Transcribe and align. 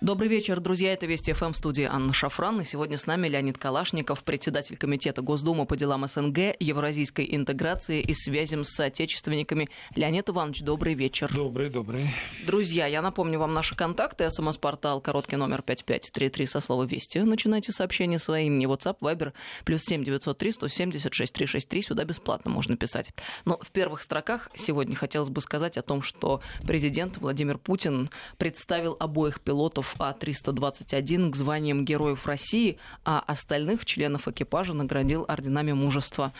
Добрый 0.00 0.30
вечер, 0.30 0.60
друзья. 0.60 0.94
Это 0.94 1.04
Вести 1.04 1.34
ФМ, 1.34 1.52
студии 1.52 1.84
Анна 1.84 2.14
Шафран. 2.14 2.62
И 2.62 2.64
сегодня 2.64 2.96
с 2.96 3.04
нами 3.04 3.28
Леонид 3.28 3.58
Калашников, 3.58 4.24
председатель 4.24 4.78
Комитета 4.78 5.20
Госдумы 5.20 5.66
по 5.66 5.76
делам 5.76 6.08
СНГ, 6.08 6.56
евразийской 6.58 7.28
интеграции 7.30 8.00
и 8.00 8.14
связям 8.14 8.64
с 8.64 8.70
соотечественниками. 8.70 9.68
Леонид 9.94 10.30
Иванович, 10.30 10.62
добрый 10.62 10.94
вечер. 10.94 11.30
Добрый, 11.34 11.68
добрый. 11.68 12.06
Друзья, 12.46 12.86
я 12.86 13.02
напомню 13.02 13.38
вам 13.38 13.52
наши 13.52 13.76
контакты. 13.76 14.30
СМС-портал, 14.30 15.02
короткий 15.02 15.36
номер 15.36 15.60
5533 15.60 16.46
со 16.46 16.60
слова 16.60 16.84
«Вести». 16.84 17.18
Начинайте 17.18 17.70
сообщение 17.70 18.18
своим. 18.18 18.58
Не 18.58 18.64
WhatsApp, 18.64 19.00
Viber, 19.02 19.34
плюс 19.66 19.82
7903 19.82 20.52
176 20.52 21.30
363. 21.30 21.82
Сюда 21.82 22.04
бесплатно 22.04 22.50
можно 22.50 22.74
писать. 22.78 23.10
Но 23.44 23.58
в 23.60 23.70
первых 23.70 24.00
строках 24.00 24.48
сегодня 24.54 24.96
хотелось 24.96 25.28
бы 25.28 25.42
сказать 25.42 25.76
о 25.76 25.82
том, 25.82 26.00
что 26.00 26.40
президент 26.66 27.18
Владимир 27.18 27.58
Путин 27.58 28.08
представил 28.38 28.96
обоих 28.98 29.42
пилотов 29.42 29.89
а-321 29.98 31.30
к 31.30 31.36
званиям 31.36 31.84
Героев 31.84 32.26
России, 32.26 32.78
а 33.04 33.20
остальных 33.20 33.84
членов 33.84 34.28
экипажа 34.28 34.72
наградил 34.72 35.24
орденами 35.28 35.72
мужества. 35.72 36.32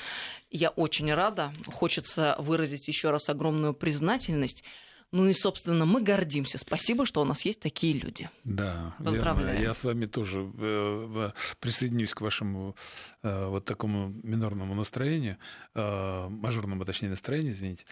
Я 0.50 0.70
очень 0.70 1.12
рада. 1.12 1.52
Хочется 1.66 2.36
выразить 2.38 2.88
еще 2.88 3.10
раз 3.10 3.28
огромную 3.28 3.74
признательность. 3.74 4.64
Ну 5.12 5.26
и, 5.26 5.32
собственно, 5.32 5.86
мы 5.86 6.02
гордимся. 6.02 6.56
Спасибо, 6.58 7.04
что 7.04 7.20
у 7.20 7.24
нас 7.24 7.44
есть 7.44 7.60
такие 7.60 7.94
люди. 7.94 8.30
Да, 8.44 8.94
Поздравляю. 8.98 9.54
Верно. 9.54 9.62
Я 9.62 9.74
с 9.74 9.82
вами 9.82 10.06
тоже 10.06 10.48
э, 10.56 11.30
присоединюсь 11.58 12.14
к 12.14 12.20
вашему 12.20 12.76
э, 13.22 13.46
вот 13.46 13.64
такому 13.64 14.14
минорному 14.22 14.74
настроению, 14.74 15.38
э, 15.74 16.28
мажорному, 16.28 16.84
точнее, 16.84 17.08
настроению, 17.08 17.54
извините. 17.54 17.84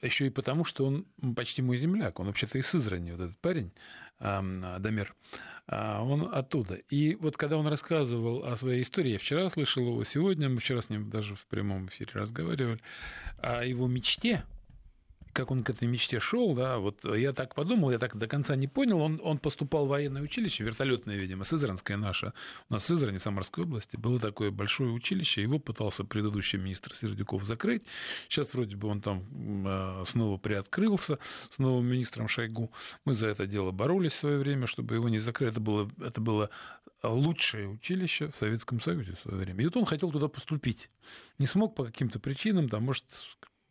Еще 0.00 0.26
и 0.26 0.30
потому, 0.30 0.64
что 0.64 0.86
он 0.86 1.06
почти 1.34 1.60
мой 1.60 1.76
земляк. 1.76 2.20
Он 2.20 2.26
вообще-то 2.26 2.58
из 2.58 2.68
Сызрани, 2.68 3.10
вот 3.12 3.20
этот 3.20 3.38
парень. 3.38 3.72
Дамир, 4.22 5.14
а, 5.66 6.02
он 6.02 6.28
оттуда. 6.32 6.74
И 6.90 7.14
вот 7.16 7.36
когда 7.36 7.56
он 7.56 7.66
рассказывал 7.66 8.44
о 8.44 8.56
своей 8.56 8.82
истории, 8.82 9.12
я 9.12 9.18
вчера 9.18 9.48
слышал 9.50 9.84
его, 9.84 10.04
сегодня 10.04 10.48
мы 10.48 10.58
вчера 10.58 10.80
с 10.80 10.90
ним 10.90 11.10
даже 11.10 11.34
в 11.34 11.46
прямом 11.46 11.88
эфире 11.88 12.10
разговаривали, 12.14 12.80
о 13.38 13.64
его 13.64 13.86
мечте, 13.86 14.44
как 15.32 15.50
он 15.50 15.64
к 15.64 15.70
этой 15.70 15.88
мечте 15.88 16.20
шел, 16.20 16.54
да, 16.54 16.78
вот 16.78 17.04
я 17.04 17.32
так 17.32 17.54
подумал, 17.54 17.90
я 17.90 17.98
так 17.98 18.16
до 18.16 18.26
конца 18.26 18.56
не 18.56 18.68
понял, 18.68 19.00
он, 19.00 19.20
он 19.22 19.38
поступал 19.38 19.86
в 19.86 19.90
военное 19.90 20.22
училище, 20.22 20.64
вертолетное, 20.64 21.16
видимо, 21.16 21.44
Сызранское 21.44 21.96
наше, 21.96 22.32
у 22.68 22.74
нас 22.74 22.84
в 22.84 22.86
Сызрани, 22.86 23.18
Самарской 23.18 23.64
области, 23.64 23.96
было 23.96 24.18
такое 24.18 24.50
большое 24.50 24.90
училище, 24.90 25.42
его 25.42 25.58
пытался 25.58 26.04
предыдущий 26.04 26.58
министр 26.58 26.94
Сердюков 26.94 27.44
закрыть, 27.44 27.84
сейчас 28.28 28.54
вроде 28.54 28.76
бы 28.76 28.88
он 28.88 29.00
там 29.00 29.24
а, 29.66 30.04
снова 30.06 30.38
приоткрылся 30.38 31.18
с 31.50 31.58
новым 31.58 31.86
министром 31.86 32.28
Шойгу, 32.28 32.70
мы 33.04 33.14
за 33.14 33.28
это 33.28 33.46
дело 33.46 33.70
боролись 33.70 34.12
в 34.12 34.16
свое 34.16 34.38
время, 34.38 34.66
чтобы 34.66 34.94
его 34.94 35.08
не 35.08 35.18
закрыть, 35.18 35.52
это 35.52 35.60
было, 35.60 35.90
это 36.00 36.20
было 36.20 36.50
лучшее 37.02 37.68
училище 37.68 38.28
в 38.28 38.36
Советском 38.36 38.80
Союзе 38.80 39.14
в 39.14 39.20
свое 39.20 39.38
время. 39.38 39.62
И 39.62 39.64
вот 39.66 39.76
он 39.76 39.84
хотел 39.84 40.10
туда 40.10 40.28
поступить. 40.28 40.88
Не 41.38 41.46
смог 41.46 41.74
по 41.74 41.84
каким-то 41.84 42.20
причинам, 42.20 42.68
там, 42.68 42.84
может, 42.84 43.04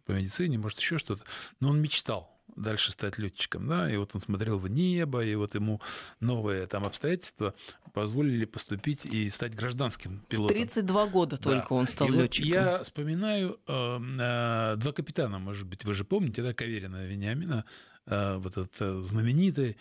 по 0.06 0.12
медицине, 0.12 0.58
может, 0.58 0.80
еще 0.80 0.98
что-то. 0.98 1.24
Но 1.60 1.70
он 1.70 1.82
мечтал 1.82 2.32
дальше 2.56 2.92
стать 2.92 3.18
летчиком, 3.18 3.68
да, 3.68 3.92
и 3.92 3.98
вот 3.98 4.14
он 4.14 4.22
смотрел 4.22 4.58
в 4.58 4.68
небо, 4.68 5.24
и 5.24 5.36
вот 5.36 5.56
ему 5.56 5.82
новые 6.20 6.68
там 6.68 6.84
обстоятельства 6.84 7.54
позволили 7.94 8.46
поступить 8.46 9.06
и 9.06 9.30
стать 9.30 9.56
гражданским 9.56 10.20
пилотом. 10.28 10.56
32 10.56 11.08
года 11.08 11.38
да. 11.38 11.44
только 11.44 11.74
он 11.74 11.88
стал 11.88 12.10
летчиком. 12.10 12.50
Вот 12.50 12.56
я 12.56 12.84
вспоминаю 12.84 13.60
э, 13.68 14.00
э, 14.00 14.76
два 14.78 14.92
капитана, 14.92 15.40
может 15.40 15.68
быть, 15.68 15.86
вы 15.86 15.94
же 15.94 16.04
помните, 16.04 16.42
да, 16.42 16.54
Каверина 16.54 17.06
Вениамина, 17.06 17.66
э, 18.06 18.38
вот 18.38 18.52
этот 18.58 18.82
э, 18.82 19.02
знаменитый 19.02 19.78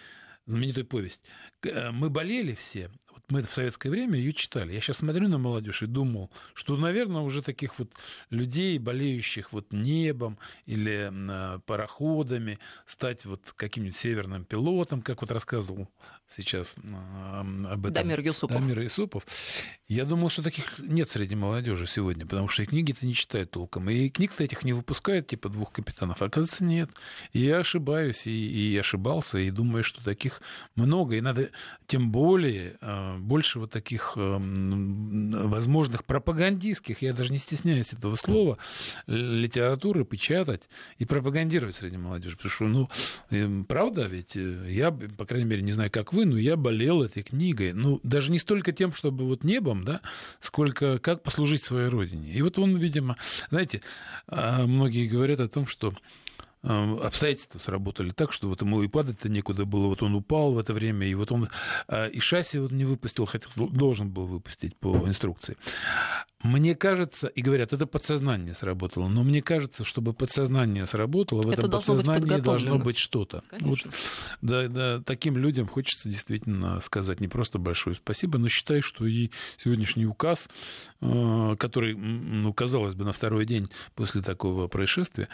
знаменитую 0.46 0.86
повесть. 0.86 1.22
Э, 1.62 1.91
мы 1.91 2.10
болели 2.10 2.54
все, 2.54 2.91
мы 3.28 3.42
в 3.42 3.50
советское 3.50 3.91
время 3.91 4.19
ее 4.19 4.32
читали. 4.32 4.72
Я 4.72 4.81
сейчас 4.81 4.98
смотрю 4.98 5.28
на 5.28 5.38
молодежь 5.38 5.82
и 5.82 5.86
думал, 5.86 6.31
что, 6.54 6.76
наверное, 6.76 7.22
уже 7.22 7.42
таких 7.42 7.78
вот 7.78 7.91
людей, 8.31 8.78
болеющих 8.78 9.53
вот 9.53 9.72
небом 9.72 10.38
или 10.66 11.10
э, 11.10 11.58
пароходами, 11.66 12.58
стать 12.86 13.25
вот 13.25 13.41
каким-нибудь 13.56 13.97
северным 13.97 14.44
пилотом, 14.44 15.03
как 15.03 15.20
вот 15.20 15.31
рассказывал 15.31 15.88
сейчас 16.31 16.76
об 16.78 17.86
этом 17.86 17.92
Дамир 17.92 18.20
Юсупов. 18.20 18.56
Дамир 18.56 18.81
Юсупов. 18.81 19.26
Я 19.88 20.04
думал, 20.04 20.31
что 20.31 20.42
таких 20.42 20.78
нет 20.78 21.10
среди 21.10 21.34
молодежи 21.34 21.87
сегодня, 21.87 22.25
потому 22.25 22.48
что 22.48 22.62
и 22.62 22.66
книги-то 22.66 23.04
не 23.04 23.14
читают 23.14 23.50
толком, 23.50 23.91
и 23.91 24.08
книг-то 24.08 24.44
этих 24.44 24.62
не 24.62 24.72
выпускают, 24.72 25.26
типа 25.26 25.48
двух 25.48 25.72
капитанов. 25.72 26.22
Оказывается, 26.22 26.64
нет. 26.64 26.91
И 27.32 27.41
я 27.41 27.58
ошибаюсь, 27.58 28.26
и, 28.26 28.31
и 28.31 28.78
ошибался, 28.78 29.38
и 29.38 29.50
думаю, 29.50 29.82
что 29.82 30.04
таких 30.04 30.41
много, 30.76 31.16
и 31.16 31.20
надо 31.20 31.50
тем 31.87 32.12
более 32.12 32.76
э, 32.81 33.09
больше 33.19 33.59
вот 33.59 33.71
таких 33.71 34.12
э, 34.16 34.38
возможных 34.38 36.04
пропагандистских, 36.04 37.03
я 37.03 37.12
даже 37.12 37.32
не 37.32 37.38
стесняюсь 37.38 37.93
этого 37.93 38.16
слова, 38.16 38.59
литературы 39.06 40.04
печатать 40.04 40.62
и 40.98 41.04
пропагандировать 41.04 41.76
среди 41.76 41.97
молодежи. 41.97 42.37
Потому 42.37 42.50
что, 42.50 42.65
ну, 42.65 42.91
э, 43.31 43.65
правда 43.66 44.06
ведь, 44.06 44.34
я, 44.34 44.91
по 44.91 45.25
крайней 45.25 45.47
мере, 45.47 45.62
не 45.62 45.72
знаю, 45.72 45.91
как 45.91 46.12
вы, 46.12 46.25
но 46.25 46.38
я 46.38 46.56
болел 46.56 47.03
этой 47.03 47.22
книгой. 47.22 47.72
Ну, 47.72 48.00
даже 48.03 48.31
не 48.31 48.38
столько 48.38 48.72
тем, 48.72 48.93
чтобы 48.93 49.26
вот 49.26 49.44
небом, 49.44 49.84
да, 49.84 50.00
сколько 50.41 50.99
как 50.99 51.22
послужить 51.22 51.62
своей 51.62 51.88
родине. 51.88 52.32
И 52.32 52.43
вот 52.43 52.59
он, 52.59 52.76
видимо, 52.76 53.16
знаете, 53.50 53.82
а, 54.26 54.66
многие 54.66 55.06
говорят 55.06 55.41
о 55.41 55.49
том, 55.49 55.66
что 55.66 55.94
обстоятельства 56.62 57.59
сработали 57.59 58.10
так, 58.10 58.32
что 58.32 58.48
вот 58.48 58.60
ему 58.60 58.82
и 58.82 58.88
падать-то 58.88 59.28
некуда 59.28 59.65
было, 59.65 59.87
вот 59.87 60.03
он 60.03 60.15
упал 60.15 60.53
в 60.53 60.59
это 60.59 60.72
время, 60.72 61.06
и 61.06 61.15
вот 61.15 61.32
он 61.32 61.48
а, 61.88 62.06
и 62.06 62.21
шасси 62.21 62.59
вот 62.59 62.71
не 62.71 62.84
выпустил, 62.84 63.25
хотя 63.25 63.48
должен 63.56 64.10
был 64.10 64.26
выпустить 64.26 64.76
по 64.76 64.97
инструкции. 65.09 65.56
Мне 66.43 66.75
кажется, 66.75 67.26
и 67.28 67.43
говорят, 67.43 67.72
это 67.72 67.87
подсознание 67.87 68.54
сработало, 68.54 69.09
но 69.09 69.22
мне 69.22 69.43
кажется, 69.43 69.84
чтобы 69.84 70.15
подсознание 70.15 70.87
сработало, 70.87 71.43
в 71.43 71.50
это 71.50 71.60
этом 71.60 71.70
подсознании 71.70 72.41
должно 72.41 72.78
быть 72.78 72.99
что-то. 72.99 73.43
Вот, 73.60 73.78
да, 74.41 74.69
да, 74.69 75.03
таким 75.03 75.37
людям 75.37 75.66
хочется 75.66 76.09
действительно 76.09 76.81
сказать 76.81 77.20
не 77.20 77.28
просто 77.28 77.59
большое 77.59 77.94
спасибо, 77.94 78.38
но 78.38 78.49
считаю, 78.49 78.82
что 78.82 79.06
и 79.06 79.31
сегодняшний 79.59 80.06
указ, 80.06 80.49
э, 80.49 80.89
который, 81.00 81.94
ну, 81.94 82.53
казалось 82.53 82.94
бы, 82.94 83.05
на 83.05 83.12
второй 83.12 83.47
день 83.47 83.69
после 83.94 84.21
такого 84.21 84.69
происшествия, 84.69 85.28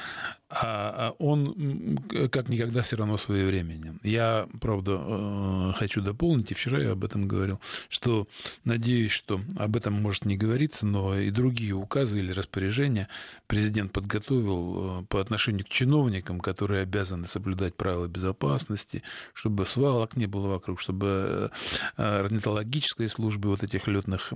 а, 0.49 1.11
а 1.11 1.11
он 1.19 1.99
как 2.31 2.49
никогда 2.49 2.83
все 2.83 2.97
равно 2.97 3.17
своевременен. 3.17 3.99
Я, 4.05 4.49
правда, 4.61 5.01
э, 5.01 5.73
хочу 5.77 6.03
дополнить, 6.03 6.53
и 6.53 6.55
вчера 6.55 6.79
я 6.79 6.93
об 6.93 7.05
этом 7.05 7.27
говорил, 7.27 7.61
что 7.89 8.29
надеюсь, 8.65 9.11
что 9.11 9.41
об 9.57 9.77
этом 9.77 9.95
может 9.95 10.25
не 10.25 10.37
говориться, 10.37 10.87
но 10.87 11.19
и 11.19 11.31
другие 11.31 11.75
указы 11.75 12.21
или 12.21 12.31
распоряжения 12.31 13.09
президент 13.47 13.93
подготовил 13.93 15.03
э, 15.03 15.05
по 15.07 15.21
отношению 15.21 15.65
к 15.65 15.69
чиновникам, 15.69 16.41
которые 16.41 16.83
обязаны 16.83 17.27
соблюдать 17.27 17.75
правила 17.75 18.07
безопасности, 18.07 19.03
чтобы 19.35 19.67
свалок 19.67 20.17
не 20.17 20.27
было 20.27 20.49
вокруг, 20.49 20.81
чтобы 20.81 21.51
э, 21.97 22.19
орнитологические 22.19 23.09
службы 23.09 23.51
вот 23.51 23.63
этих 23.63 23.87
летных 23.87 24.33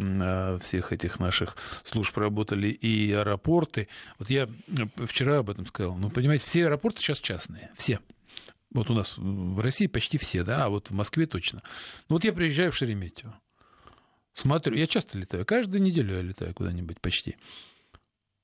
всех 0.62 0.93
этих 0.93 1.19
наших 1.20 1.56
служб 1.84 2.16
работали 2.16 2.69
и 2.69 3.12
аэропорты. 3.12 3.88
Вот 4.19 4.31
я 4.31 4.49
вчера 5.06 5.38
об 5.38 5.50
этом 5.50 5.66
сказал. 5.66 5.97
Ну, 5.97 6.10
понимаете, 6.10 6.44
все 6.47 6.65
аэропорты 6.65 7.00
сейчас 7.00 7.20
частные, 7.20 7.70
все. 7.76 8.00
Вот 8.72 8.88
у 8.88 8.94
нас 8.94 9.15
в 9.16 9.60
России 9.60 9.87
почти 9.87 10.16
все, 10.19 10.44
да, 10.44 10.66
а 10.66 10.69
вот 10.69 10.91
в 10.91 10.94
Москве 10.94 11.26
точно. 11.26 11.62
Ну 12.09 12.16
вот 12.16 12.25
я 12.25 12.32
приезжаю 12.32 12.70
в 12.70 12.76
Шереметьево, 12.76 13.38
смотрю, 14.32 14.76
я 14.76 14.87
часто 14.87 15.19
летаю, 15.19 15.44
каждую 15.44 15.82
неделю 15.82 16.15
я 16.15 16.22
летаю 16.22 16.54
куда-нибудь 16.54 17.00
почти. 17.00 17.37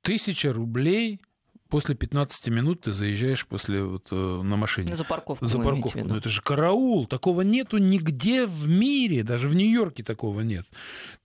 Тысяча 0.06 0.52
рублей 0.52 1.20
после 1.68 1.96
15 1.96 2.46
минут 2.48 2.82
ты 2.82 2.92
заезжаешь 2.92 3.44
после 3.44 3.82
вот, 3.82 4.06
э, 4.12 4.14
на 4.14 4.56
машине. 4.56 4.94
За 4.94 5.02
парковку. 5.02 5.44
За 5.44 5.58
парковку. 5.58 5.98
Ну 6.04 6.16
это 6.16 6.28
же 6.28 6.40
караул. 6.42 7.06
Такого 7.06 7.42
нету 7.42 7.78
нигде 7.78 8.46
в 8.46 8.68
мире. 8.68 9.24
Даже 9.24 9.48
в 9.48 9.56
Нью-Йорке 9.56 10.04
такого 10.04 10.42
нет. 10.42 10.64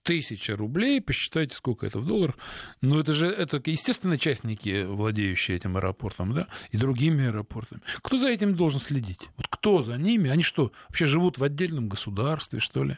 Тысяча 0.02 0.58
рублей, 0.58 1.00
посчитайте, 1.00 1.56
сколько 1.56 1.86
это 1.86 2.00
в 2.00 2.08
долларах. 2.08 2.36
Ну, 2.82 3.00
это 3.00 3.14
же, 3.14 3.28
это, 3.28 3.62
естественно, 3.64 4.18
частники, 4.18 4.84
владеющие 4.84 5.58
этим 5.58 5.78
аэропортом, 5.78 6.34
да, 6.34 6.48
и 6.72 6.78
другими 6.78 7.28
аэропортами. 7.28 7.82
Кто 8.02 8.18
за 8.18 8.30
этим 8.30 8.56
должен 8.56 8.80
следить? 8.80 9.30
Кто 9.62 9.84
за 9.84 9.96
ними? 9.98 10.28
Они 10.28 10.42
что, 10.42 10.72
вообще 10.90 11.06
живут 11.06 11.38
в 11.38 11.44
отдельном 11.44 11.88
государстве, 11.88 12.60
что 12.60 12.84
ли? 12.84 12.98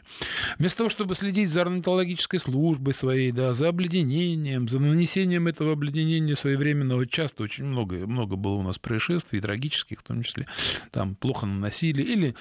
Вместо 0.58 0.78
того, 0.78 0.88
чтобы 0.88 1.14
следить 1.14 1.50
за 1.50 1.60
орнитологической 1.60 2.40
службой 2.40 2.94
своей, 2.94 3.32
да, 3.32 3.52
за 3.52 3.68
обледенением, 3.68 4.66
за 4.66 4.78
нанесением 4.78 5.46
этого 5.46 5.72
обледенения 5.72 6.34
своевременного, 6.34 7.06
часто 7.06 7.42
очень 7.42 7.64
много, 7.64 8.06
много 8.06 8.36
было 8.36 8.54
у 8.54 8.62
нас 8.62 8.78
происшествий, 8.78 9.42
трагических 9.42 10.00
в 10.00 10.02
том 10.04 10.22
числе, 10.22 10.46
там 10.90 11.16
плохо 11.16 11.44
наносили, 11.44 12.02
или 12.02 12.34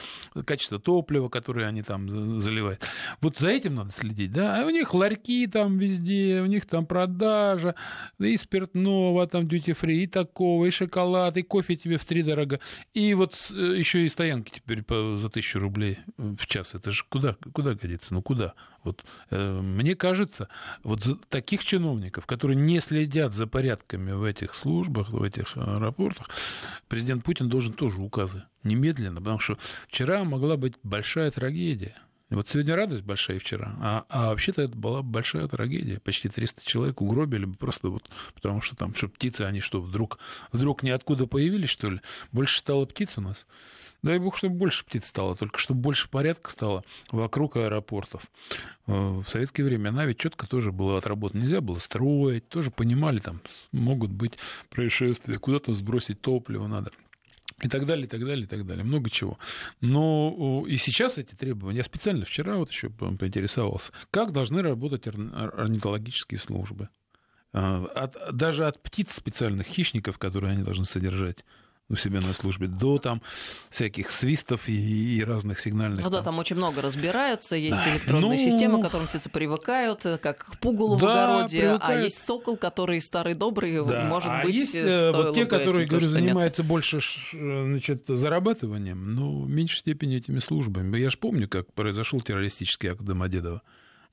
качество 0.45 0.79
топлива, 0.79 1.27
которое 1.27 1.67
они 1.67 1.83
там 1.83 2.39
заливают. 2.39 2.81
Вот 3.19 3.39
за 3.39 3.49
этим 3.49 3.75
надо 3.75 3.91
следить, 3.91 4.31
да, 4.31 4.61
а 4.61 4.65
у 4.65 4.69
них 4.69 4.93
ларьки 4.93 5.47
там 5.47 5.77
везде, 5.77 6.39
у 6.41 6.45
них 6.45 6.65
там 6.65 6.85
продажа, 6.85 7.75
и 8.19 8.37
спиртного, 8.37 9.27
там 9.27 9.49
дьюти-фри, 9.49 10.03
и 10.03 10.07
такого, 10.07 10.65
и 10.67 10.71
шоколад, 10.71 11.35
и 11.35 11.41
кофе 11.41 11.75
тебе 11.75 11.97
в 11.97 12.05
три 12.05 12.23
дорого, 12.23 12.61
и 12.93 13.13
вот 13.15 13.35
э, 13.51 13.75
еще 13.77 14.05
и 14.05 14.12
стоянки 14.13 14.51
теперь 14.51 14.83
по, 14.83 15.17
за 15.17 15.29
тысячу 15.29 15.59
рублей 15.59 15.99
в 16.17 16.45
час, 16.45 16.75
это 16.75 16.91
же 16.91 17.03
куда, 17.09 17.35
куда 17.51 17.73
годится, 17.73 18.13
ну 18.13 18.21
куда? 18.21 18.53
Вот 18.83 19.03
э, 19.29 19.61
мне 19.61 19.95
кажется, 19.95 20.47
вот 20.83 21.03
за 21.03 21.15
таких 21.15 21.65
чиновников, 21.65 22.25
которые 22.25 22.57
не 22.57 22.79
следят 22.79 23.33
за 23.33 23.47
порядками 23.47 24.11
в 24.11 24.23
этих 24.23 24.55
службах, 24.55 25.09
в 25.09 25.21
этих 25.21 25.57
аэропортах, 25.57 26.29
президент 26.87 27.23
Путин 27.23 27.49
должен 27.49 27.73
тоже 27.73 27.99
указы 27.99 28.43
немедленно, 28.63 29.19
потому 29.19 29.39
что 29.39 29.57
вчера 29.87 30.23
могла 30.23 30.57
быть 30.57 30.75
большая 30.83 31.31
трагедия. 31.31 31.95
Вот 32.29 32.49
сегодня 32.49 32.75
радость 32.75 33.03
большая 33.03 33.37
вчера, 33.37 33.75
а, 33.79 34.05
а 34.09 34.29
вообще-то 34.29 34.63
это 34.63 34.75
была 34.75 35.03
большая 35.03 35.47
трагедия. 35.47 35.99
Почти 35.99 36.29
300 36.29 36.65
человек 36.65 37.01
угробили 37.01 37.45
бы 37.45 37.55
просто 37.55 37.89
вот, 37.89 38.09
потому 38.33 38.61
что 38.61 38.75
там, 38.75 38.95
что 38.95 39.07
птицы, 39.07 39.41
они 39.41 39.59
что, 39.59 39.81
вдруг, 39.81 40.17
вдруг 40.51 40.81
ниоткуда 40.81 41.27
появились, 41.27 41.69
что 41.69 41.91
ли? 41.91 42.01
Больше 42.31 42.59
стало 42.59 42.85
птиц 42.85 43.17
у 43.17 43.21
нас? 43.21 43.45
Дай 44.03 44.19
бог, 44.19 44.35
чтобы 44.37 44.55
больше 44.55 44.85
птиц 44.85 45.05
стало, 45.05 45.35
только 45.35 45.57
чтобы 45.59 45.79
больше 45.79 46.09
порядка 46.09 46.51
стало 46.51 46.83
вокруг 47.09 47.55
аэропортов. 47.55 48.23
Э, 48.85 48.91
в 48.91 49.25
советские 49.27 49.65
времена 49.65 50.05
ведь 50.05 50.19
четко 50.19 50.45
тоже 50.45 50.73
было 50.73 50.97
отработано. 50.97 51.41
Нельзя 51.41 51.61
было 51.61 51.79
строить, 51.79 52.47
тоже 52.49 52.69
понимали, 52.69 53.19
там 53.19 53.39
могут 53.71 54.11
быть 54.11 54.37
происшествия, 54.69 55.39
куда-то 55.39 55.73
сбросить 55.73 56.19
топливо 56.19 56.67
надо 56.67 56.91
и 57.61 57.69
так 57.69 57.85
далее, 57.85 58.05
и 58.05 58.09
так 58.09 58.25
далее, 58.25 58.43
и 58.43 58.47
так 58.47 58.65
далее. 58.65 58.83
Много 58.83 59.09
чего. 59.09 59.37
Но 59.79 60.65
и 60.67 60.75
сейчас 60.75 61.17
эти 61.17 61.33
требования, 61.33 61.77
я 61.77 61.83
специально 61.85 62.25
вчера 62.25 62.57
вот 62.57 62.71
еще 62.71 62.89
поинтересовался, 62.89 63.93
как 64.11 64.33
должны 64.33 64.61
работать 64.61 65.07
орнитологические 65.07 66.39
службы. 66.39 66.89
А, 67.53 67.85
от, 67.95 68.35
даже 68.35 68.67
от 68.67 68.81
птиц 68.81 69.13
специальных 69.13 69.67
хищников, 69.67 70.17
которые 70.17 70.53
они 70.53 70.63
должны 70.63 70.85
содержать, 70.85 71.45
у 71.93 71.95
себя 71.95 72.19
на 72.19 72.33
службе, 72.33 72.67
до 72.67 72.97
там 72.97 73.21
всяких 73.69 74.11
свистов 74.11 74.67
и, 74.67 75.17
и 75.17 75.23
разных 75.23 75.59
сигнальных. 75.59 76.03
Ну 76.03 76.09
да, 76.09 76.21
там, 76.21 76.39
очень 76.39 76.55
много 76.55 76.81
разбираются, 76.81 77.55
есть 77.55 77.77
да. 77.83 77.93
электронные 77.93 78.37
ну... 78.39 78.51
системы, 78.51 78.79
к 78.79 78.83
которым 78.83 79.07
птицы 79.07 79.29
привыкают, 79.29 80.05
э, 80.05 80.17
как 80.17 80.45
к 80.45 80.57
пугалу 80.59 80.97
да, 80.97 81.05
в 81.05 81.09
огороде, 81.09 81.57
а 81.57 81.61
привыкают. 81.61 82.01
а 82.01 82.03
есть 82.03 82.23
сокол, 82.25 82.57
который 82.57 83.01
старый 83.01 83.35
добрый, 83.35 83.85
да. 83.85 84.05
может 84.05 84.29
а 84.29 84.43
быть, 84.43 84.55
есть 84.55 84.75
э, 84.75 85.11
вот 85.11 85.35
те, 85.35 85.45
которые, 85.45 85.87
говорю, 85.87 86.07
занимаются 86.07 86.63
больше 86.63 86.99
значит, 87.31 88.05
зарабатыванием, 88.07 89.15
но 89.15 89.41
в 89.41 89.49
меньшей 89.49 89.79
степени 89.79 90.17
этими 90.17 90.39
службами. 90.39 90.97
Я 90.97 91.09
же 91.09 91.17
помню, 91.17 91.47
как 91.47 91.71
произошел 91.73 92.19
террористический 92.21 92.89
акт 92.89 93.01
Домодедова. 93.01 93.61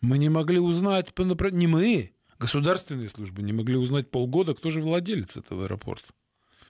Мы 0.00 0.18
не 0.18 0.28
могли 0.28 0.58
узнать, 0.58 1.08
не 1.18 1.66
мы, 1.66 2.12
государственные 2.38 3.08
службы 3.08 3.42
не 3.42 3.52
могли 3.52 3.76
узнать 3.76 4.10
полгода, 4.10 4.54
кто 4.54 4.70
же 4.70 4.80
владелец 4.80 5.36
этого 5.36 5.64
аэропорта 5.64 6.06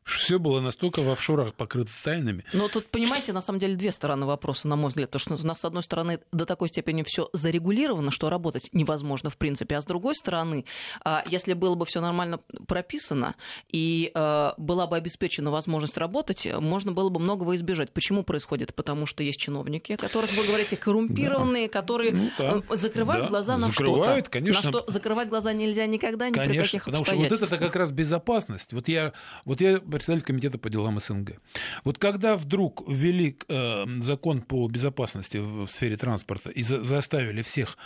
все 0.05 0.39
было 0.39 0.61
настолько 0.61 1.03
в 1.03 1.11
офшорах 1.11 1.55
покрыто 1.55 1.91
тайнами. 2.03 2.45
Но 2.53 2.69
тут, 2.69 2.87
понимаете, 2.87 3.33
на 3.33 3.41
самом 3.41 3.59
деле 3.59 3.77
две 3.77 3.93
стороны 3.93 4.27
вопроса, 4.27 4.69
на 4.69 4.77
мой 4.77 4.89
взгляд. 4.89 5.11
То, 5.11 5.19
что 5.19 5.35
у 5.35 5.47
нас, 5.47 5.61
с 5.61 5.65
одной 5.65 5.83
стороны, 5.83 6.21
до 6.33 6.47
такой 6.47 6.69
степени 6.69 7.03
все 7.03 7.29
зарегулировано, 7.33 8.11
что 8.11 8.31
работать 8.31 8.71
невозможно 8.73 9.31
в 9.31 9.37
принципе. 9.37 9.77
А 9.77 9.83
с 9.83 9.85
другой 9.85 10.15
стороны, 10.15 10.65
а, 11.05 11.23
если 11.29 11.53
было 11.53 11.75
бы 11.75 11.87
все 11.87 12.01
нормально 12.01 12.41
прописано 12.67 13.35
и 13.71 14.11
а, 14.15 14.55
была 14.57 14.87
бы 14.87 14.97
обеспечена 14.97 15.51
возможность 15.51 15.97
работать, 15.99 16.47
можно 16.61 16.93
было 16.93 17.09
бы 17.09 17.21
многого 17.21 17.55
избежать. 17.57 17.93
Почему 17.93 18.23
происходит? 18.23 18.75
Потому 18.75 19.07
что 19.07 19.23
есть 19.23 19.39
чиновники, 19.39 19.93
о 19.93 19.97
которых 19.97 20.33
вы 20.33 20.47
говорите, 20.47 20.77
коррумпированные, 20.77 21.67
да. 21.67 21.73
которые 21.73 22.13
ну, 22.13 22.31
да. 22.39 22.63
Э, 22.69 22.77
закрывают 22.77 23.25
да. 23.25 23.31
глаза 23.31 23.57
на 23.57 23.69
закрывают, 23.69 24.27
что-то. 24.27 24.31
Конечно. 24.31 24.71
На 24.71 24.79
что 24.79 24.91
закрывать 24.91 25.29
глаза 25.29 25.53
нельзя 25.53 25.87
никогда, 25.87 26.29
ни 26.29 26.35
конечно, 26.35 26.55
при 26.55 26.63
каких 26.63 26.85
потому 26.85 27.05
что 27.05 27.17
вот 27.17 27.33
это 27.33 27.57
как 27.59 27.77
раз 27.77 27.91
безопасность. 27.91 28.73
Вот 28.73 28.89
я, 28.89 29.13
вот 29.45 29.61
я 29.61 29.81
председатель 30.01 30.25
комитета 30.25 30.57
по 30.57 30.71
делам 30.71 30.99
СНГ. 30.99 31.41
Вот 31.85 31.99
когда 31.99 32.37
вдруг 32.37 32.83
ввели 32.89 33.37
э, 33.49 33.85
закон 34.01 34.41
по 34.41 34.67
безопасности 34.67 35.37
в 35.37 35.69
сфере 35.69 35.99
транспорта 35.99 36.49
и 36.49 36.63
за, 36.63 36.83
заставили 36.83 37.43
всех 37.43 37.77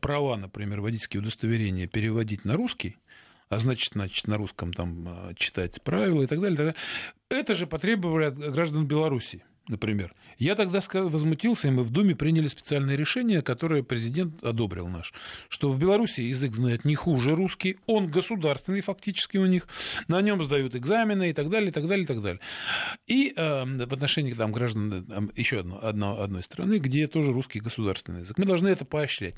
права, 0.00 0.36
например, 0.36 0.80
водительские 0.80 1.20
удостоверения 1.20 1.86
переводить 1.86 2.44
на 2.44 2.56
русский, 2.56 2.96
а 3.48 3.60
значит, 3.60 3.92
значит 3.92 4.26
на 4.26 4.36
русском 4.36 4.72
там 4.72 5.28
э, 5.30 5.34
читать 5.36 5.80
правила 5.82 6.24
и 6.24 6.26
так 6.26 6.40
далее, 6.40 6.56
так 6.56 6.66
далее. 6.66 6.76
это 7.28 7.54
же 7.54 7.68
потребовали 7.68 8.24
от 8.24 8.36
граждан 8.36 8.86
Беларуси 8.86 9.44
например. 9.70 10.14
Я 10.38 10.54
тогда 10.54 10.80
возмутился, 10.92 11.68
и 11.68 11.70
мы 11.70 11.84
в 11.84 11.90
Думе 11.90 12.14
приняли 12.14 12.48
специальное 12.48 12.96
решение, 12.96 13.42
которое 13.42 13.82
президент 13.82 14.42
одобрил 14.44 14.88
наш, 14.88 15.14
что 15.48 15.70
в 15.70 15.78
Беларуси 15.78 16.20
язык 16.20 16.54
знает 16.54 16.84
не 16.84 16.94
хуже 16.94 17.34
русский, 17.34 17.78
он 17.86 18.08
государственный 18.08 18.80
фактически 18.80 19.38
у 19.38 19.46
них, 19.46 19.66
на 20.08 20.20
нем 20.20 20.42
сдают 20.42 20.74
экзамены 20.74 21.30
и 21.30 21.32
так 21.32 21.48
далее, 21.48 21.70
и 21.70 21.72
так 21.72 21.86
далее, 21.86 22.04
и 22.04 22.06
так 22.06 22.22
далее. 22.22 22.40
И 23.06 23.32
э, 23.34 23.64
в 23.64 23.92
отношении 23.92 24.32
там, 24.32 24.52
граждан 24.52 25.06
э, 25.08 25.28
еще 25.36 25.60
одно, 25.60 25.78
одно, 25.82 26.20
одной 26.20 26.42
страны, 26.42 26.78
где 26.78 27.06
тоже 27.06 27.32
русский 27.32 27.60
государственный 27.60 28.20
язык. 28.20 28.36
Мы 28.38 28.44
должны 28.44 28.68
это 28.68 28.84
поощрять. 28.84 29.34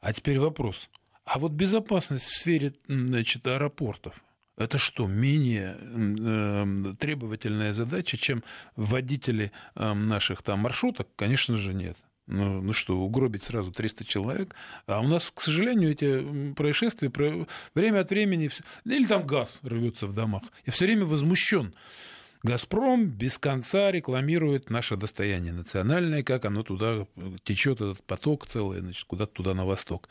А 0.00 0.12
теперь 0.12 0.38
вопрос. 0.38 0.88
А 1.24 1.38
вот 1.38 1.52
безопасность 1.52 2.24
в 2.24 2.36
сфере 2.36 2.72
значит, 2.88 3.46
аэропортов, 3.46 4.22
это 4.60 4.76
что, 4.76 5.06
менее 5.06 5.76
э, 5.80 6.94
требовательная 6.98 7.72
задача, 7.72 8.18
чем 8.18 8.44
водители 8.76 9.52
э, 9.74 9.94
наших 9.94 10.42
там 10.42 10.60
маршруток? 10.60 11.08
Конечно 11.16 11.56
же, 11.56 11.72
нет. 11.72 11.96
Ну, 12.26 12.60
ну 12.60 12.72
что, 12.74 12.98
угробить 12.98 13.42
сразу 13.42 13.72
300 13.72 14.04
человек? 14.04 14.54
А 14.86 15.00
у 15.00 15.08
нас, 15.08 15.32
к 15.34 15.40
сожалению, 15.40 15.92
эти 15.92 16.52
происшествия 16.52 17.10
время 17.74 18.00
от 18.00 18.10
времени... 18.10 18.50
Или 18.84 19.06
там 19.06 19.26
газ 19.26 19.58
рвется 19.62 20.06
в 20.06 20.12
домах. 20.12 20.42
Я 20.66 20.72
все 20.72 20.84
время 20.84 21.06
возмущен. 21.06 21.74
Газпром 22.42 23.06
без 23.06 23.38
конца 23.38 23.90
рекламирует 23.90 24.68
наше 24.68 24.96
достояние 24.96 25.54
национальное, 25.54 26.22
как 26.22 26.44
оно 26.44 26.62
туда 26.62 27.06
течет, 27.44 27.80
этот 27.80 28.02
поток 28.04 28.46
целый, 28.46 28.80
значит, 28.80 29.04
куда-то 29.04 29.32
туда 29.32 29.54
на 29.54 29.64
восток. 29.64 30.08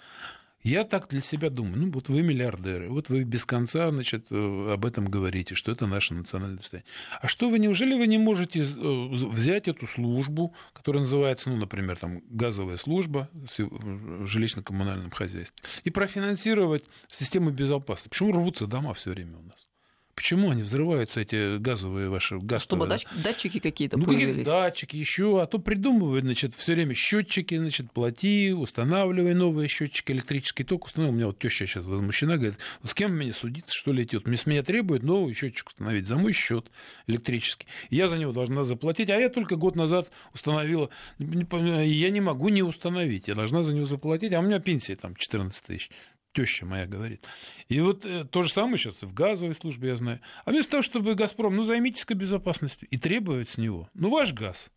Я 0.63 0.83
так 0.83 1.07
для 1.07 1.21
себя 1.21 1.49
думаю, 1.49 1.77
ну 1.77 1.91
вот 1.91 2.09
вы 2.09 2.21
миллиардеры, 2.21 2.89
вот 2.89 3.07
вы 3.07 3.23
без 3.23 3.45
конца, 3.45 3.89
значит, 3.91 4.27
э, 4.29 4.71
об 4.73 4.85
этом 4.85 5.09
говорите, 5.09 5.55
что 5.55 5.71
это 5.71 5.87
наше 5.87 6.13
национальное 6.13 6.57
достояние. 6.57 6.85
А 7.21 7.27
что 7.29 7.49
вы, 7.49 7.59
неужели 7.59 7.93
вы 7.93 8.07
не 8.07 8.17
можете 8.17 8.63
э, 8.63 8.65
взять 8.65 9.69
эту 9.69 9.87
службу, 9.87 10.53
которая 10.73 11.03
называется, 11.03 11.49
ну, 11.49 11.55
например, 11.55 11.97
там, 11.97 12.21
газовая 12.29 12.75
служба 12.75 13.29
в 13.33 14.25
жилищно-коммунальном 14.25 15.11
хозяйстве, 15.11 15.63
и 15.85 15.89
профинансировать 15.91 16.83
систему 17.09 17.51
безопасности? 17.51 18.09
Почему 18.09 18.33
рвутся 18.33 18.67
дома 18.67 18.93
все 18.93 19.11
время 19.11 19.37
у 19.37 19.43
нас? 19.43 19.69
Почему 20.19 20.51
они 20.51 20.63
взрываются, 20.63 21.21
эти 21.21 21.59
газовые 21.59 22.09
ваши 22.09 22.39
газ? 22.39 22.63
Чтобы 22.63 22.87
датчики 22.87 23.59
какие-то 23.59 23.95
ну, 23.95 24.03
появились. 24.03 24.39
Какие 24.39 24.43
датчики 24.43 24.97
еще, 24.97 25.41
а 25.41 25.47
то 25.47 25.59
придумывают, 25.59 26.25
значит, 26.25 26.53
все 26.55 26.73
время 26.73 26.93
счетчики, 26.93 27.57
значит, 27.57 27.93
плати, 27.93 28.51
устанавливай 28.51 29.33
новые 29.33 29.69
счетчики, 29.69 30.11
электрический 30.11 30.65
ток 30.65 30.87
установил. 30.87 31.13
У 31.13 31.15
меня 31.15 31.27
вот 31.27 31.39
теща 31.39 31.65
сейчас 31.65 31.85
возмущена, 31.85 32.35
говорит, 32.35 32.57
с 32.83 32.93
кем 32.93 33.15
мне 33.15 33.31
судиться, 33.31 33.73
что 33.73 33.93
ли, 33.93 34.03
идет? 34.03 34.27
Мне 34.27 34.35
с 34.35 34.45
меня 34.45 34.61
требуют 34.61 35.03
новый 35.03 35.33
счетчик 35.33 35.69
установить 35.69 36.05
за 36.05 36.17
мой 36.17 36.33
счет 36.33 36.69
электрический. 37.07 37.67
Я 37.89 38.09
за 38.09 38.17
него 38.17 38.33
должна 38.33 38.65
заплатить, 38.65 39.09
а 39.09 39.15
я 39.15 39.29
только 39.29 39.55
год 39.55 39.77
назад 39.77 40.09
установила, 40.33 40.89
я 41.17 42.09
не 42.09 42.19
могу 42.19 42.49
не 42.49 42.61
установить, 42.61 43.29
я 43.29 43.35
должна 43.35 43.63
за 43.63 43.73
него 43.73 43.85
заплатить, 43.85 44.33
а 44.33 44.39
у 44.39 44.43
меня 44.43 44.59
пенсия 44.59 44.97
там 44.97 45.15
14 45.15 45.63
тысяч 45.63 45.89
теща 46.33 46.65
моя 46.65 46.85
говорит. 46.85 47.27
И 47.67 47.79
вот 47.81 48.05
э, 48.05 48.25
то 48.25 48.41
же 48.41 48.51
самое 48.51 48.77
сейчас 48.77 49.01
в 49.01 49.13
газовой 49.13 49.55
службе, 49.55 49.89
я 49.89 49.97
знаю. 49.97 50.21
А 50.45 50.51
вместо 50.51 50.71
того, 50.71 50.83
чтобы 50.83 51.15
«Газпром», 51.15 51.55
ну, 51.55 51.63
займитесь-ка 51.63 52.13
безопасностью 52.13 52.87
и 52.89 52.97
требовать 52.97 53.49
с 53.49 53.57
него, 53.57 53.89
ну, 53.93 54.09
ваш 54.09 54.33
газ, 54.33 54.71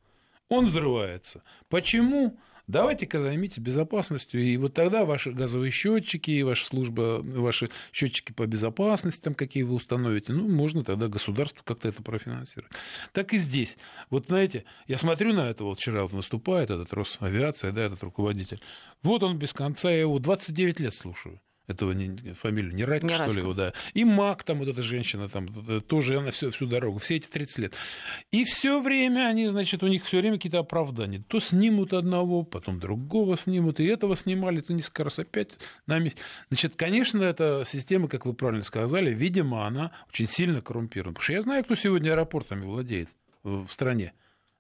он 0.49 0.67
взрывается. 0.67 1.43
Почему? 1.69 2.39
Давайте-ка 2.69 3.21
займитесь 3.21 3.59
безопасностью, 3.59 4.43
и 4.43 4.57
вот 4.57 4.75
тогда 4.75 5.05
ваши 5.05 5.33
газовые 5.33 5.71
счетчики, 5.73 6.31
и 6.31 6.43
ваша 6.43 6.65
служба, 6.65 7.21
ваши 7.23 7.71
счетчики 7.93 8.33
по 8.33 8.47
безопасности, 8.47 9.21
там 9.21 9.35
какие 9.35 9.65
вы 9.65 9.75
установите, 9.75 10.33
ну, 10.33 10.49
можно 10.49 10.85
тогда 10.85 11.09
государству 11.09 11.63
как-то 11.65 11.89
это 11.89 12.03
профинансировать. 12.03 12.73
Так 13.13 13.35
и 13.35 13.39
здесь. 13.39 13.77
Вот 14.11 14.27
знаете, 14.27 14.65
я 14.87 14.99
смотрю 14.99 15.33
на 15.33 15.51
это, 15.51 15.65
вот 15.65 15.81
вчера 15.81 16.03
вот 16.03 16.13
выступает 16.13 16.71
этот 16.71 16.93
Росавиация, 16.93 17.73
да, 17.73 17.83
этот 17.83 18.03
руководитель. 18.03 18.61
Вот 19.03 19.23
он 19.23 19.39
без 19.39 19.53
конца, 19.53 19.91
я 19.91 20.01
его 20.01 20.19
29 20.19 20.81
лет 20.81 20.95
слушаю. 20.95 21.41
Этого 21.67 21.93
не, 21.93 22.35
фамилию 22.35 22.75
не 22.75 22.85
Радько, 22.85 23.15
что 23.15 23.31
ли, 23.31 23.41
его, 23.41 23.55
да. 23.55 23.73
И 23.95 24.05
Мак, 24.05 24.43
там 24.43 24.59
вот 24.59 24.69
эта 24.69 24.83
женщина, 24.83 25.29
там 25.29 25.81
тоже 25.83 26.19
она 26.19 26.31
всю, 26.31 26.51
всю 26.51 26.67
дорогу, 26.67 26.99
все 26.99 27.17
эти 27.17 27.29
30 27.29 27.59
лет. 27.59 27.75
И 28.31 28.45
все 28.45 28.81
время 28.81 29.29
они, 29.29 29.49
значит, 29.49 29.83
у 29.83 29.87
них 29.87 30.05
все 30.05 30.19
время 30.19 30.37
какие-то 30.37 30.59
оправдания. 30.59 31.23
То 31.29 31.41
снимут 31.41 31.93
одного, 31.93 32.43
потом 32.43 32.81
другого 32.81 33.37
снимут, 33.37 33.81
и 33.81 33.85
этого 33.85 34.17
снимали, 34.17 34.61
то 34.61 34.73
несколько 34.73 35.05
раз 35.05 35.19
опять 35.19 35.51
нами. 35.87 36.15
Значит, 36.49 36.77
конечно, 36.77 37.23
эта 37.23 37.65
система, 37.67 38.09
как 38.09 38.27
вы 38.27 38.35
правильно 38.35 38.65
сказали, 38.65 39.15
видимо, 39.15 39.67
она 39.67 39.93
очень 40.09 40.27
сильно 40.27 40.61
коррумпирована. 40.61 41.15
Потому 41.15 41.25
что 41.25 41.33
я 41.33 41.43
знаю, 41.43 41.65
кто 41.65 41.75
сегодня 41.75 42.11
аэропортами 42.11 42.65
владеет 42.65 43.09
в 43.43 43.63
в 43.67 43.73
стране. 43.73 44.13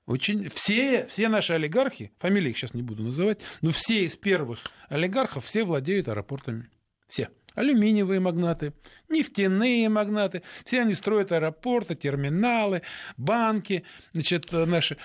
Очень, 0.07 0.49
все, 0.49 1.07
все 1.07 1.29
наши 1.29 1.53
олигархи, 1.53 2.13
фамилии 2.19 2.51
их 2.51 2.59
сейчас 2.59 2.75
не 2.75 2.83
буду 2.83 3.05
называть, 3.05 3.39
но 3.61 3.71
все 3.71 4.05
из 4.05 4.17
первых 4.17 4.59
олигархов, 4.89 5.45
все 5.45 5.65
владеют 5.65 6.09
аэропортами. 6.09 6.69
Все. 7.13 7.29
Алюминиевые 7.55 8.21
магнаты, 8.21 8.73
нефтяные 9.11 9.91
магнаты, 9.91 10.43
все 10.65 10.81
они 10.81 10.95
строят 10.95 11.31
аэропорты, 11.31 11.95
терминалы, 11.95 12.81
банки, 13.19 13.85
значит, 14.15 14.51
э, 14.55 14.65
наши. 14.65 14.97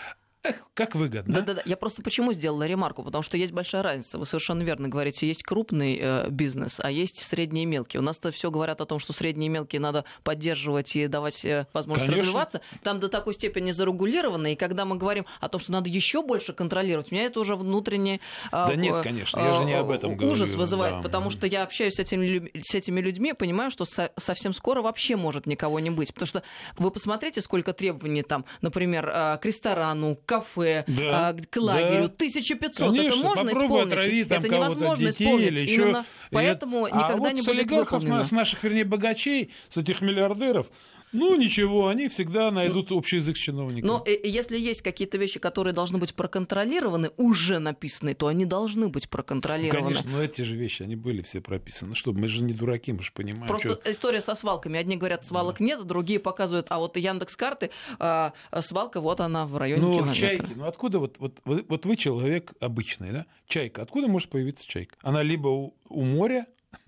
Как 0.74 0.96
выгодно. 0.96 1.36
Да-да-да. 1.36 1.62
Я 1.66 1.78
просто 1.78 2.02
почему 2.02 2.34
сделала 2.34 2.66
ремарку? 2.68 3.04
Потому 3.04 3.24
что 3.24 3.38
есть 3.38 3.52
большая 3.52 3.84
разница. 3.84 4.18
Вы 4.18 4.26
совершенно 4.26 4.62
верно 4.64 4.88
говорите. 4.90 5.28
Есть 5.28 5.44
крупный 5.44 5.98
э, 6.00 6.30
бизнес, 6.30 6.80
а 6.82 6.92
есть 6.92 7.20
средний 7.20 7.64
и 7.64 7.66
мелкий. 7.66 7.98
У 7.98 8.02
нас-то 8.02 8.32
все 8.32 8.52
говорят 8.52 8.82
о 8.82 8.86
том, 8.86 9.00
что 9.00 9.14
средние 9.14 9.48
и 9.48 9.50
мелкие 9.50 9.80
надо 9.80 10.06
поддерживать 10.24 10.96
и 10.96 11.08
давать 11.08 11.44
э, 11.46 11.68
возможность 11.74 12.10
Конечно. 12.10 12.26
развиваться. 12.28 12.62
Там 12.84 13.00
до 13.00 13.10
такой 13.10 13.34
степени 13.34 13.72
зарегулировано. 13.72 14.54
И 14.54 14.56
когда 14.56 14.86
мы 14.86 14.96
говорим 14.96 15.26
о 15.40 15.50
том, 15.50 15.60
что 15.60 15.72
надо 15.72 15.90
еще 15.90 16.22
больше 16.22 16.54
контролировать, 16.54 17.12
у 17.12 17.16
меня 17.16 17.26
это 17.26 17.40
уже 17.40 17.56
внутренний 17.56 18.22
э, 18.46 18.50
Да 18.52 18.76
нет, 18.76 19.02
конечно, 19.04 19.40
я 19.40 19.54
же 19.54 19.66
не 19.66 19.74
об 19.74 19.90
этом 19.90 20.16
говорю, 20.16 20.34
ужас 20.34 20.54
вызывает, 20.54 20.96
да. 20.98 21.02
потому 21.02 21.30
что 21.30 21.48
я 21.48 21.64
общаюсь 21.64 21.96
с 21.96 22.00
этими, 22.00 22.52
с 22.62 22.76
этими 22.76 23.00
людьми, 23.02 23.34
понимаю, 23.34 23.72
что 23.72 23.86
со- 23.86 24.12
совсем 24.18 24.54
скоро 24.54 24.82
вообще 24.82 25.16
может 25.16 25.46
никого 25.46 25.80
не 25.80 25.90
быть. 25.90 26.14
Потому 26.14 26.28
что 26.28 26.44
вы 26.78 26.92
посмотрите, 26.92 27.42
сколько 27.42 27.74
требований 27.74 28.24
там, 28.24 28.46
например, 28.62 29.10
э, 29.10 29.38
к 29.38 29.46
ресторану, 29.46 30.16
к 30.16 30.26
кафе, 30.40 30.84
Да, 30.88 31.30
а, 31.30 31.34
к 31.34 31.58
лагерю. 31.58 32.04
да. 32.04 32.10
1500. 32.10 32.78
Конечно, 32.90 33.08
это 33.10 33.18
можно 33.36 33.50
исполнить. 33.52 33.94
отрави 33.94 34.24
там 34.26 34.40
это 34.44 34.54
невозможно 34.54 35.06
детей 35.12 35.26
исполнить. 35.26 35.48
или 35.48 35.66
Именно 35.72 35.98
еще. 36.00 36.06
поэтому 36.32 36.86
а 36.86 36.90
никогда 36.90 37.16
вот 37.18 37.34
не 37.34 37.42
будет 37.42 37.72
выполнено. 37.72 38.24
с 38.24 38.32
наших, 38.32 38.64
вернее, 38.64 38.86
богачей, 38.86 39.52
с 39.70 39.78
этих 39.78 40.02
миллиардеров, 40.02 40.68
ну 41.12 41.36
ничего, 41.36 41.88
они 41.88 42.08
всегда 42.10 42.52
найдут 42.52 42.92
общий 42.92 43.18
язык 43.18 43.38
с 43.38 43.40
чиновниками. 43.40 43.88
Но 43.90 44.04
э, 44.06 44.18
если 44.24 44.58
есть 44.58 44.82
какие-то 44.82 45.18
вещи, 45.18 45.40
которые 45.40 45.74
должны 45.74 45.98
быть 45.98 46.14
проконтролированы, 46.14 47.12
уже 47.18 47.60
написаны, 47.60 48.14
то 48.14 48.28
они 48.28 48.46
должны 48.46 48.90
быть 48.90 49.04
Ну, 49.06 49.10
проконтролированы. 49.10 49.82
Конечно, 49.88 50.10
но 50.12 50.22
эти 50.24 50.42
же 50.42 50.56
вещи, 50.56 50.84
они 50.84 50.96
были 50.96 51.22
все 51.22 51.42
прописаны. 51.42 51.96
Что, 51.96 52.14
мы 52.14 52.28
же 52.28 52.44
не 52.44 52.54
дураки, 52.54 52.92
мы 52.94 53.02
же 53.02 53.12
понимаем. 53.14 53.48
Просто 53.48 53.80
чё- 53.84 53.92
история 53.92 54.22
со 54.22 54.36
свалками. 54.36 54.80
Одни 54.80 54.96
говорят, 54.98 55.26
свалок 55.26 55.60
нет, 55.60 55.86
другие 55.86 56.20
показывают, 56.20 56.68
а 56.70 56.80
вот 56.80 56.98
Яндекс 56.98 57.36
карты, 57.36 57.70
а, 58.00 58.34
а 58.52 58.62
свалка, 58.62 59.02
вот 59.02 59.20
она 59.22 59.46
в 59.46 59.58
районе 59.58 59.82
Ну, 59.82 59.94
километра. 59.96 60.16
чайки, 60.20 60.52
ну 60.56 60.66
откуда 60.66 61.00
вот, 61.00 61.16
вот, 61.20 61.40
вот, 61.46 61.66
вот 61.68 61.86
вы 61.86 61.96
человек 61.96 62.54
обычный, 62.60 63.12
да? 63.12 63.26
Чайка, 63.48 63.82
откуда 63.82 64.08
может 64.08 64.30
появиться 64.30 64.68
чайка? 64.68 64.96
Она 65.02 65.24
либо 65.24 65.48
у, 65.48 65.74
у 65.90 66.04
моря, 66.04 66.48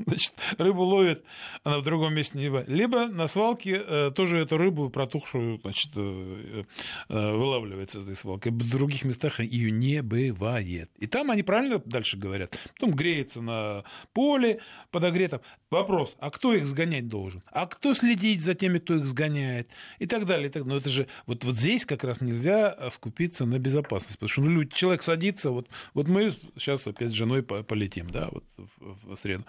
значит, 0.09 0.33
рыбу 0.57 0.83
ловит, 0.83 1.23
она 1.63 1.79
в 1.79 1.83
другом 1.83 2.13
месте 2.13 2.37
не 2.37 2.47
бывает, 2.47 2.67
либо 2.67 3.07
на 3.07 3.27
свалке 3.27 3.81
э, 3.85 4.11
тоже 4.15 4.39
эту 4.39 4.57
рыбу 4.57 4.89
протухшую, 4.89 5.59
значит, 5.61 5.91
э, 5.95 6.63
э, 7.09 7.31
вылавливается 7.31 7.99
из 7.99 8.03
этой 8.03 8.17
свалки. 8.17 8.49
В 8.49 8.69
других 8.69 9.05
местах 9.05 9.39
ее 9.39 9.71
не 9.71 10.01
бывает. 10.01 10.89
И 10.97 11.07
там 11.07 11.31
они 11.31 11.43
правильно 11.43 11.81
дальше 11.85 12.17
говорят. 12.17 12.57
Потом 12.73 12.95
греется 12.95 13.41
на 13.41 13.83
поле 14.13 14.59
подогретом. 14.91 15.41
Вопрос, 15.69 16.15
а 16.19 16.31
кто 16.31 16.53
их 16.53 16.65
сгонять 16.65 17.07
должен? 17.07 17.43
А 17.51 17.67
кто 17.67 17.93
следить 17.93 18.41
за 18.41 18.55
теми, 18.55 18.79
кто 18.79 18.95
их 18.95 19.05
сгоняет? 19.05 19.69
И 19.99 20.07
так 20.07 20.25
далее. 20.25 20.49
И 20.49 20.51
так. 20.51 20.65
Но 20.65 20.77
это 20.77 20.89
же 20.89 21.07
вот, 21.27 21.43
вот 21.43 21.55
здесь 21.55 21.85
как 21.85 22.03
раз 22.03 22.21
нельзя 22.21 22.89
скупиться 22.91 23.45
на 23.45 23.59
безопасность. 23.59 24.17
Потому 24.17 24.29
что 24.29 24.41
ну, 24.41 24.65
человек 24.65 25.03
садится, 25.03 25.51
вот, 25.51 25.67
вот 25.93 26.07
мы 26.07 26.33
сейчас 26.55 26.87
опять 26.87 27.11
с 27.11 27.13
женой 27.13 27.43
по- 27.43 27.63
полетим, 27.63 28.09
да, 28.09 28.29
вот 28.31 28.43
в, 28.57 29.13
в 29.13 29.17
среду. 29.17 29.45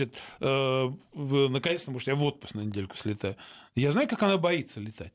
Э, 0.00 0.90
в- 1.12 1.48
наконец-то, 1.48 1.90
может, 1.90 2.08
я 2.08 2.14
в 2.14 2.22
отпуск 2.22 2.54
на 2.54 2.60
недельку 2.62 2.96
слетаю. 2.96 3.36
Я 3.74 3.92
знаю, 3.92 4.08
как 4.08 4.22
она 4.22 4.36
боится 4.38 4.80
летать. 4.80 5.12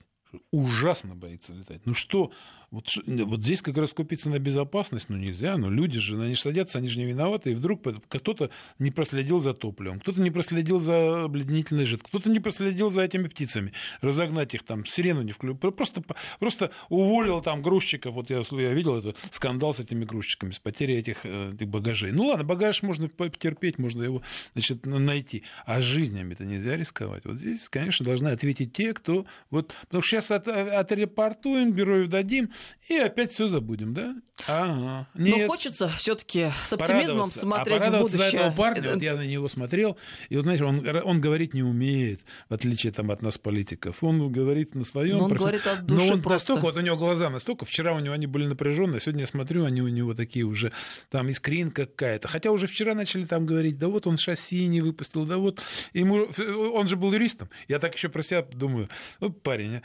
Ужасно 0.52 1.16
боится 1.16 1.54
летать. 1.54 1.82
Ну 1.86 1.94
что, 1.94 2.32
вот, 2.70 2.90
вот 3.06 3.40
здесь 3.42 3.62
как 3.62 3.78
раз 3.78 3.94
купиться 3.94 4.30
на 4.30 4.40
безопасность, 4.40 5.08
ну 5.08 5.16
нельзя, 5.16 5.58
но 5.58 5.70
люди 5.70 6.00
же, 6.00 6.18
ну, 6.18 6.24
они 6.24 6.36
же 6.36 6.42
садятся, 6.42 6.80
они 6.80 6.90
же 6.90 7.00
не 7.00 7.06
виноваты, 7.06 7.52
и 7.52 7.56
вдруг 7.56 7.82
кто-то 8.10 8.50
не 8.78 8.92
проследил 8.92 9.40
за 9.40 9.54
топливом, 9.54 10.02
кто-то 10.02 10.20
не 10.22 10.32
проследил 10.32 10.80
за 10.80 11.24
обледенительной 11.24 11.86
жидкостью, 11.86 12.20
кто-то 12.20 12.30
не 12.30 12.42
проследил 12.42 12.90
за 12.90 13.04
этими 13.04 13.28
птицами, 13.30 13.72
разогнать 14.02 14.54
их 14.54 14.64
там, 14.64 14.86
сирену 14.86 15.22
не 15.22 15.32
включил, 15.32 15.58
просто, 15.58 16.04
просто 16.40 16.72
уволил 16.90 17.42
там 17.42 17.62
грузчиков, 17.62 18.14
вот 18.14 18.30
я, 18.30 18.44
я 18.52 18.74
видел 18.74 18.98
это, 18.98 19.16
скандал 19.32 19.74
с 19.74 19.80
этими 19.80 20.04
грузчиками, 20.04 20.52
с 20.52 20.60
потерей 20.60 21.00
этих, 21.00 21.20
э, 21.24 21.54
этих 21.54 21.70
багажей. 21.70 22.12
Ну 22.12 22.26
ладно, 22.26 22.44
багаж 22.44 22.84
можно 22.84 23.08
потерпеть, 23.08 23.78
можно 23.78 24.04
его, 24.04 24.22
значит, 24.54 24.86
на- 24.86 25.00
найти, 25.00 25.44
а 25.66 25.82
жизнями-то 25.82 26.44
нельзя 26.44 26.76
рисковать. 26.76 27.24
Вот 27.24 27.38
здесь, 27.38 27.70
конечно, 27.70 28.06
должны 28.06 28.28
ответить 28.28 28.74
те, 28.74 28.94
кто, 28.94 29.26
вот, 29.52 29.74
потому 29.82 30.02
что 30.02 30.18
сейчас 30.18 30.32
от, 30.32 30.50
отрепортуем, 30.50 31.72
бюро 31.72 32.08
дадим, 32.08 32.50
и 32.90 32.98
опять 32.98 33.32
все 33.32 33.48
забудем, 33.48 33.94
да? 33.94 34.16
Ага. 34.46 35.08
Но 35.16 35.26
Нет. 35.26 35.48
хочется 35.48 35.90
все-таки 35.98 36.52
с 36.66 36.74
оптимизмом 36.74 37.30
Порадоваться. 37.30 37.40
смотреть 37.40 37.68
а 37.68 37.78
в 37.78 37.80
порадоваться 37.80 38.18
будущее. 38.18 38.32
за 38.32 38.38
этого 38.38 38.56
парня, 38.56 38.94
вот 38.94 39.02
я 39.02 39.16
на 39.16 39.26
него 39.26 39.48
смотрел, 39.48 39.98
и 40.30 40.36
вот, 40.36 40.44
знаешь, 40.44 40.62
он, 40.62 40.82
он 41.04 41.22
говорить 41.22 41.54
не 41.54 41.64
умеет, 41.64 42.22
в 42.48 42.54
отличие 42.54 42.92
там, 42.94 43.10
от 43.10 43.22
нас, 43.22 43.38
политиков. 43.38 44.04
Он 44.04 44.32
говорит 44.32 44.76
на 44.76 44.84
своем. 44.84 45.18
Но 45.18 45.26
он 45.26 45.34
говорит 45.34 45.66
от 45.66 45.82
Но 45.82 45.98
души 45.98 46.14
он 46.14 46.22
просто. 46.22 46.54
настолько, 46.54 46.72
вот 46.72 46.78
у 46.78 46.86
него 46.86 46.98
глаза 46.98 47.30
настолько, 47.30 47.66
вчера 47.66 47.94
у 47.94 48.00
него 48.00 48.14
они 48.14 48.28
были 48.28 48.46
напряженные, 48.46 49.00
сегодня 49.00 49.22
я 49.22 49.28
смотрю, 49.28 49.66
они 49.66 49.82
у 49.82 49.88
него 49.88 50.14
такие 50.14 50.46
уже, 50.46 50.72
там 51.10 51.30
искринка 51.30 51.86
какая-то. 51.88 52.28
Хотя 52.28 52.52
уже 52.52 52.68
вчера 52.68 52.94
начали 52.94 53.26
там 53.26 53.46
говорить, 53.46 53.80
да 53.80 53.88
вот 53.88 54.06
он 54.08 54.18
шасси 54.18 54.68
не 54.68 54.82
выпустил, 54.82 55.26
да 55.26 55.38
вот. 55.38 55.62
Ему, 55.94 56.28
он 56.74 56.88
же 56.88 56.96
был 56.96 57.12
юристом. 57.14 57.50
Я 57.68 57.80
так 57.80 57.96
еще 57.96 58.10
про 58.10 58.22
себя 58.22 58.44
думаю, 58.44 58.90
ну, 59.20 59.32
парень, 59.32 59.78
а, 59.78 59.82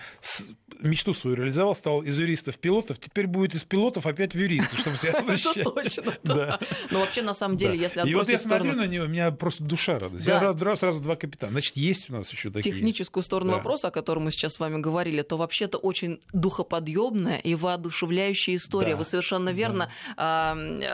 мечту 0.81 1.15
свою 1.15 1.37
реализовал, 1.37 1.75
стал 1.75 2.03
из 2.03 2.19
юристов 2.19 2.59
пилотов, 2.59 2.99
теперь 2.99 3.27
будет 3.27 3.55
из 3.55 3.65
пилотов 3.65 4.07
опять 4.07 4.35
в 4.35 4.42
юристы, 4.43 4.77
чтобы 4.77 4.97
себя 4.97 5.13
Это 5.19 5.25
защищать. 5.31 5.65
точно, 5.65 6.19
Да. 6.23 6.59
Но 6.91 7.01
вообще, 7.01 7.23
на 7.23 7.35
самом 7.35 7.57
деле, 7.57 7.79
если 7.79 8.07
И 8.09 8.15
вот 8.15 8.29
я 8.29 8.39
смотрю 8.39 8.75
на 8.75 8.87
него, 8.87 9.05
у 9.05 9.09
меня 9.09 9.31
просто 9.31 9.65
душа 9.65 9.99
радуется. 9.99 10.31
Я 10.31 10.41
раз, 10.41 10.61
раз- 10.61 10.79
сразу 10.81 11.01
два 11.01 11.17
капитана. 11.17 11.53
Значит, 11.53 11.77
есть 11.77 12.11
у 12.11 12.13
нас 12.15 12.31
еще 12.33 12.51
такие. 12.51 12.75
техническую 12.75 13.23
сторону 13.23 13.53
вопроса, 13.53 13.89
о 13.89 13.91
котором 13.91 14.25
мы 14.25 14.31
сейчас 14.33 14.55
с 14.55 14.59
вами 14.59 14.81
говорили, 14.81 15.23
то 15.23 15.37
вообще-то 15.37 15.79
очень 15.79 16.21
духоподъемная 16.33 17.39
и 17.39 17.55
воодушевляющая 17.55 18.57
история. 18.57 18.97
Вы 18.97 19.05
совершенно 19.05 19.51
верно 19.51 19.91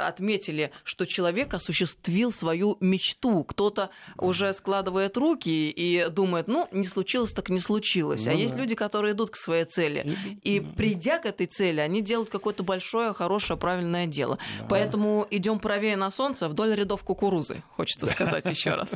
отметили, 0.07 0.71
что 0.85 1.07
человек 1.07 1.55
осуществил 1.55 2.33
свою 2.33 2.77
мечту. 2.81 3.45
Кто-то 3.45 3.91
уже 4.17 4.53
складывает 4.53 5.17
руки 5.17 5.71
и 5.71 6.09
думает, 6.11 6.49
ну, 6.49 6.69
не 6.73 6.85
случилось, 6.85 7.33
так 7.33 7.49
не 7.49 7.59
случилось. 7.59 8.27
а 8.27 8.33
Ну 8.33 8.39
есть 8.39 8.57
люди, 8.57 8.75
которые 8.75 9.15
идут 9.15 9.31
к 9.31 9.37
своей 9.37 9.65
цели. 9.65 10.17
И 10.43 10.61
придя 10.61 11.19
к 11.19 11.27
этой 11.27 11.47
цели, 11.47 11.81
они 11.81 12.03
делают 12.03 12.31
какое-то 12.31 12.63
большое, 12.63 13.13
хорошее, 13.13 13.38
правильное 13.57 14.07
дело. 14.07 14.39
Поэтому 14.69 15.27
идем 15.31 15.59
правее 15.59 15.97
на 15.97 16.11
солнце 16.11 16.49
вдоль 16.49 16.75
рядов 16.75 17.03
кукурузы, 17.05 17.63
хочется 17.77 18.07
сказать 18.07 18.47
еще 18.47 18.75
раз. 18.75 18.91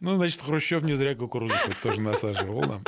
Ну, 0.00 0.16
значит, 0.16 0.42
Хрущев 0.42 0.82
не 0.82 0.94
зря 0.94 1.14
кукурузу 1.14 1.54
тоже 1.82 2.00
насаживал 2.00 2.62
нам. 2.62 2.84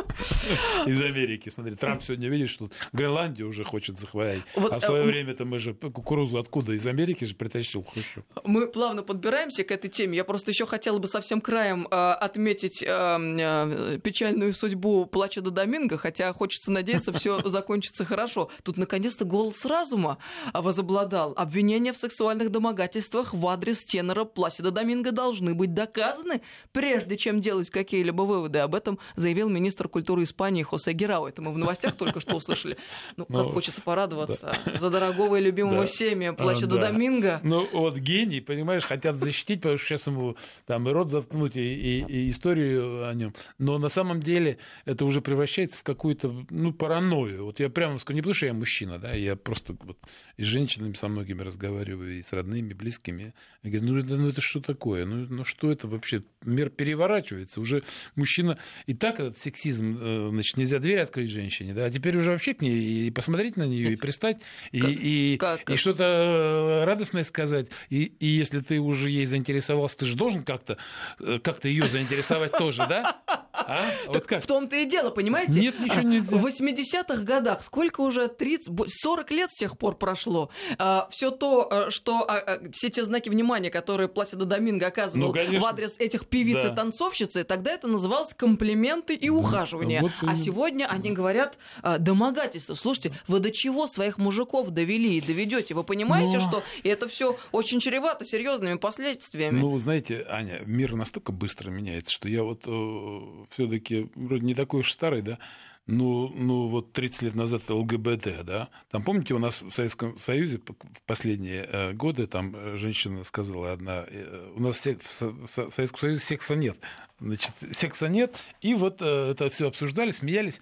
Из 0.86 1.02
Америки. 1.02 1.48
Смотри, 1.48 1.74
Трамп 1.74 2.02
сегодня, 2.02 2.28
видишь, 2.28 2.50
что 2.50 2.70
Гренландию 2.92 3.48
уже 3.48 3.64
хочет 3.64 3.98
захватить. 3.98 4.42
А 4.56 4.78
в 4.78 4.84
свое 4.84 5.02
э, 5.02 5.06
время-то 5.06 5.44
мы 5.44 5.58
же 5.58 5.74
кукурузу 5.74 6.38
откуда? 6.38 6.72
Из 6.72 6.86
Америки 6.86 7.24
же 7.24 7.34
притащил 7.34 7.84
Хрущев. 7.84 8.24
Мы 8.44 8.66
плавно 8.66 9.02
подбираемся 9.02 9.64
к 9.64 9.70
этой 9.70 9.88
теме. 9.88 10.16
Я 10.16 10.24
просто 10.24 10.50
еще 10.50 10.66
хотела 10.66 10.98
бы 10.98 11.08
совсем 11.08 11.40
краем 11.40 11.86
э, 11.90 11.94
отметить 12.12 12.82
э, 12.82 13.98
печальную 14.02 14.54
судьбу 14.54 15.06
плача 15.06 15.40
до 15.40 15.50
Доминго, 15.50 15.98
хотя 15.98 16.32
хочется 16.32 16.70
надеяться, 16.70 17.12
все 17.12 17.42
закончится 17.44 18.04
хорошо. 18.04 18.50
Тут 18.62 18.76
наконец-то 18.76 19.24
голос 19.24 19.64
разума 19.64 20.03
возобладал. 20.52 21.34
Обвинения 21.36 21.92
в 21.92 21.96
сексуальных 21.96 22.50
домогательствах 22.50 23.34
в 23.34 23.46
адрес 23.46 23.84
тенора 23.84 24.24
Пласида 24.24 24.70
Доминго 24.70 25.12
должны 25.12 25.54
быть 25.54 25.74
доказаны, 25.74 26.40
прежде 26.72 27.16
чем 27.16 27.40
делать 27.40 27.70
какие-либо 27.70 28.22
выводы. 28.22 28.58
Об 28.60 28.74
этом 28.74 28.98
заявил 29.16 29.48
министр 29.48 29.88
культуры 29.88 30.22
Испании 30.22 30.62
Хосе 30.62 30.92
Герау. 30.92 31.26
Это 31.26 31.42
мы 31.42 31.52
в 31.52 31.58
новостях 31.58 31.94
только 31.94 32.20
что 32.20 32.36
услышали. 32.36 32.76
Ну, 33.16 33.26
как 33.26 33.36
Ну, 33.36 33.52
хочется 33.52 33.80
порадоваться 33.80 34.56
за 34.78 34.90
дорогого 34.90 35.36
и 35.36 35.42
любимого 35.42 35.84
А, 35.84 36.32
Пласида 36.32 36.76
да. 36.76 36.88
Доминго. 36.88 37.40
Ну, 37.42 37.68
вот 37.72 37.96
гений, 37.96 38.40
понимаешь, 38.40 38.84
хотят 38.84 39.18
защитить, 39.18 39.60
потому 39.60 39.78
что 39.78 39.86
сейчас 39.86 40.06
ему 40.06 40.36
там 40.66 40.88
и 40.88 40.92
рот 40.92 41.10
заткнуть, 41.10 41.56
и 41.56 42.30
историю 42.30 43.08
о 43.08 43.14
нем. 43.14 43.34
Но 43.58 43.78
на 43.78 43.88
самом 43.88 44.20
деле 44.20 44.58
это 44.84 45.04
уже 45.04 45.20
превращается 45.20 45.78
в 45.78 45.82
какую-то, 45.82 46.44
ну, 46.50 46.72
паранойю. 46.72 47.44
Вот 47.44 47.60
я 47.60 47.70
прямо 47.70 47.98
скажу, 47.98 48.16
не 48.16 48.22
потому 48.22 48.34
что 48.34 48.46
я 48.46 48.54
мужчина, 48.54 48.98
да, 48.98 49.12
я 49.12 49.36
просто 49.36 49.74
вот 50.02 50.10
и 50.36 50.42
с 50.42 50.46
женщинами 50.46 50.94
со 50.94 51.08
многими 51.08 51.42
разговариваю, 51.42 52.18
и 52.18 52.22
с 52.22 52.32
родными, 52.32 52.72
близкими. 52.72 53.34
Я 53.62 53.70
говорю, 53.70 53.92
ну 53.92 53.98
это, 53.98 54.16
ну 54.16 54.28
это 54.28 54.40
что 54.40 54.60
такое? 54.60 55.04
Ну, 55.06 55.26
ну 55.28 55.44
что 55.44 55.70
это 55.70 55.86
вообще? 55.86 56.22
Мир 56.42 56.70
переворачивается. 56.70 57.60
Уже 57.60 57.82
мужчина... 58.16 58.58
И 58.86 58.94
так 58.94 59.20
этот 59.20 59.38
сексизм, 59.38 59.96
э, 60.00 60.28
значит, 60.30 60.56
нельзя 60.56 60.78
дверь 60.78 61.00
открыть 61.00 61.30
женщине, 61.30 61.72
да, 61.72 61.84
а 61.84 61.90
теперь 61.90 62.16
уже 62.16 62.32
вообще 62.32 62.54
к 62.54 62.62
ней 62.62 63.06
и 63.06 63.10
посмотреть 63.10 63.56
на 63.56 63.64
нее, 63.64 63.92
и 63.92 63.96
пристать, 63.96 64.38
и, 64.72 64.80
как, 64.80 64.90
и, 64.90 65.36
как? 65.38 65.70
и 65.70 65.76
что-то 65.76 66.04
э, 66.04 66.84
радостное 66.84 67.24
сказать. 67.24 67.68
И, 67.88 68.04
и 68.04 68.26
если 68.26 68.60
ты 68.60 68.80
уже 68.80 69.10
ей 69.10 69.26
заинтересовался, 69.26 69.98
ты 69.98 70.06
же 70.06 70.16
должен 70.16 70.42
как-то 70.44 70.78
э, 71.20 71.38
как 71.38 71.64
ее 71.64 71.86
заинтересовать 71.86 72.52
тоже, 72.52 72.84
да? 72.88 73.22
А? 73.52 73.90
Вот 74.06 74.26
как? 74.26 74.42
В 74.42 74.46
том-то 74.46 74.76
и 74.76 74.84
дело, 74.84 75.10
понимаете? 75.10 75.60
Нет, 75.60 75.78
ничего 75.78 76.02
нельзя. 76.02 76.36
В 76.36 76.46
80-х 76.46 77.22
годах, 77.22 77.62
сколько 77.62 78.00
уже, 78.00 78.28
30, 78.28 78.68
40 78.88 79.30
лет 79.30 79.50
с 79.50 79.58
тех 79.58 79.78
пор 79.78 79.83
прошло, 79.92 80.50
а, 80.78 81.08
все 81.10 81.30
то, 81.30 81.68
э, 81.70 81.90
что, 81.90 82.24
а, 82.28 82.36
а, 82.38 82.70
все 82.72 82.90
те 82.90 83.04
знаки 83.04 83.28
внимания, 83.28 83.70
которые 83.70 84.08
Пласида 84.08 84.44
Доминго 84.44 84.86
оказывал 84.86 85.34
ну, 85.34 85.60
в 85.60 85.64
адрес 85.64 85.96
этих 85.98 86.26
певиц 86.26 86.62
да. 86.62 86.72
и 86.72 86.74
танцовщицы, 86.74 87.44
тогда 87.44 87.72
это 87.72 87.86
называлось 87.86 88.34
комплименты 88.34 89.14
и 89.14 89.28
ухаживание. 89.28 90.00
Вот, 90.00 90.12
а 90.22 90.36
сегодня 90.36 90.86
они 90.86 91.10
говорят 91.12 91.58
домогательство. 91.98 92.74
Слушайте, 92.74 93.12
вы 93.28 93.40
до 93.40 93.50
чего 93.50 93.86
своих 93.86 94.18
мужиков 94.18 94.70
довели 94.70 95.18
и 95.18 95.20
доведете? 95.20 95.74
Вы 95.74 95.84
понимаете, 95.84 96.38
Но... 96.38 96.44
Ну. 96.44 96.48
что 96.48 96.62
это 96.82 97.08
все 97.08 97.36
очень 97.52 97.80
чревато 97.80 98.24
серьезными 98.24 98.78
последствиями? 98.78 99.60
Ну, 99.60 99.78
знаете, 99.78 100.26
Аня, 100.28 100.62
мир 100.64 100.94
настолько 100.94 101.32
быстро 101.32 101.70
меняется, 101.70 102.14
что 102.14 102.28
я 102.28 102.42
вот 102.42 102.62
э, 102.66 103.46
все-таки 103.50 104.10
вроде 104.14 104.44
не 104.44 104.54
такой 104.54 104.80
уж 104.80 104.92
старый, 104.92 105.22
да, 105.22 105.38
ну, 105.86 106.28
ну 106.28 106.68
вот 106.68 106.92
30 106.92 107.22
лет 107.22 107.34
назад 107.34 107.68
ЛГБТ, 107.68 108.44
да, 108.44 108.70
там, 108.90 109.02
помните, 109.02 109.34
у 109.34 109.38
нас 109.38 109.62
в 109.62 109.70
Советском 109.70 110.18
Союзе 110.18 110.58
в 110.58 111.02
последние 111.06 111.68
э, 111.70 111.92
годы 111.92 112.26
там 112.26 112.54
э, 112.56 112.76
женщина 112.76 113.22
сказала 113.24 113.72
одна, 113.72 114.06
э, 114.08 114.52
у 114.54 114.60
нас 114.60 114.78
в 114.78 115.48
Советском 115.48 115.98
Союзе 115.98 116.20
секса 116.20 116.54
нет, 116.54 116.78
значит, 117.20 117.52
секса 117.72 118.08
нет, 118.08 118.34
и 118.62 118.74
вот 118.74 119.02
это 119.02 119.50
все 119.50 119.68
обсуждали, 119.68 120.10
смеялись, 120.10 120.60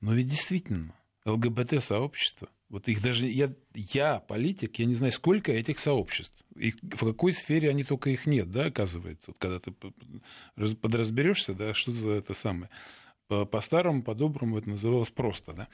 но 0.00 0.12
ведь 0.12 0.28
действительно 0.28 0.94
ЛГБТ-сообщество, 1.24 2.48
вот 2.68 2.88
их 2.88 3.02
даже, 3.02 3.26
я, 3.26 3.52
я 3.74 4.18
политик, 4.20 4.78
я 4.78 4.84
не 4.84 4.94
знаю, 4.94 5.12
сколько 5.12 5.52
этих 5.52 5.78
сообществ, 5.78 6.34
и 6.56 6.72
в 6.72 7.06
какой 7.06 7.32
сфере 7.32 7.70
они 7.70 7.84
только 7.84 8.10
их 8.10 8.26
нет, 8.26 8.50
да, 8.50 8.66
оказывается, 8.66 9.30
вот 9.30 9.38
когда 9.38 9.60
ты 9.60 9.72
подразберешься, 10.74 11.54
да, 11.54 11.72
что 11.72 11.92
за 11.92 12.10
это 12.10 12.34
самое. 12.34 12.68
По-старому, 13.50 14.02
по-доброму 14.02 14.58
это 14.58 14.70
называлось 14.70 15.10
просто, 15.10 15.52
да. 15.52 15.68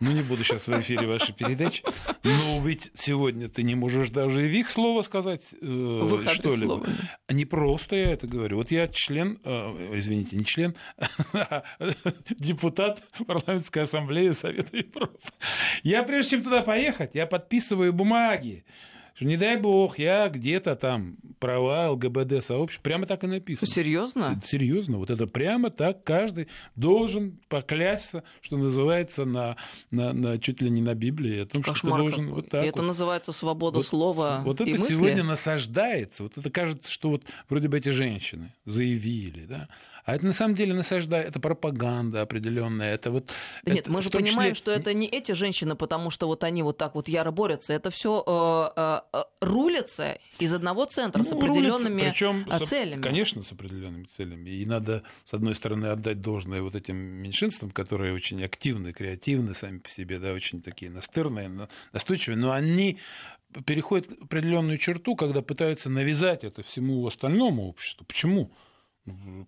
Ну, 0.00 0.12
не 0.12 0.22
буду 0.22 0.44
сейчас 0.44 0.66
в 0.66 0.80
эфире 0.80 1.06
вашей 1.06 1.34
передачи. 1.34 1.82
Но 2.22 2.60
ведь 2.62 2.90
сегодня 2.94 3.48
ты 3.48 3.62
не 3.62 3.74
можешь 3.74 4.10
даже 4.10 4.46
и 4.46 4.48
в 4.48 4.52
их 4.52 4.70
слово 4.70 5.02
сказать, 5.02 5.42
э, 5.60 6.24
что-либо. 6.34 6.86
Не 7.28 7.44
просто 7.44 7.96
я 7.96 8.12
это 8.12 8.26
говорю. 8.26 8.56
Вот 8.56 8.70
я 8.70 8.88
член, 8.88 9.38
э, 9.44 9.90
извините, 9.98 10.36
не 10.36 10.44
член, 10.44 10.74
а 11.32 11.62
депутат 12.30 13.02
парламентской 13.26 13.80
ассамблеи 13.80 14.30
Совета 14.32 14.76
Европы. 14.76 15.18
Я 15.82 16.02
прежде 16.02 16.32
чем 16.32 16.42
туда 16.42 16.62
поехать, 16.62 17.14
я 17.14 17.26
подписываю 17.26 17.92
бумаги 17.92 18.64
что 19.14 19.26
не 19.26 19.36
дай 19.36 19.56
бог, 19.56 19.98
я 19.98 20.28
где-то 20.28 20.74
там 20.74 21.16
права 21.38 21.90
ЛГБТ 21.90 22.44
сообщества, 22.44 22.82
прямо 22.82 23.06
так 23.06 23.22
и 23.22 23.26
написано. 23.28 23.70
Серьезно? 23.70 24.40
Серьезно, 24.44 24.98
вот 24.98 25.10
это 25.10 25.26
прямо 25.26 25.70
так 25.70 26.02
каждый 26.02 26.48
должен 26.74 27.38
поклясться, 27.48 28.24
что 28.40 28.56
называется, 28.56 29.24
на, 29.24 29.56
на, 29.90 30.12
на 30.12 30.38
чуть 30.38 30.60
ли 30.60 30.68
не 30.68 30.82
на 30.82 30.94
Библии, 30.94 31.42
о 31.42 31.46
том, 31.46 31.62
Кошмар 31.62 31.76
что 31.76 31.88
ты 31.88 31.96
должен 31.96 32.24
какой. 32.26 32.42
вот 32.42 32.48
так. 32.50 32.64
И 32.64 32.68
это 32.68 32.78
вот. 32.78 32.88
называется 32.88 33.32
свобода 33.32 33.76
вот, 33.76 33.86
слова. 33.86 34.42
Вот 34.44 34.60
это 34.60 34.70
и 34.70 34.78
мысли? 34.78 34.94
сегодня 34.94 35.22
насаждается. 35.22 36.24
Вот 36.24 36.36
это 36.36 36.50
кажется, 36.50 36.90
что 36.90 37.10
вот 37.10 37.22
вроде 37.48 37.68
бы 37.68 37.78
эти 37.78 37.90
женщины 37.90 38.52
заявили, 38.64 39.44
да, 39.46 39.68
а 40.04 40.14
это 40.14 40.26
на 40.26 40.32
самом 40.32 40.54
деле 40.54 40.74
насаждает, 40.74 41.28
это 41.28 41.40
пропаганда 41.40 42.22
определенная. 42.22 42.94
Это 42.94 43.10
вот, 43.10 43.26
да 43.64 43.72
это, 43.72 43.74
нет, 43.74 43.88
мы 43.88 44.02
же 44.02 44.10
понимаем, 44.10 44.54
числе... 44.54 44.54
что 44.54 44.70
это 44.70 44.92
не 44.92 45.06
эти 45.06 45.32
женщины, 45.32 45.76
потому 45.76 46.10
что 46.10 46.26
вот 46.26 46.44
они 46.44 46.62
вот 46.62 46.76
так 46.76 46.94
вот 46.94 47.08
яро 47.08 47.30
борются. 47.30 47.72
Это 47.72 47.90
все 47.90 48.22
э, 48.26 49.00
э, 49.12 49.22
рулится 49.40 50.18
из 50.38 50.52
одного 50.52 50.84
центра 50.84 51.22
ну, 51.22 51.24
с 51.28 51.32
определенными 51.32 52.02
Причем, 52.02 52.46
э, 52.50 52.64
целями. 52.64 53.00
Конечно, 53.00 53.42
с 53.42 53.52
определенными 53.52 54.04
целями. 54.04 54.50
И 54.50 54.66
надо, 54.66 55.04
с 55.24 55.32
одной 55.32 55.54
стороны, 55.54 55.86
отдать 55.86 56.20
должное 56.20 56.60
вот 56.60 56.74
этим 56.74 56.96
меньшинствам, 56.96 57.70
которые 57.70 58.12
очень 58.12 58.44
активны, 58.44 58.92
креативны 58.92 59.54
сами 59.54 59.78
по 59.78 59.88
себе, 59.88 60.18
да, 60.18 60.32
очень 60.32 60.60
такие 60.60 60.90
настырные, 60.90 61.68
настойчивые, 61.92 62.36
но 62.36 62.52
они 62.52 62.98
переходят 63.66 64.10
определенную 64.20 64.78
черту, 64.78 65.16
когда 65.16 65.40
пытаются 65.40 65.88
навязать 65.88 66.44
это 66.44 66.62
всему 66.62 67.06
остальному 67.06 67.68
обществу. 67.68 68.04
Почему? 68.04 68.52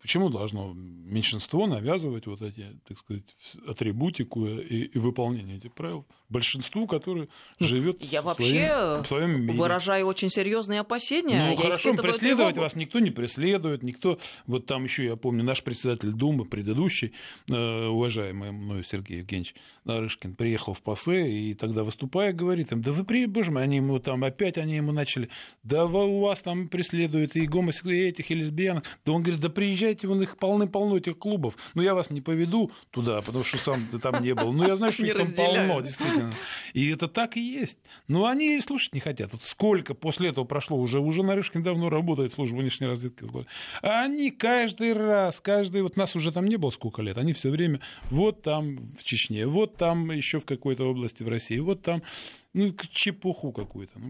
Почему 0.02 0.28
должно 0.28 0.74
меньшинство 0.74 1.66
навязывать 1.66 2.26
вот 2.26 2.42
эти, 2.42 2.78
так 2.86 2.98
сказать, 2.98 3.24
атрибутику 3.66 4.46
и, 4.46 4.84
и 4.84 4.98
выполнение 4.98 5.56
этих 5.56 5.72
правил 5.72 6.04
большинству, 6.28 6.86
которое 6.86 7.28
живет 7.58 8.02
Я 8.02 8.20
вообще 8.20 9.00
в 9.02 9.06
своем 9.06 9.40
мире? 9.40 9.58
выражаю 9.58 10.06
очень 10.06 10.28
серьезные 10.28 10.80
опасения. 10.80 11.46
Ну, 11.46 11.50
я 11.52 11.56
хорошо, 11.56 11.94
преследовать 11.94 12.20
тревогу. 12.20 12.60
вас 12.60 12.76
никто 12.76 12.98
не 12.98 13.10
преследует, 13.10 13.82
никто... 13.82 14.18
Вот 14.46 14.66
там 14.66 14.84
еще, 14.84 15.06
я 15.06 15.16
помню, 15.16 15.42
наш 15.42 15.62
председатель 15.62 16.12
Думы, 16.12 16.44
предыдущий, 16.44 17.12
э, 17.48 17.86
уважаемый 17.86 18.52
мною 18.52 18.82
Сергей 18.82 19.18
Евгеньевич 19.18 19.54
Нарышкин, 19.84 20.34
приехал 20.34 20.74
в 20.74 20.82
ПАСЕ, 20.82 21.30
и 21.30 21.54
тогда, 21.54 21.82
выступая, 21.82 22.34
говорит 22.34 22.72
им, 22.72 22.82
да 22.82 22.92
вы, 22.92 23.04
при, 23.04 23.24
боже 23.26 23.52
мой, 23.52 23.62
они 23.62 23.76
ему 23.76 23.98
там 24.00 24.22
опять, 24.22 24.58
они 24.58 24.76
ему 24.76 24.92
начали, 24.92 25.30
да 25.62 25.86
у 25.86 26.20
вас 26.20 26.42
там 26.42 26.68
преследуют 26.68 27.36
и 27.36 27.46
гомосексуалистов, 27.46 27.86
и 27.86 28.08
этих, 28.08 28.30
и 28.30 28.34
лесбиянок. 28.34 28.84
Да 29.04 29.12
он 29.12 29.22
говорит, 29.22 29.45
да 29.46 29.50
приезжайте, 29.52 30.08
вон 30.08 30.22
их 30.22 30.36
полны-полно 30.38 30.96
этих 30.96 31.18
клубов. 31.18 31.54
Ну, 31.74 31.82
я 31.82 31.94
вас 31.94 32.10
не 32.10 32.20
поведу 32.20 32.72
туда, 32.90 33.22
потому 33.22 33.44
что 33.44 33.58
сам 33.58 33.86
ты 33.86 33.98
там 34.00 34.22
не 34.22 34.34
был. 34.34 34.52
Ну, 34.52 34.66
я 34.66 34.74
знаю, 34.74 34.92
что 34.92 35.04
их 35.04 35.16
там 35.16 35.32
полно, 35.32 35.80
действительно. 35.80 36.34
И 36.72 36.90
это 36.90 37.06
так 37.06 37.36
и 37.36 37.40
есть. 37.40 37.78
Но 38.08 38.26
они 38.26 38.60
слушать 38.60 38.94
не 38.94 39.00
хотят. 39.00 39.32
Вот 39.32 39.44
сколько 39.44 39.94
после 39.94 40.30
этого 40.30 40.44
прошло, 40.44 40.76
уже, 40.76 40.98
уже 40.98 41.22
Нарышкин 41.22 41.62
давно 41.62 41.90
работает 41.90 42.32
в 42.32 42.34
службе 42.34 42.58
внешней 42.58 42.88
разведки. 42.88 43.24
А 43.82 44.02
они 44.02 44.30
каждый 44.30 44.92
раз, 44.92 45.40
каждый, 45.40 45.82
вот 45.82 45.96
нас 45.96 46.16
уже 46.16 46.32
там 46.32 46.46
не 46.46 46.56
было 46.56 46.70
сколько 46.70 47.02
лет, 47.02 47.16
они 47.18 47.32
все 47.32 47.50
время 47.50 47.80
вот 48.10 48.42
там 48.42 48.78
в 48.98 49.04
Чечне, 49.04 49.46
вот 49.46 49.76
там 49.76 50.10
еще 50.10 50.40
в 50.40 50.44
какой-то 50.44 50.90
области 50.90 51.22
в 51.22 51.28
России, 51.28 51.58
вот 51.58 51.82
там 51.82 52.02
ну, 52.52 52.74
чепуху 52.90 53.52
какую-то. 53.52 54.00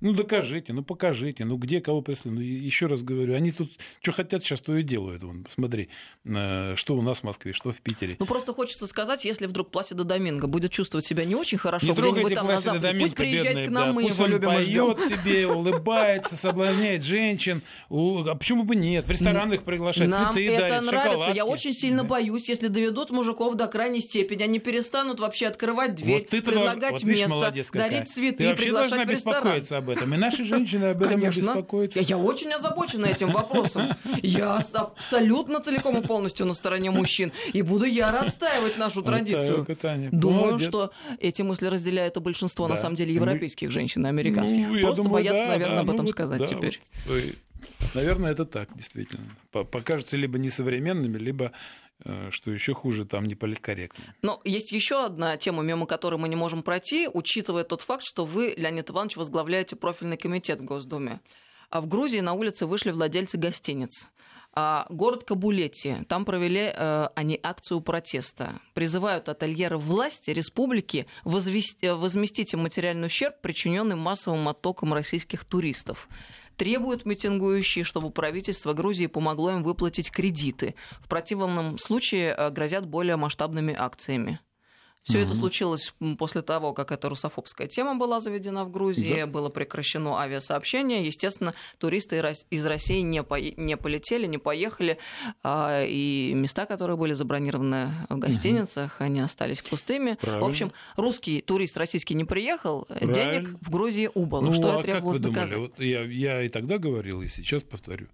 Ну, 0.00 0.12
докажите, 0.12 0.72
ну, 0.72 0.82
покажите, 0.82 1.44
ну, 1.44 1.56
где 1.56 1.80
кого 1.80 2.02
преследуют. 2.02 2.36
Ну, 2.36 2.40
еще 2.40 2.86
раз 2.86 3.02
говорю, 3.02 3.34
они 3.34 3.52
тут 3.52 3.70
что 4.02 4.12
хотят, 4.12 4.42
сейчас 4.42 4.60
то 4.60 4.76
и 4.76 4.82
делают. 4.82 5.22
Вон, 5.24 5.44
посмотри, 5.44 5.88
что 6.24 6.96
у 6.96 7.02
нас 7.02 7.18
в 7.18 7.24
Москве, 7.24 7.52
что 7.52 7.70
в 7.70 7.80
Питере. 7.80 8.16
Ну, 8.18 8.26
просто 8.26 8.52
хочется 8.52 8.86
сказать, 8.86 9.24
если 9.24 9.46
вдруг 9.46 9.70
Пласида 9.70 10.04
Доминго 10.04 10.46
будет 10.46 10.72
чувствовать 10.72 11.06
себя 11.06 11.24
не 11.24 11.34
очень 11.34 11.58
хорошо, 11.58 11.86
не 11.86 11.92
где-нибудь 11.92 12.34
там 12.34 12.46
на 12.46 12.58
Западе, 12.58 12.82
Доминго, 12.82 13.04
пусть 13.04 13.14
приезжает 13.14 13.56
бедный, 13.56 13.66
к 13.66 13.70
нам, 13.70 13.88
да, 13.88 13.92
мы 13.92 14.02
пусть 14.02 14.18
его 14.18 14.26
любим 14.26 14.48
поет 14.48 14.66
ждем. 14.66 14.96
себе, 15.08 15.46
улыбается, 15.46 16.36
соблазняет 16.36 17.02
женщин. 17.02 17.62
А 17.88 18.34
почему 18.34 18.64
бы 18.64 18.76
нет? 18.76 19.06
В 19.06 19.10
ресторанах 19.10 19.62
приглашать, 19.62 20.08
Нам 20.08 20.34
цветы 20.34 20.54
это 20.54 20.68
дарит, 20.68 20.86
нравится. 20.86 21.10
шоколадки. 21.10 21.36
Я 21.36 21.46
очень 21.46 21.72
сильно 21.72 22.02
да. 22.02 22.08
боюсь, 22.08 22.48
если 22.48 22.68
доведут 22.68 23.10
мужиков 23.10 23.54
до 23.54 23.66
крайней 23.66 24.00
степени, 24.00 24.42
они 24.42 24.58
перестанут 24.58 25.20
вообще 25.20 25.46
открывать 25.46 25.94
дверь, 25.94 26.28
вот 26.30 26.44
предлагать 26.44 26.92
вот, 26.92 27.02
видишь, 27.02 27.28
место, 27.28 27.54
дарить 27.72 28.10
цветы, 28.10 28.38
Ты 28.38 28.48
вообще 28.48 28.72
должна 28.72 29.04
беспокоиться 29.04 29.78
об 29.86 29.90
этом. 29.90 30.12
И 30.14 30.16
наши 30.16 30.44
женщины 30.44 30.86
об 30.86 31.00
этом 31.00 31.14
Конечно. 31.14 31.40
беспокоятся. 31.40 32.00
Я, 32.00 32.06
я 32.06 32.18
очень 32.18 32.52
озабочена 32.52 33.06
этим 33.06 33.30
вопросом. 33.30 33.94
Я 34.22 34.56
абсолютно 34.56 35.60
целиком 35.60 35.98
и 35.98 36.06
полностью 36.06 36.46
на 36.46 36.54
стороне 36.54 36.90
мужчин. 36.90 37.32
И 37.52 37.62
буду 37.62 37.84
яро 37.84 38.20
отстаивать 38.20 38.76
нашу 38.76 39.02
традицию. 39.02 39.64
Вот 39.66 39.78
так, 39.78 40.10
Думаю, 40.10 40.46
Молодец. 40.46 40.68
что 40.68 40.90
эти 41.20 41.42
мысли 41.42 41.66
разделяют 41.66 42.16
и 42.16 42.20
большинство, 42.20 42.66
да. 42.66 42.74
на 42.74 42.80
самом 42.80 42.96
деле, 42.96 43.14
европейских 43.14 43.70
женщин 43.70 44.04
и 44.06 44.08
американских. 44.08 44.68
Ну, 44.68 44.80
Просто 44.80 45.02
думаю, 45.02 45.12
боятся, 45.12 45.44
да, 45.44 45.48
наверное, 45.48 45.76
да, 45.76 45.80
об 45.80 45.90
этом 45.90 46.06
ну, 46.06 46.12
сказать 46.12 46.40
да, 46.40 46.46
теперь. 46.46 46.80
Вот, 47.06 47.22
наверное, 47.94 48.32
это 48.32 48.44
так, 48.44 48.68
действительно. 48.74 49.26
Покажутся 49.50 50.16
либо 50.16 50.38
несовременными, 50.38 51.18
либо 51.18 51.52
что 52.30 52.50
еще 52.50 52.74
хуже, 52.74 53.04
там 53.04 53.24
не 53.24 53.34
политкорректно. 53.34 54.04
Но 54.22 54.40
есть 54.44 54.72
еще 54.72 55.04
одна 55.04 55.36
тема, 55.36 55.62
мимо 55.62 55.86
которой 55.86 56.16
мы 56.16 56.28
не 56.28 56.36
можем 56.36 56.62
пройти, 56.62 57.08
учитывая 57.12 57.64
тот 57.64 57.82
факт, 57.82 58.04
что 58.04 58.24
вы, 58.24 58.54
Леонид 58.56 58.90
Иванович, 58.90 59.16
возглавляете 59.16 59.76
профильный 59.76 60.16
комитет 60.16 60.60
в 60.60 60.64
Госдуме. 60.64 61.20
А 61.70 61.80
в 61.80 61.88
Грузии 61.88 62.20
на 62.20 62.34
улице 62.34 62.66
вышли 62.66 62.90
владельцы 62.90 63.38
гостиниц. 63.38 64.08
А 64.58 64.86
город 64.88 65.24
Кабулети, 65.24 65.98
там 66.08 66.24
провели 66.24 66.72
э, 66.74 67.08
они 67.14 67.38
акцию 67.42 67.82
протеста. 67.82 68.58
Призывают 68.72 69.28
ательеры 69.28 69.76
власти 69.76 70.30
республики 70.30 71.06
возвести, 71.24 71.90
возместить 71.90 72.54
материальный 72.54 73.06
ущерб, 73.06 73.38
причиненный 73.42 73.96
массовым 73.96 74.48
оттоком 74.48 74.94
российских 74.94 75.44
туристов 75.44 76.08
требуют 76.56 77.06
митингующие, 77.06 77.84
чтобы 77.84 78.10
правительство 78.10 78.72
Грузии 78.72 79.06
помогло 79.06 79.52
им 79.52 79.62
выплатить 79.62 80.10
кредиты. 80.10 80.74
В 81.00 81.08
противном 81.08 81.78
случае 81.78 82.34
э, 82.36 82.50
грозят 82.50 82.86
более 82.86 83.16
масштабными 83.16 83.74
акциями. 83.76 84.40
Все 85.06 85.20
mm-hmm. 85.20 85.24
это 85.26 85.34
случилось 85.34 85.94
после 86.18 86.42
того, 86.42 86.72
как 86.72 86.90
эта 86.90 87.08
русофобская 87.08 87.68
тема 87.68 87.94
была 87.94 88.18
заведена 88.18 88.64
в 88.64 88.72
Грузии, 88.72 89.20
да. 89.20 89.26
было 89.28 89.50
прекращено 89.50 90.18
авиасообщение. 90.18 91.06
Естественно, 91.06 91.54
туристы 91.78 92.20
из 92.50 92.66
России 92.66 93.02
не, 93.02 93.22
по... 93.22 93.36
не 93.40 93.76
полетели, 93.76 94.26
не 94.26 94.38
поехали, 94.38 94.98
а, 95.44 95.84
и 95.84 96.32
места, 96.34 96.66
которые 96.66 96.96
были 96.96 97.12
забронированы 97.12 97.90
в 98.08 98.18
гостиницах, 98.18 99.00
mm-hmm. 99.00 99.04
они 99.04 99.20
остались 99.20 99.60
пустыми. 99.60 100.14
Правильно. 100.20 100.44
В 100.44 100.48
общем, 100.48 100.72
русский 100.96 101.40
турист 101.40 101.76
российский 101.76 102.14
не 102.14 102.24
приехал, 102.24 102.86
Правильно. 102.86 103.14
денег 103.14 103.48
в 103.60 103.70
Грузии 103.70 104.10
убыло. 104.12 104.40
Ну, 104.40 104.54
что 104.54 104.80
а 104.80 104.82
как 104.82 105.04
вы 105.04 105.20
думали? 105.20 105.54
Вот 105.54 105.78
я, 105.78 106.02
я 106.02 106.42
и 106.42 106.48
тогда 106.48 106.78
говорил, 106.78 107.22
и 107.22 107.28
сейчас 107.28 107.62
повторю. 107.62 108.08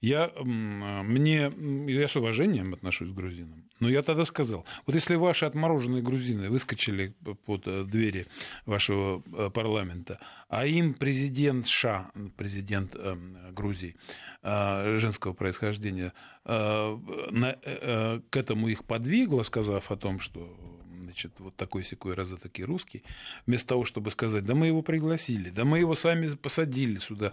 Я, 0.00 0.32
мне, 0.42 1.52
я 1.88 2.08
с 2.08 2.16
уважением 2.16 2.72
отношусь 2.72 3.10
к 3.10 3.14
грузинам, 3.14 3.68
но 3.80 3.88
я 3.90 4.02
тогда 4.02 4.24
сказал, 4.24 4.64
вот 4.86 4.94
если 4.94 5.14
ваши 5.14 5.44
отмороженные 5.44 6.02
грузины 6.02 6.48
выскочили 6.48 7.14
под 7.44 7.66
э, 7.66 7.84
двери 7.84 8.26
вашего 8.64 9.22
э, 9.26 9.50
парламента, 9.50 10.18
а 10.48 10.64
им 10.64 10.94
президент 10.94 11.66
США, 11.66 12.10
президент 12.36 12.94
эм, 12.94 13.36
Грузии, 13.52 13.96
э, 14.42 14.96
женского 14.98 15.34
происхождения, 15.34 16.12
к 16.42 18.36
этому 18.36 18.68
их 18.68 18.84
подвигло, 18.84 19.42
сказав 19.42 19.90
о 19.90 19.96
том, 19.96 20.18
что 20.18 20.56
значит, 21.02 21.32
вот 21.38 21.54
такой 21.56 21.84
секой 21.84 22.14
раз 22.14 22.32
такие 22.42 22.64
русский, 22.64 23.02
вместо 23.46 23.68
того, 23.68 23.84
чтобы 23.84 24.10
сказать, 24.10 24.44
да 24.44 24.54
мы 24.54 24.68
его 24.68 24.82
пригласили, 24.82 25.50
да 25.50 25.64
мы 25.64 25.78
его 25.78 25.94
сами 25.94 26.34
посадили 26.34 26.98
сюда, 26.98 27.32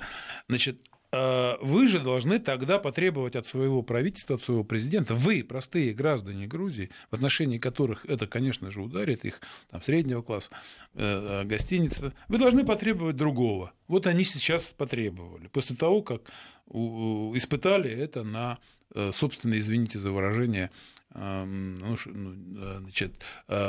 значит, 0.50 0.78
а, 0.92 0.97
вы 1.12 1.88
же 1.88 2.00
должны 2.00 2.38
тогда 2.40 2.80
потребовать 2.80 3.36
от 3.36 3.48
своего 3.48 3.82
правительства, 3.82 4.36
от 4.36 4.42
своего 4.42 4.64
президента, 4.64 5.16
вы, 5.16 5.44
простые 5.44 5.94
граждане 5.94 6.48
Грузии, 6.48 6.90
в 7.10 7.16
отношении 7.16 7.58
которых 7.60 8.06
это, 8.06 8.28
конечно 8.28 8.72
же, 8.72 8.82
ударит 8.82 9.24
их 9.24 9.40
там, 9.70 9.82
среднего 9.82 10.22
класса, 10.22 10.52
э, 10.94 11.44
гостиницы, 11.46 12.14
вы 12.28 12.38
должны 12.38 12.66
потребовать 12.66 13.16
другого. 13.16 13.72
Вот 13.88 14.06
они 14.06 14.26
сейчас 14.26 14.74
потребовали, 14.78 15.48
после 15.48 15.76
того, 15.76 16.02
как 16.02 16.24
испытали 16.70 17.90
это 17.90 18.24
на 18.24 18.58
э, 18.94 19.12
собственно, 19.14 19.58
извините 19.58 20.00
за 20.00 20.12
выражение, 20.12 20.72
ну, 21.14 21.98
ну, 22.06 22.34
э, 22.58 22.80
значит, 22.82 23.14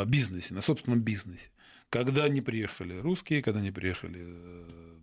бизнесе, 0.07 0.55
на 0.55 0.61
собственном 0.61 1.01
бизнесе. 1.01 1.51
Когда 1.91 2.29
не 2.29 2.41
приехали 2.41 2.99
русские, 2.99 3.43
когда 3.43 3.61
не 3.61 3.71
приехали 3.71 4.27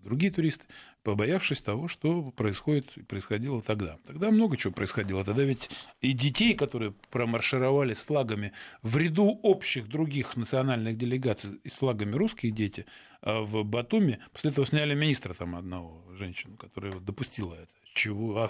другие 0.04 0.32
туристы, 0.32 0.66
побоявшись 1.04 1.62
того, 1.62 1.88
что 1.88 2.32
происходит, 2.32 2.92
происходило 3.08 3.62
тогда. 3.62 3.98
Тогда 4.06 4.32
много 4.32 4.56
чего 4.56 4.72
происходило. 4.72 5.24
Тогда 5.24 5.44
ведь 5.44 5.70
и 6.02 6.14
детей, 6.14 6.54
которые 6.54 6.94
промаршировали 7.10 7.94
с 7.94 8.04
флагами 8.04 8.54
в 8.84 8.96
ряду 8.98 9.40
общих 9.44 9.88
других 9.88 10.38
национальных 10.38 10.98
делегаций 10.98 11.60
с 11.68 11.74
флагами 11.74 12.16
русские 12.16 12.52
дети 12.52 12.86
а 13.22 13.42
в 13.42 13.64
Батуми, 13.64 14.20
после 14.32 14.52
этого 14.52 14.68
сняли 14.68 14.94
министра 14.94 15.34
там 15.34 15.56
одного, 15.56 16.06
женщину, 16.16 16.56
которая 16.58 17.00
допустила 17.00 17.56
это. 17.56 17.74
Чего? 17.96 18.38
А 18.38 18.50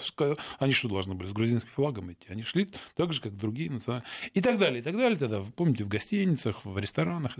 они 0.57 0.73
что 0.73 0.89
должны 0.89 1.13
были 1.13 1.27
с 1.27 1.31
грузинским 1.31 1.69
флагом 1.75 2.11
идти? 2.11 2.25
Они 2.29 2.41
шли 2.41 2.67
так 2.95 3.13
же, 3.13 3.21
как 3.21 3.37
другие 3.37 3.69
национальные. 3.69 4.09
И 4.33 4.41
так 4.41 4.57
далее, 4.57 4.79
и 4.79 4.83
так 4.83 4.97
далее. 4.97 5.19
Тогда, 5.19 5.43
помните, 5.55 5.83
в 5.83 5.87
гостиницах, 5.87 6.65
в 6.65 6.77
ресторанах. 6.79 7.37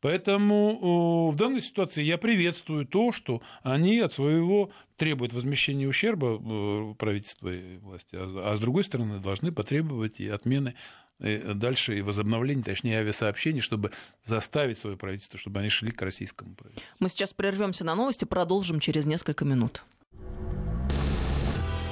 Поэтому 0.00 1.30
в 1.30 1.36
данной 1.36 1.62
ситуации 1.62 2.02
я 2.02 2.18
приветствую 2.18 2.86
то, 2.86 3.12
что 3.12 3.40
они 3.62 4.00
от 4.00 4.12
своего 4.12 4.70
требуют 4.96 5.32
возмещения 5.32 5.88
ущерба 5.88 6.40
э, 6.40 6.94
правительства 6.98 7.48
и 7.48 7.78
власти, 7.78 8.14
а, 8.14 8.52
а 8.52 8.56
с 8.56 8.60
другой 8.60 8.84
стороны 8.84 9.20
должны 9.20 9.52
потребовать 9.52 10.20
и 10.20 10.28
отмены 10.28 10.74
и 11.20 11.38
дальше 11.54 11.96
и 11.96 12.02
возобновления, 12.02 12.62
точнее, 12.62 12.98
авиасообщений, 12.98 13.60
чтобы 13.60 13.92
заставить 14.22 14.78
свое 14.78 14.96
правительство, 14.96 15.38
чтобы 15.38 15.60
они 15.60 15.68
шли 15.68 15.92
к 15.92 16.02
российскому 16.02 16.54
правительству. 16.54 16.90
Мы 16.98 17.08
сейчас 17.08 17.32
прервемся 17.32 17.84
на 17.84 17.94
новости, 17.94 18.24
продолжим 18.24 18.80
через 18.80 19.06
несколько 19.06 19.44
минут. 19.44 19.84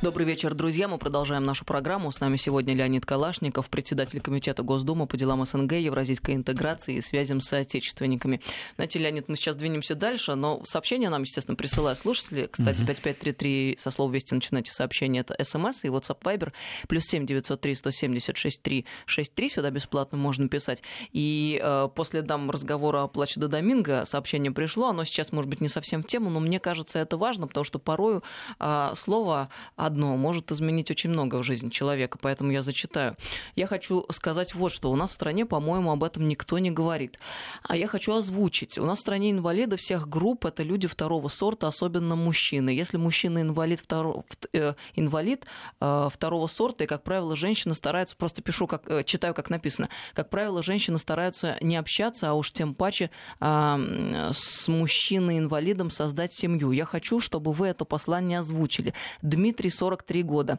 Добрый 0.00 0.24
вечер, 0.24 0.54
друзья. 0.54 0.86
Мы 0.86 0.96
продолжаем 0.96 1.44
нашу 1.44 1.64
программу. 1.64 2.12
С 2.12 2.20
нами 2.20 2.36
сегодня 2.36 2.72
Леонид 2.72 3.04
Калашников, 3.04 3.68
председатель 3.68 4.20
Комитета 4.20 4.62
Госдумы 4.62 5.08
по 5.08 5.16
делам 5.16 5.44
СНГ, 5.44 5.72
евразийской 5.72 6.36
интеграции 6.36 6.94
и 6.94 7.00
связям 7.00 7.40
с 7.40 7.48
соотечественниками. 7.48 8.40
Знаете, 8.76 9.00
Леонид, 9.00 9.28
мы 9.28 9.34
сейчас 9.34 9.56
двинемся 9.56 9.96
дальше, 9.96 10.36
но 10.36 10.62
сообщения 10.64 11.10
нам, 11.10 11.22
естественно, 11.22 11.56
присылают 11.56 11.98
слушатели. 11.98 12.46
Кстати, 12.46 12.84
5533 12.84 13.78
со 13.80 13.90
слова 13.90 14.12
«Вести» 14.12 14.34
начинайте 14.34 14.70
сообщение. 14.70 15.22
Это 15.22 15.36
СМС 15.42 15.82
и 15.82 15.88
WhatsApp 15.88 16.20
Viber. 16.22 16.52
Плюс 16.86 17.02
7 17.06 17.26
903 17.26 17.74
176 17.74 18.62
363. 18.62 19.48
Сюда 19.48 19.70
бесплатно 19.70 20.16
можно 20.16 20.48
писать. 20.48 20.80
И 21.10 21.60
э, 21.60 21.88
после 21.92 22.22
дам 22.22 22.52
разговора 22.52 23.02
о 23.02 23.08
плаче 23.08 23.40
до 23.40 23.48
Доминго 23.48 24.04
сообщение 24.06 24.52
пришло. 24.52 24.90
Оно 24.90 25.02
сейчас, 25.02 25.32
может 25.32 25.50
быть, 25.50 25.60
не 25.60 25.68
совсем 25.68 26.04
в 26.04 26.06
тему, 26.06 26.30
но 26.30 26.38
мне 26.38 26.60
кажется, 26.60 27.00
это 27.00 27.16
важно, 27.16 27.48
потому 27.48 27.64
что 27.64 27.80
порою 27.80 28.22
э, 28.60 28.92
слово 28.96 29.48
одно 29.88 30.16
может 30.16 30.52
изменить 30.52 30.90
очень 30.90 31.10
много 31.10 31.36
в 31.36 31.42
жизни 31.42 31.70
человека, 31.70 32.18
поэтому 32.20 32.52
я 32.52 32.62
зачитаю. 32.62 33.16
Я 33.56 33.66
хочу 33.66 34.04
сказать 34.10 34.54
вот 34.54 34.72
что. 34.72 34.90
У 34.90 34.96
нас 34.96 35.10
в 35.10 35.14
стране, 35.14 35.44
по-моему, 35.44 35.90
об 35.90 36.04
этом 36.04 36.28
никто 36.28 36.58
не 36.58 36.70
говорит. 36.70 37.18
А 37.62 37.76
я 37.76 37.88
хочу 37.88 38.12
озвучить. 38.12 38.78
У 38.78 38.84
нас 38.84 38.98
в 38.98 39.00
стране 39.00 39.30
инвалиды 39.30 39.76
всех 39.76 40.08
групп– 40.08 40.44
это 40.46 40.62
люди 40.62 40.86
второго 40.86 41.28
сорта, 41.28 41.66
особенно 41.68 42.16
мужчины. 42.16 42.70
Если 42.70 42.96
мужчина 42.96 43.40
инвалид, 43.42 43.80
второго, 43.80 44.24
э, 44.52 44.74
инвалид 44.94 45.44
э, 45.80 46.08
второго 46.12 46.46
сорта, 46.46 46.84
и, 46.84 46.86
как 46.86 47.02
правило, 47.02 47.36
женщины 47.36 47.74
стараются, 47.74 48.16
просто 48.16 48.42
пишу, 48.42 48.66
как, 48.66 48.88
э, 48.90 49.04
читаю, 49.04 49.34
как 49.34 49.50
написано, 49.50 49.88
как 50.14 50.30
правило, 50.30 50.62
женщины 50.62 50.98
стараются 50.98 51.56
не 51.60 51.76
общаться, 51.76 52.30
а 52.30 52.34
уж 52.34 52.52
тем 52.52 52.74
паче 52.74 53.10
э, 53.40 54.30
с 54.32 54.68
мужчиной-инвалидом 54.68 55.90
создать 55.90 56.32
семью. 56.32 56.72
Я 56.72 56.84
хочу, 56.84 57.20
чтобы 57.20 57.52
вы 57.52 57.68
это 57.68 57.84
послание 57.84 58.40
озвучили. 58.40 58.94
Дмитрий 59.22 59.70
43 59.78 60.22
года. 60.22 60.58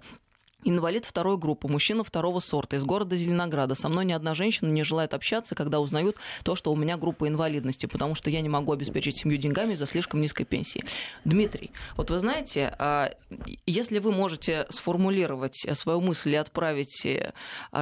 Инвалид 0.65 1.05
второй 1.05 1.37
группы, 1.37 1.69
мужчина 1.69 2.03
второго 2.03 2.41
сорта 2.41 2.75
из 2.75 2.83
города 2.83 3.15
Зеленограда. 3.15 3.75
Со 3.75 3.87
мной 3.87 4.03
ни 4.03 4.11
одна 4.11 4.35
женщина 4.35 4.67
не 4.69 4.83
желает 4.83 5.13
общаться, 5.13 5.55
когда 5.55 5.79
узнают 5.79 6.17
то, 6.43 6.57
что 6.57 6.73
у 6.73 6.75
меня 6.75 6.97
группа 6.97 7.29
инвалидности, 7.29 7.85
потому 7.85 8.13
что 8.13 8.29
я 8.29 8.41
не 8.41 8.49
могу 8.49 8.73
обеспечить 8.73 9.17
семью 9.17 9.37
деньгами 9.37 9.75
за 9.75 9.85
слишком 9.85 10.19
низкой 10.19 10.43
пенсии. 10.43 10.83
Дмитрий, 11.23 11.71
вот 11.95 12.09
вы 12.09 12.19
знаете, 12.19 12.75
а, 12.77 13.11
если 13.65 13.99
вы 13.99 14.11
можете 14.11 14.67
сформулировать 14.69 15.65
свою 15.77 16.01
мысль 16.01 16.31
и 16.31 16.35
отправить 16.35 17.05
э, 17.05 17.31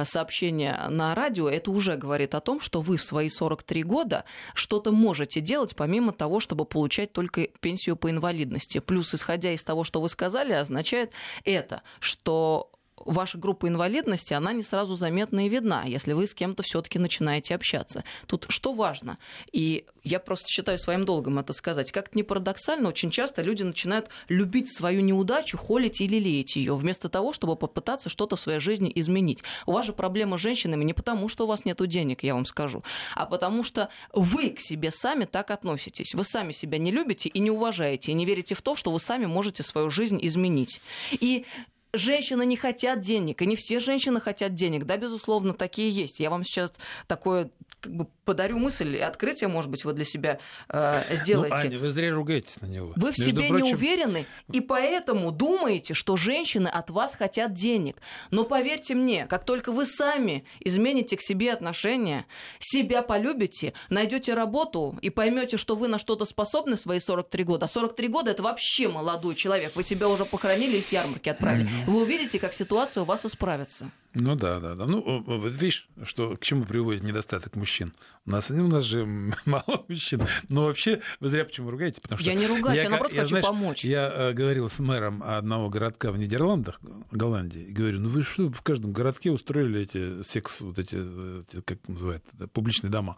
сообщение 0.04 0.88
на 0.88 1.16
радио, 1.16 1.48
это 1.48 1.72
уже 1.72 1.96
говорит 1.96 2.36
о 2.36 2.40
том, 2.40 2.60
что 2.60 2.80
вы 2.80 2.96
в 2.96 3.02
свои 3.02 3.28
43 3.28 3.82
года 3.82 4.24
что-то 4.54 4.92
можете 4.92 5.40
делать, 5.40 5.74
помимо 5.74 6.12
того, 6.12 6.38
чтобы 6.38 6.64
получать 6.64 7.12
только 7.12 7.48
пенсию 7.60 7.96
по 7.96 8.08
инвалидности. 8.08 8.78
Плюс, 8.78 9.12
исходя 9.14 9.52
из 9.52 9.64
того, 9.64 9.82
что 9.82 10.00
вы 10.00 10.08
сказали, 10.08 10.52
означает 10.52 11.12
это, 11.44 11.82
что 11.98 12.67
ваша 13.04 13.38
группа 13.38 13.68
инвалидности, 13.68 14.34
она 14.34 14.52
не 14.52 14.62
сразу 14.62 14.96
заметна 14.96 15.46
и 15.46 15.48
видна, 15.48 15.84
если 15.84 16.12
вы 16.12 16.26
с 16.26 16.34
кем-то 16.34 16.62
все-таки 16.62 16.98
начинаете 16.98 17.54
общаться. 17.54 18.04
Тут 18.26 18.46
что 18.48 18.72
важно? 18.72 19.18
И 19.52 19.86
я 20.04 20.20
просто 20.20 20.48
считаю 20.48 20.78
своим 20.78 21.04
долгом 21.04 21.38
это 21.38 21.52
сказать. 21.52 21.92
Как-то 21.92 22.16
не 22.16 22.22
парадоксально, 22.22 22.88
очень 22.88 23.10
часто 23.10 23.42
люди 23.42 23.62
начинают 23.62 24.08
любить 24.28 24.74
свою 24.74 25.00
неудачу, 25.00 25.56
холить 25.58 26.00
или 26.00 26.18
лелеять 26.18 26.56
ее, 26.56 26.74
вместо 26.74 27.08
того, 27.08 27.32
чтобы 27.32 27.56
попытаться 27.56 28.08
что-то 28.08 28.36
в 28.36 28.40
своей 28.40 28.60
жизни 28.60 28.90
изменить. 28.94 29.42
У 29.66 29.72
вас 29.72 29.86
же 29.86 29.92
проблема 29.92 30.38
с 30.38 30.40
женщинами 30.40 30.84
не 30.84 30.92
потому, 30.92 31.28
что 31.28 31.44
у 31.44 31.46
вас 31.46 31.64
нет 31.64 31.78
денег, 31.86 32.24
я 32.24 32.34
вам 32.34 32.44
скажу, 32.44 32.82
а 33.14 33.24
потому 33.24 33.62
что 33.62 33.88
вы 34.12 34.50
к 34.50 34.60
себе 34.60 34.90
сами 34.90 35.26
так 35.26 35.50
относитесь. 35.50 36.14
Вы 36.14 36.24
сами 36.24 36.52
себя 36.52 36.78
не 36.78 36.90
любите 36.90 37.28
и 37.28 37.38
не 37.38 37.50
уважаете, 37.50 38.10
и 38.10 38.14
не 38.14 38.24
верите 38.24 38.54
в 38.54 38.62
то, 38.62 38.74
что 38.74 38.90
вы 38.90 38.98
сами 38.98 39.26
можете 39.26 39.62
свою 39.62 39.90
жизнь 39.90 40.18
изменить. 40.22 40.80
И 41.12 41.46
женщины 41.92 42.44
не 42.44 42.56
хотят 42.56 43.00
денег, 43.00 43.42
и 43.42 43.46
не 43.46 43.56
все 43.56 43.80
женщины 43.80 44.20
хотят 44.20 44.54
денег. 44.54 44.84
Да, 44.84 44.96
безусловно, 44.96 45.54
такие 45.54 45.90
есть. 45.90 46.20
Я 46.20 46.30
вам 46.30 46.44
сейчас 46.44 46.72
такое 47.06 47.50
как 47.80 47.94
бы 47.94 48.06
подарю 48.24 48.58
мысль 48.58 48.96
и 48.96 49.00
открытие, 49.00 49.48
может 49.48 49.70
быть, 49.70 49.84
вы 49.84 49.92
для 49.92 50.04
себя 50.04 50.38
э, 50.68 51.16
сделаете. 51.16 51.54
Ну, 51.54 51.60
Аня, 51.60 51.78
вы 51.78 51.90
зря 51.90 52.12
ругаетесь 52.12 52.60
на 52.60 52.66
него. 52.66 52.92
Вы 52.96 53.12
в 53.12 53.18
Между 53.18 53.24
себе 53.24 53.48
прочим... 53.48 53.66
не 53.66 53.74
уверены, 53.74 54.26
и 54.52 54.60
поэтому 54.60 55.30
думаете, 55.30 55.94
что 55.94 56.16
женщины 56.16 56.68
от 56.68 56.90
вас 56.90 57.14
хотят 57.14 57.52
денег. 57.52 57.96
Но 58.30 58.44
поверьте 58.44 58.94
мне, 58.94 59.26
как 59.26 59.44
только 59.44 59.70
вы 59.70 59.86
сами 59.86 60.44
измените 60.60 61.16
к 61.16 61.22
себе 61.22 61.52
отношения, 61.52 62.26
себя 62.58 63.02
полюбите, 63.02 63.74
найдете 63.90 64.34
работу 64.34 64.98
и 65.00 65.10
поймете, 65.10 65.56
что 65.56 65.76
вы 65.76 65.88
на 65.88 65.98
что-то 65.98 66.24
способны 66.24 66.76
в 66.76 66.80
свои 66.80 66.98
43 66.98 67.44
года. 67.44 67.66
А 67.66 67.68
43 67.68 68.08
года 68.08 68.30
это 68.32 68.42
вообще 68.42 68.88
молодой 68.88 69.36
человек. 69.36 69.76
Вы 69.76 69.84
себя 69.84 70.08
уже 70.08 70.24
похоронили 70.24 70.78
и 70.78 70.82
с 70.82 70.90
ярмарки 70.90 71.28
отправили. 71.28 71.68
Вы 71.86 72.02
увидите, 72.02 72.38
как 72.38 72.52
ситуация 72.52 73.02
у 73.02 73.06
вас 73.06 73.24
исправится. 73.24 73.90
Ну 74.14 74.34
да, 74.34 74.58
да, 74.58 74.74
да. 74.74 74.86
Ну, 74.86 75.22
вот 75.24 75.52
видишь, 75.56 75.88
что, 76.04 76.36
к 76.36 76.42
чему 76.42 76.64
приводит 76.64 77.02
недостаток 77.02 77.56
мужчин. 77.56 77.92
У 78.26 78.30
нас, 78.30 78.50
у 78.50 78.54
нас 78.54 78.84
же 78.84 79.04
мало 79.44 79.84
мужчин. 79.88 80.26
Но 80.48 80.64
вообще, 80.64 81.00
вы 81.20 81.28
зря 81.28 81.44
почему 81.44 81.70
ругаетесь, 81.70 82.00
потому 82.00 82.18
что... 82.18 82.28
Я 82.28 82.36
не 82.36 82.46
ругаюсь, 82.46 82.78
я, 82.78 82.84
я 82.84 82.90
наоборот 82.90 83.12
я, 83.12 83.20
хочу 83.20 83.28
знаешь, 83.28 83.46
помочь. 83.46 83.84
Я 83.84 84.10
э, 84.12 84.32
говорил 84.32 84.68
с 84.68 84.78
мэром 84.78 85.22
одного 85.22 85.68
городка 85.68 86.10
в 86.10 86.18
Нидерландах, 86.18 86.80
Голландии, 87.10 87.62
и 87.62 87.72
говорю, 87.72 88.00
ну 88.00 88.08
вы 88.08 88.22
что, 88.22 88.50
в 88.50 88.62
каждом 88.62 88.92
городке 88.92 89.30
устроили 89.30 89.82
эти 89.82 90.22
секс, 90.22 90.62
вот 90.62 90.78
эти, 90.78 90.96
эти 90.96 91.60
как 91.62 91.78
называют, 91.86 92.24
публичные 92.52 92.90
дома. 92.90 93.16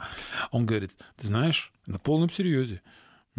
Он 0.50 0.66
говорит, 0.66 0.92
ты 1.16 1.26
знаешь, 1.26 1.72
на 1.86 1.98
полном 1.98 2.30
серьезе. 2.30 2.82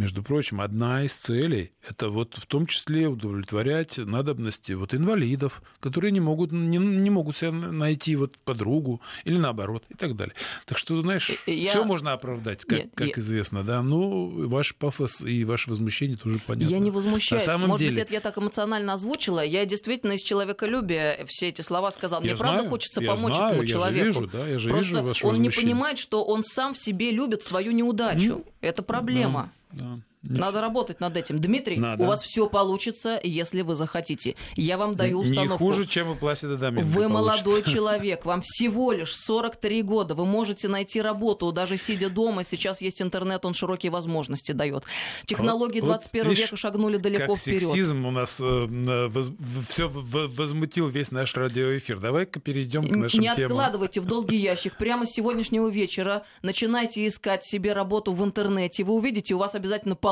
Между 0.01 0.23
прочим, 0.23 0.61
одна 0.61 1.03
из 1.03 1.13
целей– 1.13 1.73
это 1.87 2.09
вот 2.09 2.33
в 2.35 2.47
том 2.47 2.65
числе 2.65 3.07
удовлетворять 3.07 3.99
надобности 3.99 4.71
вот 4.71 4.95
инвалидов, 4.95 5.61
которые 5.79 6.11
не 6.11 6.19
могут, 6.19 6.51
не, 6.51 6.79
не 6.79 7.11
могут 7.11 7.37
себе 7.37 7.51
найти 7.51 8.15
вот 8.15 8.39
подругу 8.39 8.99
или 9.25 9.37
наоборот 9.37 9.83
и 9.89 9.93
так 9.93 10.15
далее. 10.15 10.33
Так 10.65 10.79
что, 10.79 10.99
знаешь, 11.03 11.29
я... 11.45 11.69
все 11.69 11.83
можно 11.83 12.13
оправдать, 12.13 12.65
как, 12.65 12.79
Нет, 12.79 12.89
как 12.95 13.07
я... 13.09 13.13
известно, 13.17 13.63
да. 13.63 13.83
Ну, 13.83 14.47
ваш 14.47 14.73
пафос 14.73 15.21
и 15.21 15.45
ваше 15.45 15.69
возмущение 15.69 16.17
тоже 16.17 16.39
понятно. 16.39 16.73
Я 16.73 16.79
не 16.79 16.89
возмущаюсь. 16.89 17.45
На 17.45 17.51
самом 17.53 17.67
Может 17.69 17.79
деле... 17.81 17.91
быть, 17.91 17.99
это 18.05 18.13
я 18.15 18.21
так 18.21 18.35
эмоционально 18.39 18.93
озвучила. 18.93 19.45
Я 19.45 19.67
действительно 19.67 20.13
из 20.13 20.21
человеколюбия 20.21 21.25
все 21.27 21.49
эти 21.49 21.61
слова 21.61 21.91
сказал. 21.91 22.21
Мне 22.21 22.31
я 22.31 22.37
правда 22.37 22.61
знаю, 22.61 22.71
хочется 22.71 23.01
помочь 23.01 23.35
знаю, 23.35 23.49
этому 23.49 23.61
я 23.61 23.67
человеку. 23.69 24.13
Же 24.13 24.19
вижу, 24.19 24.27
да, 24.33 24.47
я 24.47 24.57
же 24.57 24.69
Просто 24.71 24.89
вижу 24.89 25.03
ваше 25.03 25.27
он 25.27 25.41
не 25.43 25.51
понимает, 25.51 25.99
что 25.99 26.23
он 26.23 26.43
сам 26.43 26.73
в 26.73 26.79
себе 26.79 27.11
любит 27.11 27.43
свою 27.43 27.71
неудачу. 27.71 28.37
Ну, 28.37 28.45
это 28.61 28.81
проблема. 28.81 29.43
Да. 29.45 29.60
Да. 29.73 29.99
Надо 30.23 30.61
работать 30.61 30.99
над 30.99 31.17
этим. 31.17 31.39
Дмитрий, 31.41 31.77
Надо. 31.77 32.03
у 32.03 32.07
вас 32.07 32.21
все 32.21 32.47
получится, 32.47 33.19
если 33.23 33.63
вы 33.63 33.73
захотите. 33.73 34.35
Я 34.55 34.77
вам 34.77 34.95
даю 34.95 35.19
установку. 35.19 35.65
Не 35.65 35.71
хуже, 35.71 35.87
чем 35.87 36.11
у 36.11 36.15
Пласида 36.15 36.57
Доминго 36.57 36.85
Вы 36.87 37.09
получится. 37.09 37.09
молодой 37.09 37.63
человек, 37.65 38.25
вам 38.25 38.41
всего 38.43 38.91
лишь 38.91 39.15
43 39.15 39.81
года. 39.81 40.13
Вы 40.13 40.25
можете 40.25 40.67
найти 40.67 41.01
работу, 41.01 41.51
даже 41.51 41.77
сидя 41.77 42.09
дома. 42.09 42.43
Сейчас 42.43 42.81
есть 42.81 43.01
интернет, 43.01 43.45
он 43.45 43.55
широкие 43.55 43.91
возможности 43.91 44.51
дает. 44.51 44.83
Технологии 45.25 45.79
вот, 45.79 45.87
21 45.87 46.29
вот, 46.29 46.37
века 46.37 46.55
шагнули 46.55 46.97
далеко 46.97 47.33
как 47.33 47.37
вперед. 47.37 47.63
Сексизм 47.63 48.05
у 48.05 48.11
нас 48.11 48.39
э, 48.39 49.07
воз, 49.07 49.31
все 49.69 49.87
возмутил 49.87 50.87
весь 50.87 51.09
наш 51.09 51.35
радиоэфир. 51.35 51.99
Давай-ка 51.99 52.39
перейдем 52.39 52.83
к 52.83 52.95
нашим 52.95 53.21
Не 53.21 53.35
темам. 53.35 53.53
откладывайте 53.53 54.01
в 54.01 54.05
долгий 54.05 54.37
ящик. 54.37 54.77
Прямо 54.77 55.07
с 55.07 55.09
сегодняшнего 55.09 55.67
вечера 55.67 56.25
начинайте 56.43 57.07
искать 57.07 57.43
себе 57.43 57.73
работу 57.73 58.13
в 58.13 58.23
интернете. 58.23 58.83
Вы 58.83 58.93
увидите, 58.93 59.33
у 59.33 59.39
вас 59.39 59.55
обязательно 59.55 59.95
получится. 59.95 60.10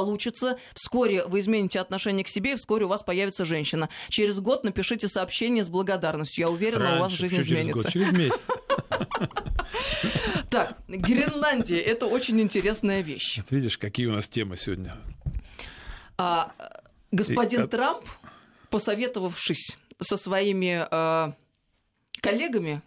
Вскоре 0.74 1.26
вы 1.26 1.40
измените 1.40 1.80
отношение 1.80 2.24
к 2.24 2.28
себе, 2.28 2.54
и 2.54 2.56
вскоре 2.56 2.86
у 2.86 2.88
вас 2.88 3.04
появится 3.04 3.46
женщина. 3.46 3.90
Через 4.10 4.40
год 4.40 4.64
напишите 4.64 5.08
сообщение 5.08 5.64
с 5.64 5.70
благодарностью. 5.70 6.46
Я 6.46 6.50
уверена, 6.50 6.84
Раньше, 6.84 6.98
у 6.98 7.02
вас 7.02 7.12
жизнь 7.12 7.36
через 7.36 7.48
изменится. 7.48 7.84
Год, 7.84 7.92
через 7.92 8.12
месяц. 8.12 8.48
Так, 10.50 10.78
Гренландия– 10.88 11.80
это 11.86 12.08
очень 12.08 12.42
интересная 12.42 13.02
вещь. 13.02 13.38
Вот 13.38 13.52
видишь, 13.52 13.78
какие 13.78 14.08
у 14.08 14.12
нас 14.12 14.28
темы 14.28 14.58
сегодня. 14.58 14.96
А, 16.18 16.52
господин 17.12 17.66
И... 17.66 17.68
Трамп, 17.68 18.04
посоветовавшись 18.72 19.78
со 20.02 20.18
своими 20.18 20.88
а, 20.90 21.36
коллегами 22.22 22.82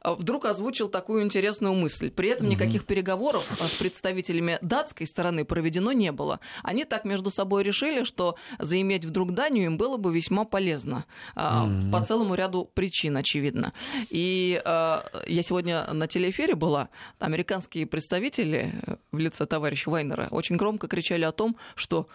а, 0.00 0.14
вдруг 0.14 0.44
озвучил 0.44 0.88
такую 0.88 1.22
интересную 1.22 1.74
мысль. 1.74 2.10
При 2.10 2.28
этом 2.28 2.48
никаких 2.48 2.84
переговоров 2.86 3.46
а, 3.60 3.64
с 3.64 3.74
представителями 3.74 4.58
датской 4.62 5.06
стороны 5.06 5.44
проведено 5.44 5.92
не 5.92 6.12
было. 6.12 6.40
Они 6.62 6.84
так 6.84 7.04
между 7.04 7.30
собой 7.30 7.62
решили, 7.62 8.04
что 8.04 8.36
заиметь 8.58 9.04
вдруг 9.04 9.32
Данию 9.32 9.66
им 9.66 9.76
было 9.76 9.96
бы 9.96 10.14
весьма 10.14 10.44
полезно. 10.44 11.04
Mm-hmm. 11.34 11.90
По 11.90 12.04
целому 12.04 12.34
ряду 12.34 12.70
причин, 12.72 13.16
очевидно. 13.16 13.72
И 14.10 14.60
я 14.64 15.42
сегодня 15.42 15.92
на 15.92 16.06
телеэфире 16.06 16.54
была. 16.54 16.88
Американские 17.18 17.86
представители 17.86 18.72
э, 18.86 18.96
в 19.12 19.18
лице 19.18 19.46
товарища 19.46 19.90
Вайнера 19.90 20.28
очень 20.30 20.56
громко 20.56 20.88
кричали 20.88 21.24
о 21.24 21.32
том, 21.32 21.56
что 21.74 22.08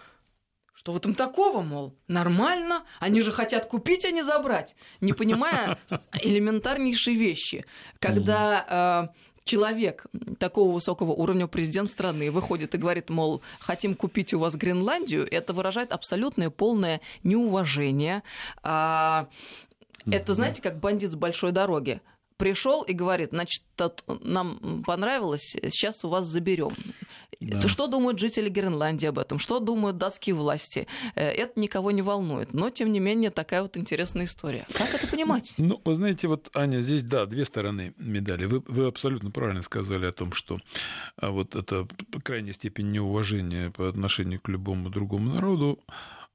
что 0.82 0.92
в 0.92 0.96
этом 0.96 1.14
такого, 1.14 1.62
мол, 1.62 1.94
нормально, 2.08 2.82
они 2.98 3.22
же 3.22 3.30
хотят 3.30 3.66
купить, 3.66 4.04
а 4.04 4.10
не 4.10 4.22
забрать, 4.22 4.74
не 5.00 5.12
понимая 5.12 5.78
элементарнейшие 6.22 7.16
вещи. 7.16 7.64
Когда 8.00 9.12
э, 9.14 9.20
человек 9.44 10.06
такого 10.40 10.72
высокого 10.72 11.12
уровня, 11.12 11.46
президент 11.46 11.88
страны, 11.88 12.32
выходит 12.32 12.74
и 12.74 12.78
говорит, 12.78 13.10
мол, 13.10 13.42
хотим 13.60 13.94
купить 13.94 14.34
у 14.34 14.40
вас 14.40 14.56
Гренландию, 14.56 15.24
это 15.30 15.52
выражает 15.52 15.92
абсолютное 15.92 16.50
полное 16.50 17.00
неуважение. 17.22 18.24
А, 18.64 19.28
это, 20.10 20.34
знаете, 20.34 20.62
как 20.62 20.80
бандит 20.80 21.12
с 21.12 21.14
большой 21.14 21.52
дороги 21.52 22.00
пришел 22.38 22.82
и 22.82 22.92
говорит, 22.92 23.28
значит, 23.30 23.62
нам 24.08 24.82
понравилось, 24.84 25.56
сейчас 25.70 26.04
у 26.04 26.08
вас 26.08 26.24
заберем. 26.24 26.74
Да. 27.46 27.68
Что 27.68 27.86
думают 27.86 28.18
жители 28.18 28.48
Гренландии 28.48 29.06
об 29.06 29.18
этом? 29.18 29.38
Что 29.38 29.58
думают 29.58 29.98
датские 29.98 30.34
власти? 30.34 30.86
Э, 31.14 31.28
это 31.28 31.58
никого 31.58 31.90
не 31.90 32.02
волнует. 32.02 32.52
Но, 32.52 32.70
тем 32.70 32.92
не 32.92 33.00
менее, 33.00 33.30
такая 33.30 33.62
вот 33.62 33.76
интересная 33.76 34.26
история. 34.26 34.66
Как 34.72 34.94
это 34.94 35.06
понимать? 35.06 35.54
Ну, 35.58 35.80
вы 35.84 35.94
знаете, 35.94 36.28
вот, 36.28 36.50
Аня, 36.54 36.80
здесь, 36.80 37.02
да, 37.02 37.26
две 37.26 37.44
стороны 37.44 37.94
медали. 37.98 38.44
Вы, 38.44 38.62
вы 38.66 38.86
абсолютно 38.86 39.30
правильно 39.30 39.62
сказали 39.62 40.06
о 40.06 40.12
том, 40.12 40.32
что 40.32 40.58
а, 41.16 41.30
вот 41.30 41.54
это 41.54 41.86
крайняя 42.22 42.52
степень 42.52 42.90
неуважения 42.90 43.70
по 43.70 43.88
отношению 43.88 44.40
к 44.40 44.48
любому 44.48 44.90
другому 44.90 45.34
народу 45.34 45.80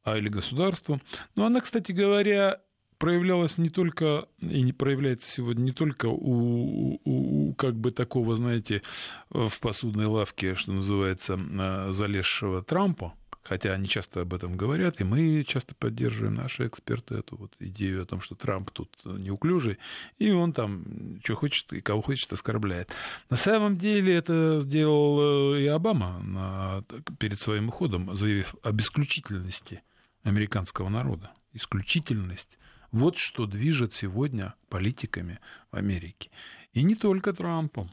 а, 0.04 0.18
или 0.18 0.30
государству. 0.30 1.02
Но 1.36 1.46
она, 1.46 1.62
кстати 1.62 1.92
говоря, 1.92 2.62
проявлялась 2.98 3.58
не 3.58 3.70
только 3.70 4.28
и 4.40 4.62
не 4.62 4.74
проявляется 4.74 5.30
сегодня 5.30 5.64
не 5.64 5.72
только 5.72 6.08
у, 6.08 7.00
у, 7.04 7.50
у 7.50 7.54
как 7.56 7.76
бы 7.76 7.92
такого, 7.92 8.36
знаете, 8.36 8.82
в 9.30 9.60
посудной 9.60 10.06
лавке, 10.06 10.56
что 10.56 10.72
называется, 10.72 11.40
а, 11.40 11.92
залезшего 11.92 12.64
Трампа, 12.64 13.14
хотя 13.48 13.74
они 13.74 13.88
часто 13.88 14.22
об 14.22 14.34
этом 14.34 14.58
говорят, 14.58 15.00
и 15.00 15.04
мы 15.04 15.44
часто 15.48 15.74
поддерживаем, 15.76 16.36
наши 16.36 16.68
эксперты, 16.68 17.16
эту 17.16 17.38
вот 17.38 17.56
идею 17.60 18.04
о 18.04 18.06
том, 18.06 18.20
что 18.20 18.36
Трамп 18.36 18.72
тут 18.72 18.90
неуклюжий, 19.06 19.78
и 20.18 20.32
он 20.32 20.54
там 20.54 21.20
что 21.24 21.36
хочет 21.36 21.72
и 21.74 21.82
кого 21.82 22.02
хочет 22.02 22.32
оскорбляет. 22.34 22.92
На 23.30 23.38
самом 23.38 23.78
деле 23.78 24.14
это 24.14 24.60
сделал 24.60 25.56
э, 25.56 25.62
и 25.62 25.68
Обама 25.68 26.20
на, 26.20 26.84
перед 27.20 27.40
своим 27.40 27.70
уходом, 27.70 28.16
заявив 28.16 28.56
об 28.64 28.80
исключительности 28.82 29.82
американского 30.24 30.90
народа. 30.90 31.32
Исключительность 31.54 32.58
вот 32.98 33.18
что 33.18 33.46
движет 33.46 33.94
сегодня 33.94 34.56
политиками 34.70 35.40
в 35.72 35.76
Америке. 35.76 36.30
И 36.74 36.84
не 36.84 36.96
только 36.96 37.34
Трампом. 37.34 37.92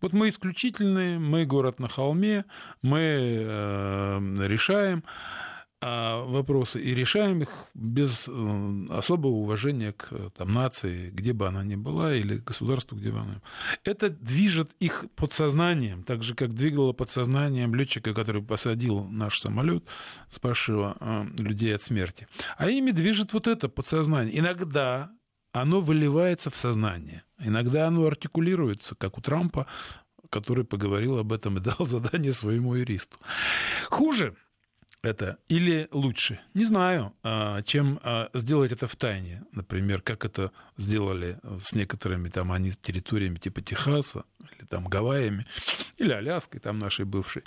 Вот 0.00 0.12
мы 0.12 0.28
исключительные, 0.28 1.18
мы 1.18 1.46
город 1.46 1.78
на 1.78 1.88
холме, 1.88 2.44
мы 2.82 2.98
э, 3.00 4.46
решаем. 4.46 5.04
А, 5.84 6.22
вопросы 6.22 6.80
и 6.80 6.94
решаем 6.94 7.42
их 7.42 7.48
без 7.74 8.28
э, 8.28 8.86
особого 8.90 9.32
уважения 9.32 9.92
к 9.92 10.30
там, 10.36 10.52
нации, 10.52 11.10
где 11.10 11.32
бы 11.32 11.48
она 11.48 11.64
ни 11.64 11.74
была, 11.74 12.14
или 12.14 12.36
государству, 12.36 12.96
где 12.96 13.10
бы 13.10 13.18
она 13.18 13.30
ни 13.30 13.34
была. 13.34 13.42
Это 13.82 14.08
движет 14.08 14.70
их 14.78 15.06
подсознанием, 15.16 16.04
так 16.04 16.22
же, 16.22 16.36
как 16.36 16.54
двигало 16.54 16.92
подсознанием 16.92 17.74
летчика, 17.74 18.14
который 18.14 18.42
посадил 18.42 19.02
наш 19.02 19.40
самолет, 19.40 19.84
спасшего 20.30 20.96
э, 21.00 21.24
людей 21.38 21.74
от 21.74 21.82
смерти. 21.82 22.28
А 22.58 22.70
ими 22.70 22.92
движет 22.92 23.32
вот 23.32 23.48
это 23.48 23.68
подсознание. 23.68 24.38
Иногда 24.38 25.10
оно 25.52 25.80
выливается 25.80 26.50
в 26.50 26.56
сознание, 26.56 27.24
иногда 27.40 27.88
оно 27.88 28.06
артикулируется, 28.06 28.94
как 28.94 29.18
у 29.18 29.20
Трампа, 29.20 29.66
который 30.30 30.64
поговорил 30.64 31.18
об 31.18 31.32
этом 31.32 31.56
и 31.56 31.60
дал 31.60 31.76
задание 31.86 32.32
своему 32.32 32.76
юристу. 32.76 33.18
Хуже 33.90 34.36
это 35.02 35.38
или 35.48 35.88
лучше? 35.90 36.40
Не 36.54 36.64
знаю, 36.64 37.12
а, 37.22 37.62
чем 37.62 38.00
а, 38.02 38.30
сделать 38.34 38.72
это 38.72 38.86
в 38.86 38.96
тайне. 38.96 39.42
Например, 39.52 40.00
как 40.00 40.24
это 40.24 40.52
сделали 40.82 41.38
с 41.60 41.72
некоторыми 41.72 42.28
там 42.28 42.52
они 42.52 42.72
территориями 42.72 43.36
типа 43.36 43.62
Техаса 43.62 44.24
или 44.40 44.66
там 44.66 44.86
Гавайями 44.86 45.46
или 45.98 46.12
Аляской, 46.12 46.60
там 46.60 46.78
нашей 46.78 47.04
бывшей. 47.04 47.42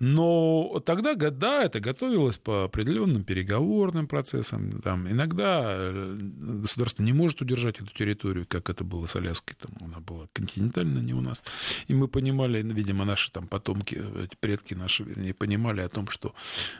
Но 0.00 0.82
тогда, 0.84 1.14
да, 1.14 1.64
это 1.64 1.80
готовилось 1.80 2.38
по 2.38 2.64
определенным 2.64 3.24
переговорным 3.24 4.06
процессам. 4.06 4.80
Там 4.82 5.08
иногда 5.08 5.76
э, 5.78 6.16
государство 6.18 7.02
не 7.02 7.12
может 7.12 7.40
удержать 7.40 7.80
эту 7.80 7.92
территорию, 7.92 8.46
как 8.48 8.70
это 8.70 8.84
было 8.84 9.06
с 9.06 9.16
Аляской. 9.16 9.56
Там 9.60 9.72
она 9.80 10.00
была 10.00 10.28
континентальная, 10.32 11.02
не 11.02 11.14
у 11.14 11.20
нас. 11.20 11.42
И 11.86 11.94
мы 11.94 12.08
понимали, 12.08 12.62
видимо, 12.62 13.04
наши 13.04 13.30
там 13.30 13.46
потомки, 13.46 14.02
предки 14.40 14.74
наши, 14.74 15.04
вернее, 15.04 15.34
понимали 15.34 15.80
о 15.80 15.88
том, 15.88 16.08
что 16.08 16.34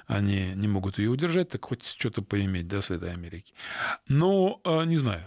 они 0.07 0.53
не 0.55 0.69
могут 0.69 0.99
ее 0.99 1.11
удержать, 1.11 1.51
так 1.51 1.65
хоть 1.65 1.85
что-то 1.85 2.23
поиметь, 2.23 2.69
да, 2.69 2.83
с 2.83 2.91
этой 2.91 3.13
Америки. 3.13 3.53
Но 4.09 4.61
не 4.87 4.97
знаю 4.97 5.25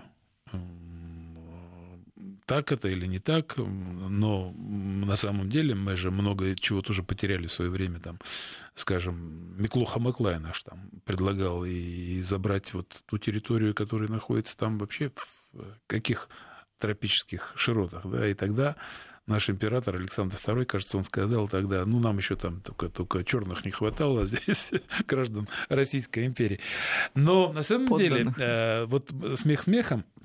так 2.45 2.71
это 2.71 2.89
или 2.89 3.05
не 3.05 3.19
так, 3.19 3.55
но 3.57 4.51
на 4.51 5.15
самом 5.15 5.49
деле 5.49 5.73
мы 5.73 5.95
же 5.95 6.11
много 6.11 6.53
чего 6.55 6.81
тоже 6.81 7.01
потеряли 7.01 7.47
в 7.47 7.53
свое 7.53 7.71
время, 7.71 7.99
там, 7.99 8.19
скажем, 8.75 9.55
Миклуха 9.61 9.99
Маклай 9.99 10.37
наш 10.39 10.61
там 10.63 10.89
предлагал 11.05 11.63
и, 11.63 11.71
и 11.71 12.21
забрать 12.23 12.73
вот 12.73 12.87
ту 13.05 13.17
территорию, 13.17 13.73
которая 13.73 14.09
находится 14.09 14.57
там 14.57 14.77
вообще 14.79 15.11
в 15.53 15.77
каких 15.87 16.27
тропических 16.77 17.53
широтах, 17.55 18.05
да, 18.05 18.27
и 18.27 18.33
тогда 18.33 18.75
наш 19.27 19.49
император 19.49 19.95
Александр 19.95 20.35
II, 20.35 20.65
кажется, 20.65 20.97
он 20.97 21.03
сказал 21.03 21.47
тогда, 21.47 21.85
ну, 21.85 21.99
нам 21.99 22.17
еще 22.17 22.35
там 22.35 22.61
только, 22.61 22.89
только 22.89 23.23
черных 23.23 23.65
не 23.65 23.71
хватало, 23.71 24.23
а 24.23 24.25
здесь 24.25 24.71
граждан 25.07 25.47
Российской 25.69 26.25
империи. 26.25 26.59
Но 27.13 27.53
на 27.53 27.63
самом 27.63 27.87
Подданных. 27.87 28.35
деле, 28.35 28.45
э, 28.45 28.85
вот 28.85 29.09
смех 29.35 29.63
смехом, 29.63 30.03
э, 30.19 30.21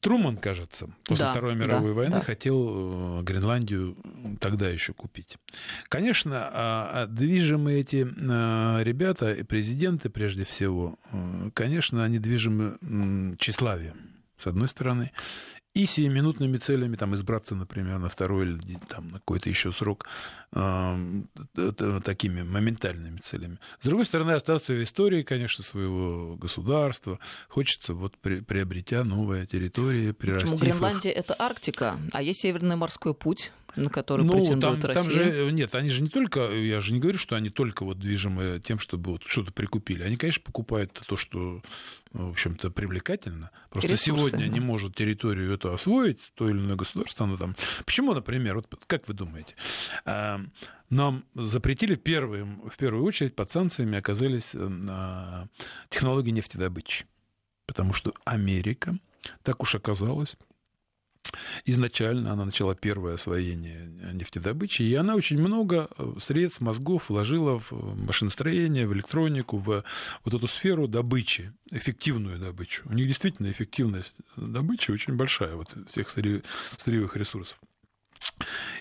Труман, 0.00 0.36
кажется, 0.36 0.88
после 1.04 1.24
да, 1.24 1.32
Второй 1.32 1.56
мировой 1.56 1.90
да, 1.90 1.94
войны 1.94 2.12
да. 2.12 2.20
хотел 2.20 3.18
э, 3.18 3.22
Гренландию 3.22 3.96
тогда 4.40 4.68
еще 4.68 4.92
купить. 4.92 5.38
Конечно, 5.88 6.48
а, 6.52 6.90
а 7.02 7.06
движимы 7.06 7.72
эти 7.74 8.06
э, 8.06 8.82
ребята, 8.84 9.32
и 9.32 9.42
президенты 9.42 10.08
прежде 10.08 10.44
всего, 10.44 11.00
э, 11.10 11.50
конечно, 11.52 12.04
они 12.04 12.20
движимы 12.20 12.78
тщеславием, 13.40 13.96
с 14.36 14.46
одной 14.46 14.68
стороны, 14.68 15.10
и 15.78 15.86
сиюминутными 15.86 16.56
целями, 16.56 16.96
там, 16.96 17.14
избраться, 17.14 17.54
например, 17.54 17.98
на 17.98 18.08
второй 18.08 18.46
или 18.46 18.78
там, 18.88 19.10
на 19.10 19.18
какой-то 19.20 19.48
еще 19.48 19.70
срок, 19.70 20.06
э, 20.52 21.22
такими 22.04 22.42
моментальными 22.42 23.18
целями. 23.18 23.58
С 23.80 23.86
другой 23.86 24.04
стороны, 24.04 24.32
остаться 24.32 24.72
в 24.72 24.82
истории, 24.82 25.22
конечно, 25.22 25.62
своего 25.62 26.34
государства. 26.34 27.20
Хочется, 27.48 27.94
вот, 27.94 28.18
при, 28.18 28.40
приобретя 28.40 29.04
новые 29.04 29.46
территории, 29.46 30.10
прирастив 30.10 30.58
Почему 30.58 30.72
Гренландия— 30.72 31.12
это 31.14 31.36
Арктика, 31.38 31.96
а 32.12 32.22
есть 32.22 32.40
Северный 32.40 32.74
морской 32.74 33.14
путь, 33.14 33.52
на 33.78 33.90
который 33.90 34.24
ну, 34.24 34.32
претендует 34.32 34.80
там, 34.80 34.90
Россия? 34.90 34.94
Там 34.94 35.10
же, 35.10 35.52
нет, 35.52 35.74
они 35.74 35.90
же 35.90 36.02
не 36.02 36.08
только, 36.08 36.50
я 36.52 36.80
же 36.80 36.92
не 36.92 37.00
говорю, 37.00 37.18
что 37.18 37.36
они 37.36 37.50
только 37.50 37.84
вот 37.84 37.98
движимы 37.98 38.60
тем, 38.64 38.78
чтобы 38.78 39.12
вот 39.12 39.22
что-то 39.24 39.52
прикупили. 39.52 40.02
Они, 40.02 40.16
конечно, 40.16 40.42
покупают 40.42 40.92
то, 40.92 41.16
что, 41.16 41.62
в 42.12 42.30
общем-то, 42.30 42.70
привлекательно. 42.70 43.50
Просто 43.70 43.92
Ресурсы, 43.92 44.04
сегодня 44.04 44.46
да. 44.46 44.48
не 44.48 44.60
может 44.60 44.94
территорию 44.96 45.52
эту 45.52 45.72
освоить, 45.72 46.20
то 46.34 46.48
или 46.48 46.58
иное 46.58 46.76
государство. 46.76 47.24
Оно 47.24 47.36
там... 47.36 47.56
Почему, 47.84 48.14
например, 48.14 48.56
вот 48.56 48.66
как 48.86 49.08
вы 49.08 49.14
думаете, 49.14 49.54
а, 50.04 50.40
нам 50.90 51.24
запретили 51.34 51.94
первым, 51.94 52.62
в 52.68 52.76
первую 52.76 53.04
очередь 53.04 53.36
под 53.36 53.50
санкциями 53.50 53.98
оказались 53.98 54.52
э, 54.54 55.46
технологии 55.90 56.30
нефтедобычи. 56.30 57.04
Потому 57.66 57.92
что 57.92 58.14
Америка, 58.24 58.96
так 59.42 59.62
уж 59.62 59.74
оказалось, 59.74 60.36
Изначально 61.64 62.32
она 62.32 62.44
начала 62.44 62.74
первое 62.74 63.14
освоение 63.14 63.86
нефтедобычи, 64.12 64.82
и 64.82 64.94
она 64.94 65.14
очень 65.14 65.38
много 65.38 65.88
э, 65.96 66.14
средств, 66.20 66.60
мозгов 66.60 67.08
вложила 67.08 67.58
в 67.58 67.72
машиностроение, 68.06 68.86
в 68.86 68.92
электронику, 68.92 69.58
в 69.58 69.84
вот 70.24 70.34
эту 70.34 70.46
сферу 70.46 70.88
добычи, 70.88 71.52
эффективную 71.70 72.38
добычу. 72.38 72.82
У 72.86 72.92
них 72.92 73.06
действительно 73.06 73.50
эффективность 73.50 74.14
добычи 74.36 74.90
очень 74.90 75.14
большая 75.14 75.54
вот, 75.54 75.68
всех 75.88 76.08
сырьевых 76.10 77.16
ресурсов. 77.16 77.58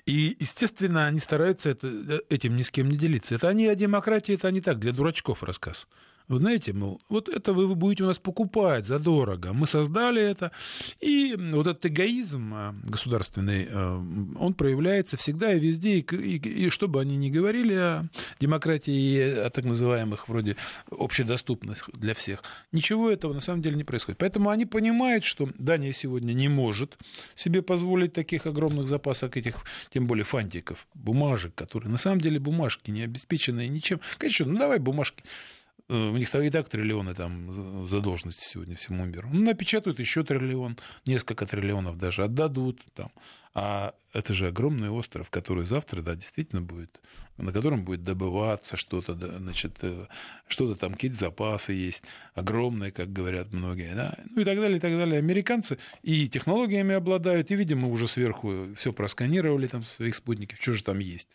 И, 0.05 0.37
естественно, 0.39 1.07
они 1.07 1.19
стараются 1.19 1.69
это, 1.69 1.87
э, 1.87 2.19
этим 2.29 2.55
ни 2.55 2.63
с 2.63 2.71
кем 2.71 2.89
не 2.89 2.97
делиться. 2.97 3.35
Это 3.35 3.49
они 3.49 3.67
о 3.67 3.75
демократии, 3.75 4.33
это 4.33 4.51
не 4.51 4.61
так, 4.61 4.79
для 4.79 4.91
дурачков 4.91 5.43
рассказ. 5.43 5.87
Вы 6.27 6.39
знаете, 6.39 6.73
мол, 6.73 6.99
вот 7.07 7.29
это 7.29 7.53
вы 7.53 7.73
будете 7.73 8.03
у 8.03 8.07
нас 8.07 8.19
покупать 8.19 8.85
задорого. 8.85 9.53
Мы 9.53 9.65
создали 9.65 10.21
это. 10.21 10.51
И 10.99 11.35
вот 11.37 11.67
этот 11.67 11.85
эгоизм 11.85 12.53
а, 12.53 12.75
государственный, 12.83 13.67
а, 13.69 13.97
он 14.37 14.53
проявляется 14.53 15.15
всегда 15.15 15.53
и 15.53 15.59
везде. 15.59 15.99
И, 15.99 16.01
и, 16.01 16.65
и 16.65 16.69
что 16.69 16.89
бы 16.89 16.99
они 16.99 17.15
ни 17.15 17.29
говорили 17.29 17.73
о 17.73 18.09
демократии 18.41 18.93
и 18.93 19.19
о 19.21 19.49
так 19.49 19.63
называемых 19.63 20.27
вроде 20.27 20.57
общедоступных 20.91 21.89
для 21.93 22.13
всех, 22.13 22.43
ничего 22.73 23.09
этого 23.09 23.33
на 23.33 23.39
самом 23.39 23.61
деле 23.61 23.77
не 23.77 23.85
происходит. 23.85 24.17
Поэтому 24.17 24.49
они 24.49 24.65
понимают, 24.65 25.23
что 25.23 25.47
Дания 25.57 25.93
сегодня 25.93 26.33
не 26.33 26.49
может 26.49 26.97
себе 27.35 27.61
позволить 27.61 28.11
таких 28.11 28.45
огромных 28.45 28.87
запасов 28.89 29.37
этих, 29.37 29.55
тем 29.93 30.07
более 30.07 30.25
фантиков, 30.25 30.87
бумажек, 30.93 31.55
которые 31.55 31.89
на 31.89 31.97
самом 31.97 32.19
деле 32.19 32.37
бумажки 32.37 32.91
не 32.91 33.03
обеспеченные 33.03 33.69
ничем. 33.69 34.01
Конечно, 34.17 34.45
ну 34.45 34.59
давай 34.59 34.79
бумажки 34.79 35.23
у 35.89 36.17
них 36.17 36.33
и 36.35 36.49
так 36.49 36.69
триллионы 36.69 37.13
там 37.13 37.87
задолженности 37.87 38.43
сегодня 38.43 38.75
всему 38.75 39.05
миру. 39.05 39.29
Ну, 39.31 39.41
напечатают 39.43 39.99
еще 39.99 40.23
триллион, 40.23 40.77
несколько 41.05 41.45
триллионов 41.45 41.97
даже 41.97 42.23
отдадут 42.23 42.81
там. 42.93 43.09
А 43.53 43.95
это 44.13 44.33
же 44.33 44.49
огромный 44.49 44.89
остров, 44.89 45.31
который 45.31 45.65
завтра, 45.65 46.03
да, 46.03 46.13
действительно 46.13 46.61
будет, 46.61 47.01
на 47.37 47.51
котором 47.51 47.85
будет 47.85 48.03
добываться 48.03 48.77
что-то, 48.77 49.15
да, 49.15 49.39
значит, 49.39 49.77
э, 49.81 50.05
что-то 50.47 50.79
там, 50.79 50.93
какие-то 50.93 51.17
запасы 51.17 51.73
есть, 51.73 52.03
огромные, 52.35 52.91
как 52.91 53.11
говорят 53.11 53.53
многие, 53.53 53.95
да, 53.95 54.15
ну 54.29 54.41
и 54.41 54.45
так 54.45 54.59
далее, 54.59 54.77
и 54.77 54.79
так 54.79 54.91
далее. 54.91 55.17
Американцы 55.17 55.79
и 56.03 56.27
технологиями 56.29 56.93
обладают, 56.93 57.49
и, 57.49 57.55
видимо, 57.55 57.87
уже 57.87 58.07
сверху 58.07 58.75
все 58.77 58.93
просканировали 58.93 59.65
там 59.65 59.81
своих 59.81 60.15
спутников, 60.15 60.59
что 60.61 60.73
же 60.73 60.83
там 60.83 60.99
есть 60.99 61.29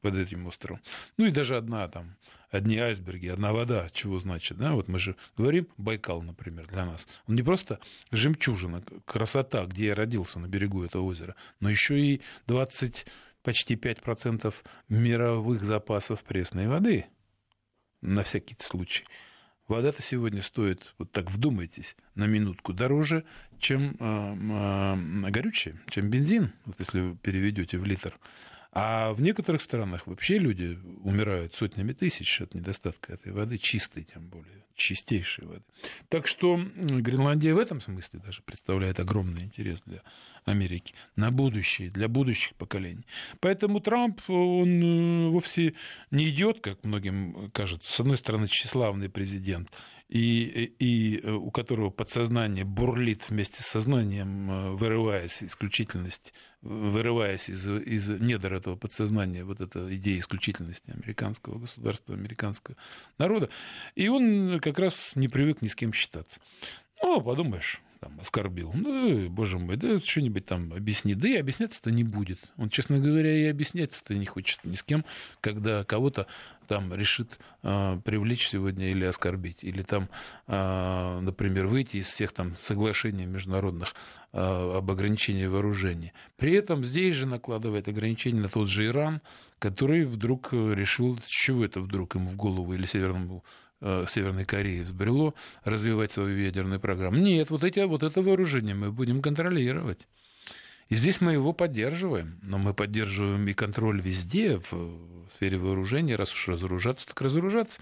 под 0.00 0.16
этим 0.16 0.46
островом. 0.46 0.80
Ну 1.18 1.26
и 1.26 1.30
даже 1.30 1.58
одна 1.58 1.88
там, 1.88 2.16
одни 2.50 2.78
айсберги, 2.78 3.28
одна 3.28 3.52
вода, 3.52 3.88
чего 3.92 4.18
значит, 4.18 4.58
да, 4.58 4.72
вот 4.72 4.88
мы 4.88 4.98
же 4.98 5.16
говорим, 5.36 5.68
Байкал, 5.76 6.22
например, 6.22 6.66
для 6.66 6.84
нас, 6.84 7.08
он 7.26 7.34
не 7.34 7.42
просто 7.42 7.80
жемчужина, 8.10 8.82
красота, 9.04 9.64
где 9.66 9.86
я 9.86 9.94
родился 9.94 10.38
на 10.38 10.46
берегу 10.46 10.84
этого 10.84 11.02
озера, 11.02 11.34
но 11.60 11.70
еще 11.70 11.98
и 11.98 12.22
20, 12.46 13.06
почти 13.42 13.74
5% 13.74 14.54
мировых 14.88 15.64
запасов 15.64 16.22
пресной 16.24 16.68
воды 16.68 17.06
на 18.00 18.22
всякий 18.22 18.56
случай. 18.60 19.04
Вода-то 19.68 20.00
сегодня 20.00 20.42
стоит, 20.42 20.94
вот 20.96 21.10
так 21.10 21.28
вдумайтесь, 21.30 21.96
на 22.14 22.26
минутку 22.26 22.72
дороже, 22.72 23.24
чем 23.58 23.96
э, 23.98 25.26
э, 25.26 25.30
горючее, 25.30 25.80
чем 25.90 26.08
бензин, 26.08 26.52
вот 26.66 26.78
если 26.78 27.00
вы 27.00 27.16
переведете 27.16 27.78
в 27.78 27.84
литр. 27.84 28.16
А 28.72 29.12
в 29.12 29.20
некоторых 29.20 29.62
странах 29.62 30.06
вообще 30.06 30.38
люди 30.38 30.78
умирают 31.02 31.54
сотнями 31.54 31.92
тысяч 31.92 32.40
от 32.40 32.54
недостатка 32.54 33.14
этой 33.14 33.32
воды, 33.32 33.58
чистой 33.58 34.04
тем 34.04 34.28
более, 34.28 34.64
чистейшей 34.74 35.46
воды. 35.46 35.64
Так 36.08 36.26
что 36.26 36.60
Гренландия 36.76 37.54
в 37.54 37.58
этом 37.58 37.80
смысле 37.80 38.20
даже 38.20 38.42
представляет 38.42 39.00
огромный 39.00 39.42
интерес 39.42 39.82
для 39.86 40.02
Америки 40.44 40.94
на 41.16 41.30
будущее, 41.30 41.90
для 41.90 42.08
будущих 42.08 42.54
поколений. 42.54 43.06
Поэтому 43.40 43.80
Трамп, 43.80 44.20
он 44.28 44.82
э, 44.82 45.30
вовсе 45.30 45.74
не 46.10 46.28
идет, 46.28 46.60
как 46.60 46.84
многим 46.84 47.50
кажется, 47.52 47.92
с 47.92 48.00
одной 48.00 48.16
стороны, 48.16 48.46
тщеславный 48.46 49.08
президент, 49.08 49.70
и, 50.08 50.74
и 50.78 51.20
э, 51.20 51.32
у 51.32 51.50
которого 51.50 51.90
подсознание 51.90 52.64
бурлит 52.64 53.28
вместе 53.28 53.62
с 53.62 53.66
сознанием, 53.66 54.50
э, 54.50 54.70
вырываясь 54.72 55.42
исключительность, 55.42 56.32
вырываясь 56.62 57.48
из, 57.48 57.66
из 57.66 58.08
недр 58.08 58.54
этого 58.54 58.76
подсознания, 58.76 59.44
вот 59.44 59.60
эта 59.60 59.94
идея 59.96 60.20
исключительности 60.20 60.90
американского 60.90 61.58
государства, 61.58 62.14
американского 62.14 62.76
народа. 63.18 63.50
И 63.96 64.08
он 64.08 64.60
как 64.60 64.78
раз 64.78 65.12
не 65.16 65.28
привык 65.28 65.60
ни 65.62 65.68
с 65.68 65.74
кем 65.74 65.92
считаться. 65.92 66.40
Ну, 67.02 67.20
подумаешь, 67.20 67.80
там, 68.00 68.18
оскорбил. 68.20 68.72
Ну, 68.74 69.28
боже 69.28 69.58
мой, 69.58 69.76
да 69.76 70.00
что-нибудь 70.00 70.44
там 70.44 70.72
объясни. 70.72 71.14
Да 71.14 71.28
и 71.28 71.36
объясняться-то 71.36 71.90
не 71.90 72.04
будет. 72.04 72.40
Он, 72.56 72.68
честно 72.68 72.98
говоря, 72.98 73.34
и 73.34 73.46
объясняться-то 73.46 74.14
не 74.14 74.26
хочет 74.26 74.64
ни 74.64 74.76
с 74.76 74.82
кем, 74.82 75.04
когда 75.40 75.84
кого-то 75.84 76.26
там 76.66 76.92
решит 76.92 77.38
э, 77.62 77.98
привлечь 78.04 78.48
сегодня 78.48 78.90
или 78.90 79.04
оскорбить, 79.04 79.62
или 79.62 79.82
там, 79.82 80.08
э, 80.46 81.20
например, 81.20 81.66
выйти 81.66 81.98
из 81.98 82.06
всех 82.06 82.32
там 82.32 82.56
соглашений 82.58 83.26
международных 83.26 83.94
э, 84.32 84.38
об 84.76 84.90
ограничении 84.90 85.46
вооружений. 85.46 86.12
При 86.36 86.52
этом 86.54 86.84
здесь 86.84 87.14
же 87.14 87.26
накладывает 87.26 87.88
ограничения 87.88 88.40
на 88.40 88.48
тот 88.48 88.68
же 88.68 88.86
Иран, 88.86 89.20
который 89.58 90.04
вдруг 90.04 90.52
решил, 90.52 91.18
с 91.18 91.26
чего 91.26 91.64
это 91.64 91.80
вдруг 91.80 92.14
ему 92.14 92.28
в 92.28 92.36
голову 92.36 92.74
или 92.74 92.86
Северному 92.86 93.44
Северной 93.80 94.44
Кореи 94.44 94.80
взбрело 94.80 95.34
развивать 95.64 96.12
свою 96.12 96.36
ядерную 96.38 96.80
программу. 96.80 97.18
Нет, 97.18 97.50
вот, 97.50 97.62
эти, 97.64 97.80
вот 97.80 98.02
это 98.02 98.22
вооружение 98.22 98.74
мы 98.74 98.90
будем 98.90 99.20
контролировать. 99.20 100.06
И 100.88 100.94
здесь 100.94 101.20
мы 101.20 101.32
его 101.32 101.52
поддерживаем, 101.52 102.38
но 102.42 102.58
мы 102.58 102.72
поддерживаем 102.72 103.46
и 103.48 103.54
контроль 103.54 104.00
везде, 104.00 104.60
в 104.70 105.28
сфере 105.34 105.58
вооружения, 105.58 106.14
раз 106.14 106.32
уж 106.32 106.48
разоружаться, 106.48 107.08
так 107.08 107.20
разоружаться. 107.20 107.80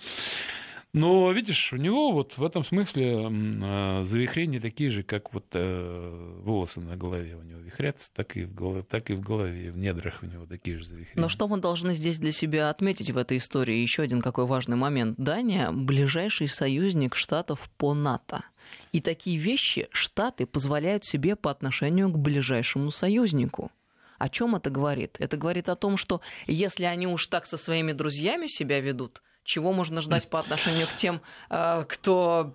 Но, 0.94 1.32
видишь, 1.32 1.72
у 1.72 1.76
него 1.76 2.12
вот 2.12 2.38
в 2.38 2.44
этом 2.44 2.64
смысле 2.64 3.28
а, 3.28 4.04
завихрения 4.04 4.60
такие 4.60 4.90
же, 4.90 5.02
как 5.02 5.34
вот 5.34 5.44
э, 5.52 6.40
волосы 6.44 6.80
на 6.80 6.96
голове 6.96 7.34
у 7.34 7.42
него 7.42 7.58
вихрятся, 7.58 8.12
так 8.14 8.36
и 8.36 8.44
в 8.44 8.54
голове, 8.54 8.84
так 8.88 9.10
и 9.10 9.14
в 9.14 9.20
голове, 9.20 9.72
в 9.72 9.76
недрах 9.76 10.22
у 10.22 10.26
него 10.26 10.46
такие 10.46 10.78
же 10.78 10.84
завихрения. 10.84 11.20
Но 11.20 11.28
что 11.28 11.48
мы 11.48 11.58
должны 11.58 11.94
здесь 11.94 12.20
для 12.20 12.30
себя 12.30 12.70
отметить 12.70 13.10
в 13.10 13.16
этой 13.16 13.38
истории? 13.38 13.74
Еще 13.82 14.02
один 14.02 14.22
какой 14.22 14.46
важный 14.46 14.76
момент. 14.76 15.18
Дания– 15.18 15.70
ближайший 15.72 16.46
союзник 16.46 17.16
Штатов 17.16 17.68
по 17.76 17.92
НАТО. 17.92 18.44
И 18.92 19.00
такие 19.00 19.36
вещи 19.36 19.88
Штаты 19.90 20.46
позволяют 20.46 21.04
себе 21.04 21.34
по 21.34 21.50
отношению 21.50 22.08
к 22.10 22.18
ближайшему 22.18 22.92
союзнику. 22.92 23.72
О 24.18 24.28
чем 24.28 24.54
это 24.54 24.70
говорит? 24.70 25.16
Это 25.18 25.36
говорит 25.36 25.68
о 25.68 25.74
том, 25.74 25.96
что 25.96 26.20
если 26.46 26.84
они 26.84 27.08
уж 27.08 27.26
так 27.26 27.46
со 27.46 27.56
своими 27.56 27.90
друзьями 27.90 28.46
себя 28.46 28.78
ведут, 28.78 29.22
чего 29.44 29.72
можно 29.72 30.00
ждать 30.00 30.28
по 30.28 30.40
отношению 30.40 30.86
к 30.86 30.96
тем, 30.96 31.20
э, 31.50 31.84
кто 31.88 32.54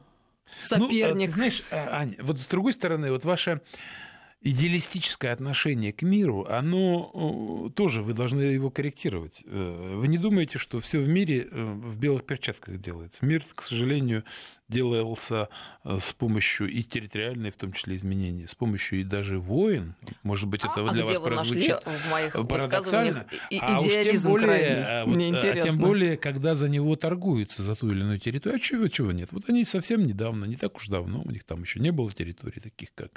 соперник? 0.55 1.29
Ну, 1.29 1.33
знаешь, 1.33 1.63
а, 1.71 2.01
Аня, 2.01 2.15
вот 2.19 2.39
с 2.39 2.47
другой 2.47 2.73
стороны, 2.73 3.11
вот 3.11 3.23
ваша 3.23 3.61
идеалистическое 4.41 5.33
отношение 5.33 5.91
к 5.91 6.01
миру, 6.01 6.45
оно 6.49 7.69
тоже, 7.75 8.01
вы 8.01 8.13
должны 8.13 8.41
его 8.41 8.69
корректировать. 8.69 9.43
Э, 9.45 9.95
вы 9.97 10.07
не 10.07 10.17
думаете, 10.17 10.59
что 10.59 10.79
все 10.79 10.99
в 10.99 11.07
мире 11.09 11.47
э, 11.49 11.63
в 11.63 11.97
белых 11.97 12.25
перчатках 12.25 12.79
делается. 12.79 13.25
Мир, 13.25 13.43
к 13.53 13.61
сожалению, 13.61 14.23
делался 14.69 15.49
э, 15.83 15.97
с 15.99 16.13
помощью 16.13 16.69
и 16.69 16.83
территориальной, 16.83 17.49
в 17.49 17.57
том 17.57 17.73
числе, 17.73 17.95
изменений, 17.95 18.47
с 18.47 18.55
помощью 18.55 19.01
и 19.01 19.03
даже 19.03 19.39
войн. 19.39 19.95
Может 20.23 20.47
быть, 20.47 20.61
это 20.61 20.85
а 20.85 20.93
для 20.93 21.03
где 21.03 21.13
вас 21.13 21.19
прозвучит 21.19 21.83
в 21.83 22.09
моих 22.09 22.33
парадоксально. 22.33 23.25
А 23.59 23.79
уж 23.79 23.87
тем 23.87 24.21
более, 24.23 24.85
а 24.85 25.05
вот, 25.05 25.17
а 25.17 25.61
тем 25.61 25.77
более, 25.77 26.17
когда 26.17 26.55
за 26.55 26.69
него 26.69 26.95
торгуются, 26.95 27.63
за 27.63 27.75
ту 27.75 27.91
или 27.91 28.01
иную 28.01 28.19
территорию. 28.19 28.57
А 28.57 28.59
чего, 28.59 28.87
чего 28.87 29.11
нет? 29.11 29.29
Вот 29.31 29.49
они 29.49 29.65
совсем 29.65 30.03
недавно, 30.03 30.45
не 30.45 30.55
так 30.55 30.77
уж 30.77 30.87
давно, 30.87 31.21
у 31.25 31.31
них 31.31 31.43
там 31.43 31.61
еще 31.61 31.79
не 31.79 31.91
было 31.91 32.11
территорий 32.11 32.61
таких, 32.61 32.93
как 32.93 33.11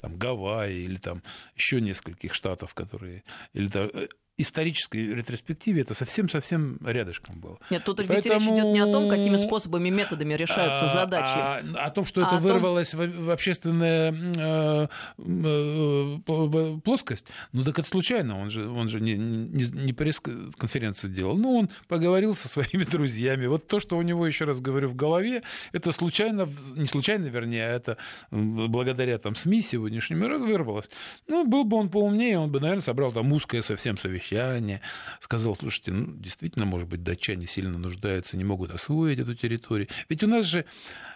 там 0.00 0.16
Гавайи 0.16 0.82
или 0.82 0.96
там 0.96 1.22
еще 1.54 1.80
нескольких 1.80 2.34
штатов, 2.34 2.74
которые... 2.74 3.22
Или, 3.54 3.70
э, 3.74 4.08
исторической 4.38 5.14
ретроспективе 5.14 5.82
это 5.82 5.94
совсем-совсем 5.94 6.78
рядышком 6.84 7.40
было. 7.40 7.58
Нет, 7.70 7.84
тут 7.84 8.00
ведь 8.00 8.08
Поэтому... 8.08 8.34
речь 8.34 8.48
идет 8.50 8.66
не 8.66 8.80
о 8.80 8.92
том, 8.92 9.08
какими 9.08 9.36
способами, 9.36 9.88
методами 9.88 10.34
решаются 10.34 10.84
а, 10.84 10.88
задачи. 10.88 11.38
А, 11.38 11.86
о 11.86 11.90
том, 11.90 12.04
что 12.04 12.22
а 12.22 12.26
это 12.26 12.36
вырвалось 12.36 12.90
том... 12.90 13.00
в, 13.00 13.24
в 13.26 13.30
общественную 13.30 14.14
э, 14.36 14.88
э, 15.18 16.80
плоскость. 16.84 17.26
Ну 17.52 17.64
так 17.64 17.78
это 17.78 17.88
случайно, 17.88 18.38
он 18.38 18.50
же, 18.50 18.68
он 18.68 18.88
же 18.88 19.00
не, 19.00 19.16
не, 19.16 19.64
не 19.72 19.92
пресс-конференцию 19.94 21.10
делал. 21.12 21.38
Ну, 21.38 21.56
он 21.56 21.70
поговорил 21.88 22.36
со 22.36 22.48
своими 22.48 22.84
друзьями. 22.90 23.46
Вот 23.46 23.66
то, 23.66 23.80
что 23.80 23.96
у 23.96 24.02
него, 24.02 24.26
еще 24.26 24.44
раз 24.44 24.60
говорю, 24.60 24.90
в 24.90 24.96
голове, 24.96 25.44
это 25.72 25.92
случайно, 25.92 26.46
не 26.74 26.86
случайно, 26.86 27.26
вернее, 27.26 27.68
а 27.68 27.70
это 27.70 27.96
благодаря 28.30 29.16
там 29.16 29.34
СМИ 29.34 29.62
сегодняшнему 29.62 30.26
вырвалось. 30.26 30.90
Ну, 31.26 31.46
был 31.46 31.64
бы 31.64 31.78
он 31.78 31.88
поумнее, 31.88 32.38
он 32.38 32.50
бы, 32.50 32.60
наверное, 32.60 32.82
собрал 32.82 33.12
там 33.12 33.32
узкое 33.32 33.62
совсем 33.62 33.96
совещание 33.96 34.25
совещание, 34.26 34.80
сказал, 35.20 35.56
слушайте, 35.56 35.92
ну, 35.92 36.12
действительно, 36.16 36.66
может 36.66 36.88
быть, 36.88 37.02
датчане 37.02 37.46
сильно 37.46 37.78
нуждаются, 37.78 38.36
не 38.36 38.44
могут 38.44 38.70
освоить 38.70 39.18
эту 39.18 39.34
территорию. 39.34 39.88
Ведь 40.08 40.22
у 40.22 40.26
нас 40.26 40.46
же, 40.46 40.64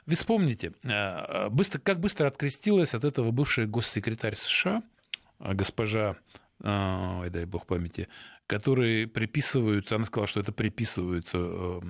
вы 0.06 0.14
вспомните, 0.14 0.72
э, 0.82 1.48
быстро, 1.48 1.78
как 1.78 2.00
быстро 2.00 2.26
открестилась 2.26 2.94
от 2.94 3.04
этого 3.04 3.30
бывшая 3.30 3.66
госсекретарь 3.66 4.36
США, 4.36 4.82
э, 5.40 5.54
госпожа, 5.54 6.16
э, 6.62 7.20
ой, 7.20 7.30
дай 7.30 7.44
бог 7.44 7.66
памяти, 7.66 8.08
которые 8.50 9.06
приписываются, 9.06 9.94
она 9.94 10.06
сказала, 10.06 10.26
что 10.26 10.40
это 10.40 10.50
приписываются 10.50 11.80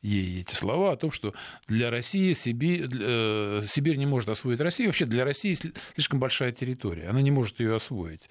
ей 0.00 0.42
эти 0.42 0.54
слова 0.54 0.92
о 0.92 0.96
том, 0.96 1.10
что 1.10 1.34
для 1.66 1.90
России 1.90 2.34
Сибирь, 2.34 2.86
Сибирь 3.66 3.96
не 3.96 4.06
может 4.06 4.28
освоить 4.28 4.60
Россию. 4.60 4.90
Вообще 4.90 5.06
для 5.06 5.24
России 5.24 5.58
слишком 5.94 6.20
большая 6.20 6.52
территория, 6.52 7.08
она 7.08 7.20
не 7.20 7.32
может 7.32 7.58
ее 7.58 7.74
освоить 7.74 8.30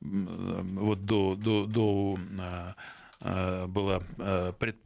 вот 0.00 1.04
до, 1.04 1.34
до, 1.36 1.66
до 1.66 2.18
была 3.24 4.02
а, 4.18 4.52
пред, 4.52 4.76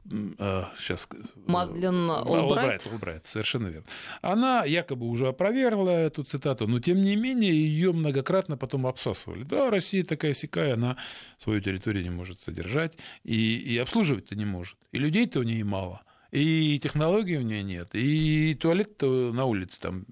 сейчас 0.79 1.09
Мадлен 1.47 2.09
Олбрайт. 2.09 2.87
Олбрайт, 2.87 3.27
совершенно 3.27 3.67
верно. 3.67 3.87
Она 4.23 4.65
якобы 4.65 5.07
уже 5.07 5.27
опровергла 5.29 5.91
эту 5.91 6.23
цитату, 6.23 6.69
но 6.69 6.79
тем 6.79 7.03
не 7.03 7.17
менее 7.17 7.53
ее 7.53 7.93
многократно 7.93 8.57
потом 8.57 8.87
обсасывали. 8.87 9.43
Да, 9.43 9.71
Россия 9.71 10.05
такая 10.05 10.35
сякая, 10.35 10.75
она 10.75 10.97
свою 11.37 11.61
территорию 11.61 12.05
не 12.05 12.11
может 12.11 12.41
содержать 12.41 12.97
и, 13.25 13.57
и 13.57 13.77
обслуживать-то 13.79 14.37
не 14.37 14.45
может. 14.45 14.79
И 14.93 14.99
людей-то 14.99 15.41
у 15.41 15.43
нее 15.43 15.65
мало, 15.65 16.03
и 16.31 16.79
технологий 16.81 17.39
у 17.39 17.43
нее 17.43 17.63
нет, 17.63 17.89
и 17.93 18.55
туалет-то 18.55 19.33
на 19.33 19.47
улице 19.47 19.81
там 19.81 20.07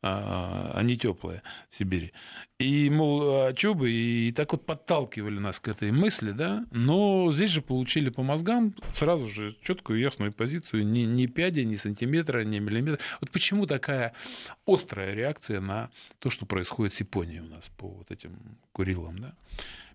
они 0.00 0.96
теплые 0.96 1.42
в 1.68 1.74
Сибири. 1.74 2.12
И, 2.58 2.90
мол, 2.90 3.22
а 3.46 3.52
чё 3.52 3.74
бы, 3.74 3.90
и 3.90 4.32
так 4.32 4.52
вот 4.52 4.66
подталкивали 4.66 5.38
нас 5.38 5.60
к 5.60 5.68
этой 5.68 5.92
мысли, 5.92 6.32
да, 6.32 6.66
но 6.70 7.30
здесь 7.32 7.50
же 7.50 7.62
получили 7.62 8.08
по 8.08 8.22
мозгам 8.22 8.74
сразу 8.92 9.28
же 9.28 9.56
четкую 9.62 10.00
ясную 10.00 10.32
позицию, 10.32 10.86
ни, 10.86 11.00
ни 11.00 11.26
пяди, 11.26 11.60
ни 11.60 11.76
сантиметра, 11.76 12.44
ни 12.44 12.58
миллиметра. 12.58 13.00
Вот 13.20 13.30
почему 13.30 13.66
такая 13.66 14.12
острая 14.66 15.14
реакция 15.14 15.60
на 15.60 15.90
то, 16.18 16.30
что 16.30 16.46
происходит 16.46 16.94
с 16.94 17.00
Японией 17.00 17.40
у 17.40 17.46
нас 17.46 17.68
по 17.76 17.88
вот 17.88 18.10
этим 18.10 18.38
Курилам, 18.72 19.18
да? 19.18 19.34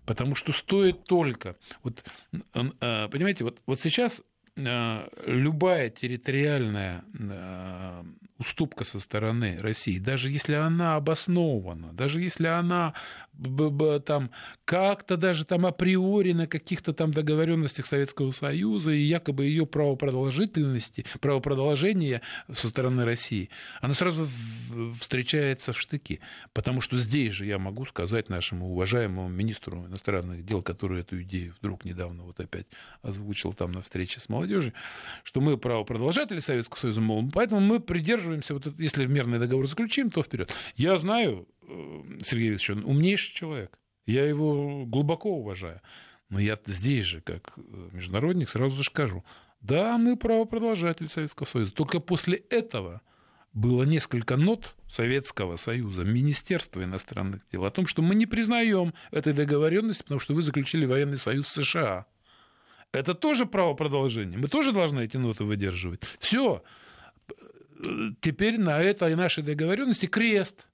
Потому 0.06 0.34
что 0.34 0.52
стоит 0.52 1.04
только, 1.04 1.56
вот, 1.82 2.04
а, 2.52 3.08
понимаете, 3.08 3.44
вот, 3.44 3.60
вот 3.66 3.80
сейчас 3.80 4.22
любая 4.56 5.90
территориальная 5.90 7.04
уступка 8.38 8.84
со 8.84 8.98
стороны 8.98 9.58
России, 9.60 9.98
даже 9.98 10.28
если 10.28 10.54
она 10.54 10.96
обоснована, 10.96 11.92
даже 11.92 12.20
если 12.20 12.46
она 12.46 12.94
там 14.06 14.30
как-то 14.64 15.16
даже 15.16 15.44
там 15.44 15.66
априори 15.66 16.32
на 16.32 16.46
каких-то 16.46 16.92
там 16.92 17.12
договоренностях 17.12 17.86
Советского 17.86 18.30
Союза 18.30 18.92
и 18.92 19.00
якобы 19.00 19.44
ее 19.44 19.66
правопродолжительности, 19.66 21.04
правопродолжения 21.20 22.22
со 22.52 22.68
стороны 22.68 23.04
России, 23.04 23.50
она 23.80 23.94
сразу 23.94 24.28
встречается 25.00 25.72
в 25.72 25.80
штыки. 25.80 26.20
Потому 26.52 26.80
что 26.80 26.96
здесь 26.96 27.32
же 27.32 27.46
я 27.46 27.58
могу 27.58 27.84
сказать 27.86 28.28
нашему 28.28 28.70
уважаемому 28.70 29.28
министру 29.28 29.86
иностранных 29.86 30.44
дел, 30.44 30.62
который 30.62 31.00
эту 31.00 31.20
идею 31.22 31.54
вдруг 31.60 31.84
недавно 31.84 32.24
вот 32.24 32.38
опять 32.38 32.66
озвучил 33.02 33.52
там 33.52 33.72
на 33.72 33.80
встрече 33.80 34.20
с 34.20 34.28
молодежью, 34.44 34.72
что 35.22 35.40
мы 35.40 35.58
правопродолжатели 35.58 36.38
Советского 36.38 36.78
Союза, 36.78 37.00
мол, 37.00 37.28
поэтому 37.32 37.60
мы 37.60 37.80
придерживаемся, 37.80 38.54
вот 38.54 38.66
если 38.78 39.06
мирный 39.06 39.38
договор 39.38 39.66
заключим, 39.66 40.10
то 40.10 40.22
вперед. 40.22 40.54
Я 40.76 40.96
знаю, 40.98 41.46
Э, 41.68 42.02
Сергей 42.22 42.50
Викторович, 42.50 42.70
он 42.70 42.90
умнейший 42.90 43.34
человек. 43.34 43.78
Я 44.06 44.26
его 44.26 44.84
глубоко 44.84 45.30
уважаю. 45.30 45.80
Но 46.28 46.38
я 46.38 46.58
здесь 46.66 47.04
же, 47.04 47.20
как 47.20 47.52
э, 47.56 47.88
международник, 47.92 48.48
сразу 48.48 48.76
же 48.76 48.84
скажу, 48.84 49.24
да, 49.60 49.96
мы 49.98 50.16
правопродолжатель 50.16 51.08
Советского 51.08 51.46
Союза. 51.46 51.72
Только 51.72 52.00
после 52.00 52.36
этого 52.36 53.00
было 53.52 53.84
несколько 53.84 54.36
нот 54.36 54.74
Советского 54.88 55.56
Союза, 55.56 56.04
Министерства 56.04 56.82
иностранных 56.82 57.42
дел, 57.52 57.64
о 57.64 57.70
том, 57.70 57.86
что 57.86 58.02
мы 58.02 58.14
не 58.14 58.26
признаем 58.26 58.92
этой 59.10 59.32
договоренности, 59.32 60.02
потому 60.02 60.20
что 60.20 60.34
вы 60.34 60.42
заключили 60.42 60.86
военный 60.86 61.18
союз 61.18 61.48
США. 61.48 62.06
Это 62.94 63.14
тоже 63.14 63.44
право 63.44 63.74
продолжения. 63.74 64.38
Мы 64.38 64.48
тоже 64.48 64.72
должны 64.72 65.04
эти 65.04 65.16
ноты 65.16 65.44
выдерживать. 65.44 66.02
Все. 66.20 66.62
Теперь 68.20 68.58
на 68.58 68.80
этой 68.80 69.14
нашей 69.16 69.42
договоренности 69.42 70.06
крест 70.06 70.68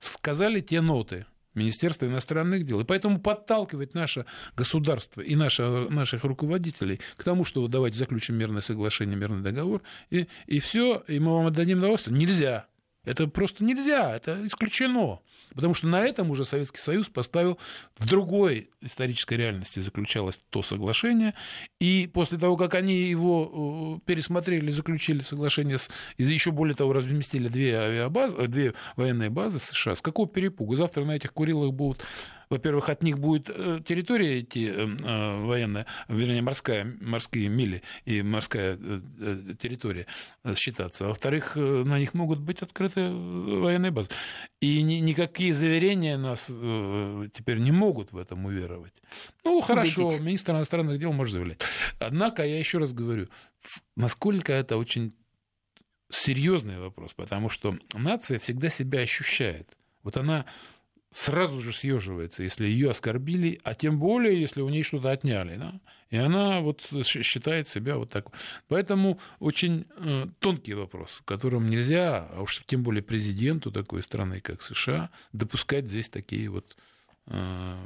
сказали 0.00 0.60
те 0.60 0.80
ноты 0.80 1.26
Министерства 1.54 2.06
иностранных 2.06 2.64
дел. 2.64 2.80
И 2.80 2.84
поэтому 2.84 3.20
подталкивать 3.20 3.94
наше 3.94 4.26
государство 4.56 5.20
и 5.20 5.36
наше, 5.36 5.62
наших 5.62 6.24
руководителей 6.24 7.00
к 7.16 7.22
тому, 7.22 7.44
что 7.44 7.62
вот 7.62 7.70
давайте 7.70 7.98
заключим 7.98 8.36
мирное 8.36 8.60
соглашение, 8.60 9.16
мирный 9.16 9.42
договор, 9.42 9.82
и, 10.10 10.26
и 10.46 10.58
все, 10.58 11.04
и 11.06 11.20
мы 11.20 11.32
вам 11.32 11.46
отдадим 11.46 11.78
удовольствие, 11.78 12.16
нельзя. 12.16 12.66
Это 13.04 13.26
просто 13.28 13.64
нельзя, 13.64 14.14
это 14.14 14.46
исключено. 14.46 15.20
Потому 15.54 15.74
что 15.74 15.86
на 15.88 16.04
этом 16.04 16.30
уже 16.30 16.44
Советский 16.44 16.78
Союз 16.78 17.08
поставил 17.08 17.58
в 17.96 18.06
другой 18.06 18.70
исторической 18.80 19.34
реальности 19.34 19.80
заключалось 19.80 20.40
то 20.50 20.62
соглашение, 20.62 21.34
и 21.80 22.08
после 22.12 22.38
того, 22.38 22.56
как 22.56 22.74
они 22.74 22.94
его 22.94 23.98
э, 23.98 24.06
пересмотрели, 24.06 24.70
заключили 24.70 25.22
соглашение, 25.22 25.78
с, 25.78 25.90
еще 26.18 26.50
более 26.52 26.74
того, 26.74 26.92
разместили 26.92 27.48
две, 27.48 27.76
авиабазы, 27.76 28.46
две 28.46 28.74
военные 28.96 29.30
базы 29.30 29.58
США, 29.58 29.96
с 29.96 30.02
какого 30.02 30.28
перепугу? 30.28 30.76
Завтра 30.76 31.04
на 31.04 31.12
этих 31.12 31.32
Курилах 31.32 31.72
будут 31.72 32.04
во-первых, 32.50 32.88
от 32.88 33.04
них 33.04 33.18
будет 33.18 33.48
э, 33.48 33.80
территория 33.86 34.40
идти 34.40 34.66
э, 34.66 34.72
э, 34.72 35.44
военная, 35.44 35.86
вернее, 36.08 36.42
морская, 36.42 36.96
морские 37.00 37.48
мили 37.48 37.82
и 38.04 38.22
морская 38.22 38.76
территория 39.62 40.06
считаться. 40.56 41.06
Во-вторых, 41.06 41.54
на 41.54 41.98
них 41.98 42.12
могут 42.12 42.40
быть 42.40 42.60
открыты 42.60 43.08
военные 43.08 43.92
базы. 43.92 44.08
И 44.60 44.82
никакие 45.30 45.54
заверения 45.54 46.16
нас 46.16 46.46
теперь 46.46 47.58
не 47.58 47.70
могут 47.70 48.12
в 48.12 48.18
этом 48.18 48.44
уверовать. 48.44 48.92
Ну, 49.44 49.60
хорошо, 49.60 50.06
Убедить. 50.06 50.20
министр 50.20 50.52
иностранных 50.52 50.98
дел 50.98 51.12
может 51.12 51.32
заявлять. 51.32 51.60
Однако, 51.98 52.44
я 52.44 52.58
еще 52.58 52.78
раз 52.78 52.92
говорю, 52.92 53.28
насколько 53.96 54.52
это 54.52 54.76
очень 54.76 55.14
серьезный 56.10 56.78
вопрос, 56.80 57.14
потому 57.14 57.48
что 57.48 57.78
нация 57.94 58.38
всегда 58.38 58.68
себя 58.70 59.00
ощущает. 59.00 59.76
Вот 60.02 60.16
она 60.16 60.46
сразу 61.12 61.60
же 61.60 61.72
съеживается, 61.72 62.42
если 62.42 62.66
ее 62.66 62.90
оскорбили, 62.90 63.60
а 63.64 63.74
тем 63.74 63.98
более, 63.98 64.40
если 64.40 64.60
у 64.60 64.68
нее 64.68 64.84
что-то 64.84 65.10
отняли. 65.10 65.56
Да? 65.56 65.80
И 66.10 66.16
она 66.16 66.60
вот 66.60 66.88
считает 67.04 67.68
себя 67.68 67.96
вот 67.96 68.10
так. 68.10 68.26
Поэтому 68.68 69.18
очень 69.38 69.86
э, 69.96 70.26
тонкий 70.38 70.74
вопрос, 70.74 71.10
в 71.10 71.24
котором 71.24 71.66
нельзя, 71.66 72.28
а 72.32 72.42
уж 72.42 72.62
тем 72.66 72.82
более 72.82 73.02
президенту 73.02 73.70
такой 73.70 74.02
страны, 74.02 74.40
как 74.40 74.62
США, 74.62 75.10
допускать 75.32 75.86
здесь 75.86 76.08
такие 76.08 76.48
вот 76.48 76.76
э, 77.26 77.76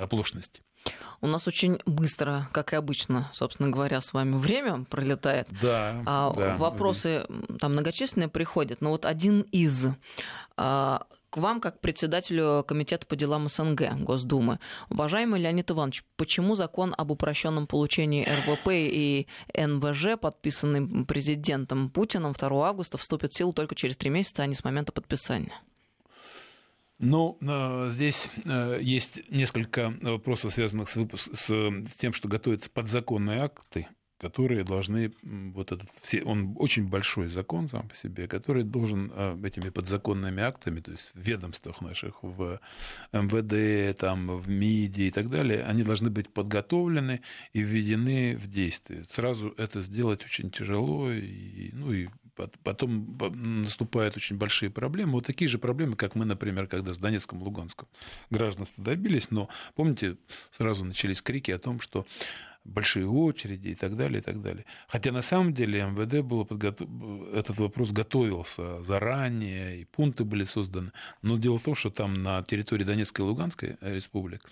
оплошности. 0.00 0.62
У 1.20 1.26
нас 1.26 1.46
очень 1.46 1.78
быстро, 1.86 2.48
как 2.52 2.72
и 2.72 2.76
обычно, 2.76 3.30
собственно 3.32 3.70
говоря, 3.70 4.00
с 4.00 4.12
вами 4.12 4.36
время 4.36 4.84
пролетает. 4.84 5.48
Да. 5.62 6.02
А, 6.04 6.32
да. 6.34 6.56
Вопросы 6.58 7.26
там 7.58 7.72
многочисленные 7.72 8.28
приходят, 8.28 8.82
но 8.82 8.90
вот 8.90 9.06
один 9.06 9.40
из 9.52 9.86
а, 10.56 11.06
к 11.34 11.36
вам, 11.38 11.60
как 11.60 11.80
председателю 11.80 12.62
Комитета 12.62 13.06
по 13.08 13.16
делам 13.16 13.48
СНГ 13.48 13.96
Госдумы. 14.04 14.60
Уважаемый 14.88 15.40
Леонид 15.40 15.68
Иванович, 15.68 16.04
почему 16.16 16.54
закон 16.54 16.94
об 16.96 17.10
упрощенном 17.10 17.66
получении 17.66 18.24
РВП 18.24 18.68
и 18.68 19.26
НВЖ, 19.52 20.16
подписанный 20.16 21.04
президентом 21.04 21.90
Путиным 21.90 22.34
2 22.34 22.68
августа, 22.68 22.98
вступит 22.98 23.32
в 23.32 23.36
силу 23.36 23.52
только 23.52 23.74
через 23.74 23.96
три 23.96 24.10
месяца, 24.10 24.44
а 24.44 24.46
не 24.46 24.54
с 24.54 24.62
момента 24.62 24.92
подписания? 24.92 25.60
Ну, 27.00 27.36
э, 27.40 27.88
здесь 27.90 28.30
э, 28.44 28.78
есть 28.80 29.28
несколько 29.28 29.92
вопросов, 30.02 30.52
связанных 30.52 30.88
с, 30.88 30.94
выпуск, 30.94 31.30
с 31.34 31.48
тем, 31.98 32.12
что 32.12 32.28
готовятся 32.28 32.70
подзаконные 32.70 33.40
акты 33.40 33.88
которые 34.24 34.64
должны, 34.64 35.12
вот 35.22 35.70
этот, 35.70 35.90
все, 36.00 36.22
он 36.22 36.56
очень 36.58 36.88
большой 36.88 37.28
закон 37.28 37.68
сам 37.68 37.88
по 37.88 37.94
себе, 37.94 38.26
который 38.26 38.64
должен 38.64 39.12
а, 39.14 39.38
этими 39.44 39.68
подзаконными 39.68 40.42
актами, 40.42 40.80
то 40.80 40.92
есть 40.92 41.10
в 41.12 41.20
ведомствах 41.20 41.82
наших, 41.82 42.22
в 42.22 42.58
МВД, 43.12 43.98
там, 43.98 44.38
в 44.38 44.48
МИДе 44.48 45.08
и 45.08 45.10
так 45.10 45.28
далее, 45.28 45.62
они 45.64 45.82
должны 45.82 46.08
быть 46.08 46.30
подготовлены 46.30 47.20
и 47.52 47.60
введены 47.60 48.38
в 48.38 48.46
действие. 48.46 49.04
Сразу 49.10 49.54
это 49.58 49.82
сделать 49.82 50.24
очень 50.24 50.50
тяжело, 50.50 51.10
и, 51.12 51.68
ну 51.74 51.92
и 51.92 52.08
потом 52.62 53.18
наступают 53.62 54.16
очень 54.16 54.36
большие 54.36 54.70
проблемы. 54.70 55.12
Вот 55.12 55.26
такие 55.26 55.48
же 55.48 55.58
проблемы, 55.58 55.96
как 55.96 56.14
мы, 56.14 56.24
например, 56.24 56.66
когда 56.66 56.94
с 56.94 56.98
Донецком, 56.98 57.42
Луганском 57.42 57.88
гражданства 58.30 58.82
добились, 58.82 59.30
но 59.30 59.50
помните, 59.74 60.16
сразу 60.50 60.84
начались 60.84 61.20
крики 61.20 61.50
о 61.50 61.58
том, 61.58 61.80
что 61.80 62.06
большие 62.64 63.06
очереди 63.06 63.68
и 63.68 63.74
так 63.74 63.96
далее, 63.96 64.20
и 64.20 64.22
так 64.22 64.40
далее. 64.40 64.64
Хотя 64.88 65.12
на 65.12 65.22
самом 65.22 65.52
деле 65.52 65.82
МВД 65.82 66.26
было 66.26 66.44
подготов... 66.44 66.88
этот 67.32 67.58
вопрос 67.58 67.92
готовился 67.92 68.82
заранее, 68.84 69.80
и 69.80 69.84
пункты 69.84 70.24
были 70.24 70.44
созданы. 70.44 70.92
Но 71.22 71.38
дело 71.38 71.58
в 71.58 71.62
том, 71.62 71.74
что 71.74 71.90
там 71.90 72.14
на 72.22 72.42
территории 72.42 72.84
Донецкой 72.84 73.24
и 73.24 73.28
Луганской 73.28 73.76
республик 73.80 74.42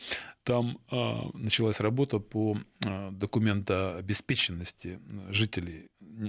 там 0.45 0.79
э, 0.91 0.97
началась 1.35 1.81
работа 1.81 2.19
по 2.19 2.57
э, 2.81 3.11
документообеспеченности 3.13 5.01
жителей. 5.31 5.89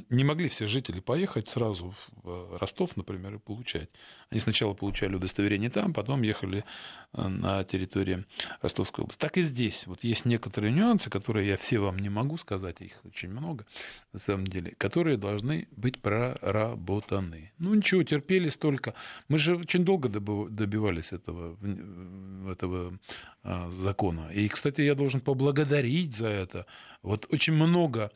Не 0.10 0.24
могли 0.24 0.50
все 0.50 0.68
жители 0.68 1.00
поехать 1.00 1.50
сразу 1.50 1.94
в 2.24 2.58
Ростов, 2.58 2.96
например, 2.96 3.36
и 3.36 3.40
получать. 3.40 3.90
Они 4.30 4.40
сначала 4.40 4.74
получали 4.74 5.16
удостоверение 5.16 5.70
там, 5.70 5.94
потом 5.94 6.22
ехали 6.22 6.64
на 7.12 7.64
территории 7.64 8.26
Ростовской 8.62 9.04
области. 9.04 9.20
Так 9.20 9.38
и 9.38 9.42
здесь. 9.42 9.86
Вот 9.86 10.04
есть 10.04 10.26
некоторые 10.26 10.72
нюансы, 10.72 11.10
которые 11.10 11.48
я 11.48 11.58
все 11.58 11.80
вам 11.80 12.00
не 12.00 12.10
могу 12.10 12.38
сказать, 12.38 12.82
их 12.82 12.94
очень 13.04 13.30
много 13.30 13.66
на 14.14 14.20
самом 14.20 14.48
деле, 14.48 14.74
которые 14.78 15.18
должны 15.18 15.68
быть 15.76 16.02
проработаны. 16.02 17.52
Ну 17.60 17.74
ничего, 17.74 18.04
терпели 18.04 18.50
столько. 18.50 18.94
Мы 19.28 19.38
же 19.38 19.58
очень 19.58 19.84
долго 19.84 20.10
добивались 20.10 21.12
этого, 21.12 21.58
этого 22.50 22.98
а, 23.44 23.70
закона. 24.04 24.30
И, 24.34 24.48
кстати, 24.48 24.82
я 24.82 24.96
должен 24.96 25.22
поблагодарить 25.22 26.16
за 26.16 26.28
это. 26.28 26.66
Вот 27.02 27.26
очень 27.30 27.54
много 27.54 28.12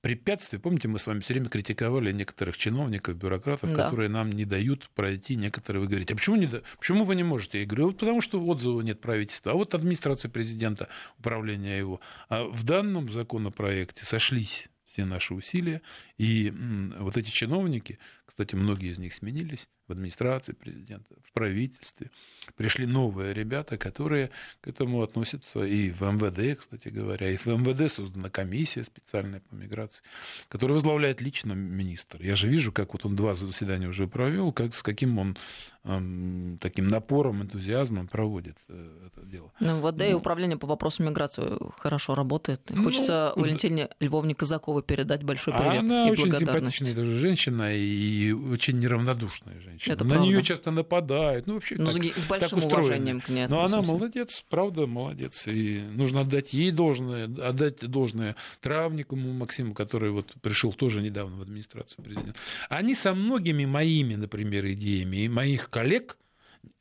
препятствий. 0.00 0.58
Помните, 0.58 0.88
мы 0.88 0.98
с 0.98 1.06
вами 1.06 1.20
все 1.20 1.34
время 1.34 1.48
критиковали 1.48 2.12
некоторых 2.12 2.56
чиновников, 2.56 3.16
бюрократов, 3.16 3.70
да. 3.70 3.84
которые 3.84 4.08
нам 4.08 4.30
не 4.30 4.44
дают 4.44 4.88
пройти 4.94 5.36
некоторые. 5.36 5.80
Вы 5.82 5.88
говорите, 5.88 6.14
а 6.14 6.16
почему, 6.16 6.36
не, 6.36 6.48
почему 6.78 7.04
вы 7.04 7.16
не 7.16 7.24
можете? 7.24 7.60
Я 7.60 7.66
говорю, 7.66 7.86
вот 7.86 7.98
потому 7.98 8.20
что 8.20 8.44
отзыва 8.44 8.80
нет 8.82 9.00
правительства, 9.00 9.52
а 9.52 9.54
вот 9.54 9.74
администрация 9.74 10.30
президента, 10.30 10.88
управление 11.18 11.78
его. 11.78 12.00
А 12.28 12.44
в 12.44 12.64
данном 12.64 13.10
законопроекте 13.10 14.04
сошлись 14.04 14.68
все 14.86 15.04
наши 15.04 15.34
усилия, 15.34 15.82
и 16.16 16.52
вот 16.98 17.16
эти 17.16 17.30
чиновники, 17.30 17.98
кстати, 18.28 18.54
многие 18.54 18.90
из 18.90 18.98
них 18.98 19.14
сменились, 19.14 19.68
в 19.88 19.92
администрации 19.92 20.52
президента, 20.52 21.14
в 21.24 21.32
правительстве. 21.32 22.10
Пришли 22.56 22.84
новые 22.84 23.32
ребята, 23.32 23.78
которые 23.78 24.30
к 24.60 24.68
этому 24.68 25.02
относятся 25.02 25.64
и 25.64 25.90
в 25.90 26.02
МВД, 26.02 26.60
кстати 26.60 26.88
говоря. 26.88 27.30
И 27.30 27.36
в 27.36 27.46
МВД 27.46 27.90
создана 27.90 28.28
комиссия 28.28 28.84
специальная 28.84 29.40
по 29.40 29.54
миграции, 29.54 30.02
которую 30.50 30.74
возглавляет 30.74 31.22
лично 31.22 31.54
министр. 31.54 32.22
Я 32.22 32.36
же 32.36 32.48
вижу, 32.48 32.70
как 32.70 32.92
вот 32.92 33.06
он 33.06 33.16
два 33.16 33.34
заседания 33.34 33.88
уже 33.88 34.06
провел, 34.06 34.52
как, 34.52 34.74
с 34.74 34.82
каким 34.82 35.18
он 35.18 35.38
эм, 35.84 36.58
таким 36.60 36.86
напором, 36.86 37.42
энтузиазмом 37.42 38.08
проводит 38.08 38.58
э, 38.68 39.06
это 39.06 39.24
дело. 39.24 39.52
Ну 39.60 39.80
да, 39.90 40.04
ну, 40.04 40.10
и 40.10 40.12
управление 40.12 40.58
по 40.58 40.66
вопросам 40.66 41.06
миграции 41.06 41.44
хорошо 41.78 42.14
работает. 42.14 42.60
И 42.70 42.74
ну, 42.74 42.84
хочется 42.84 43.32
Валентине 43.36 43.88
Львовне 44.00 44.34
Казаковой 44.34 44.82
передать 44.82 45.22
большой 45.22 45.54
привет 45.54 45.78
Она 45.78 46.08
и 46.08 46.10
очень 46.10 46.32
симпатичная 46.32 46.94
даже 46.94 47.18
женщина 47.18 47.74
и 47.74 48.17
очень 48.32 48.78
неравнодушная 48.78 49.60
женщина. 49.60 49.94
Это 49.94 50.04
на 50.04 50.10
правда. 50.10 50.26
нее 50.26 50.42
часто 50.42 50.70
нападают. 50.70 51.46
Ну, 51.46 51.54
вообще, 51.54 51.76
ну, 51.78 51.86
так, 51.90 52.02
с 52.02 52.24
большим 52.24 52.60
так 52.60 52.70
уважением 52.70 53.20
к 53.20 53.28
ней. 53.28 53.46
Но 53.46 53.64
она 53.64 53.82
молодец, 53.82 54.44
правда, 54.48 54.86
молодец. 54.86 55.46
И 55.46 55.80
нужно 55.80 56.20
отдать 56.20 56.52
ей 56.52 56.70
должное, 56.70 57.24
отдать 57.24 57.80
должное 57.80 58.36
Травнику 58.60 59.16
Максиму, 59.16 59.74
который 59.74 60.10
вот 60.10 60.34
пришел 60.40 60.72
тоже 60.72 61.02
недавно 61.02 61.36
в 61.36 61.42
администрацию 61.42 62.04
президента. 62.04 62.38
Они 62.68 62.94
со 62.94 63.14
многими 63.14 63.64
моими, 63.64 64.14
например, 64.14 64.66
идеями 64.66 65.18
и 65.18 65.28
моих 65.28 65.70
коллег 65.70 66.16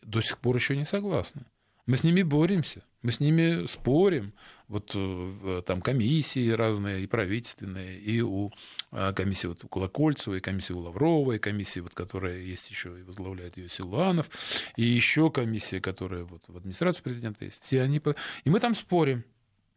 до 0.01 0.21
сих 0.21 0.37
пор 0.37 0.55
еще 0.55 0.75
не 0.75 0.85
согласны. 0.85 1.43
Мы 1.85 1.97
с 1.97 2.03
ними 2.03 2.21
боремся, 2.21 2.83
мы 3.01 3.11
с 3.11 3.19
ними 3.19 3.65
спорим. 3.67 4.33
Вот 4.67 4.91
э, 4.93 5.61
там 5.65 5.81
комиссии 5.81 6.49
разные, 6.49 7.03
и 7.03 7.07
правительственные, 7.07 7.99
и 7.99 8.21
у 8.21 8.51
а, 8.91 9.13
комиссии 9.13 9.47
вот 9.47 9.63
у 9.63 9.67
Колокольцева, 9.67 10.35
и 10.35 10.39
комиссии 10.41 10.73
у 10.73 10.79
Лаврова, 10.79 11.33
и 11.33 11.39
комиссии, 11.39 11.79
вот, 11.79 11.93
которая 11.93 12.39
есть 12.39 12.69
еще 12.69 12.99
и 12.99 13.03
возглавляет 13.03 13.57
ее 13.57 13.69
Силуанов, 13.69 14.29
и 14.75 14.83
еще 14.83 15.31
комиссия, 15.31 15.79
которая 15.79 16.23
вот 16.23 16.43
в 16.47 16.57
администрации 16.57 17.01
президента 17.01 17.45
есть. 17.45 17.63
Все 17.63 17.81
они... 17.81 18.01
И 18.43 18.49
мы 18.49 18.59
там 18.59 18.75
спорим. 18.75 19.23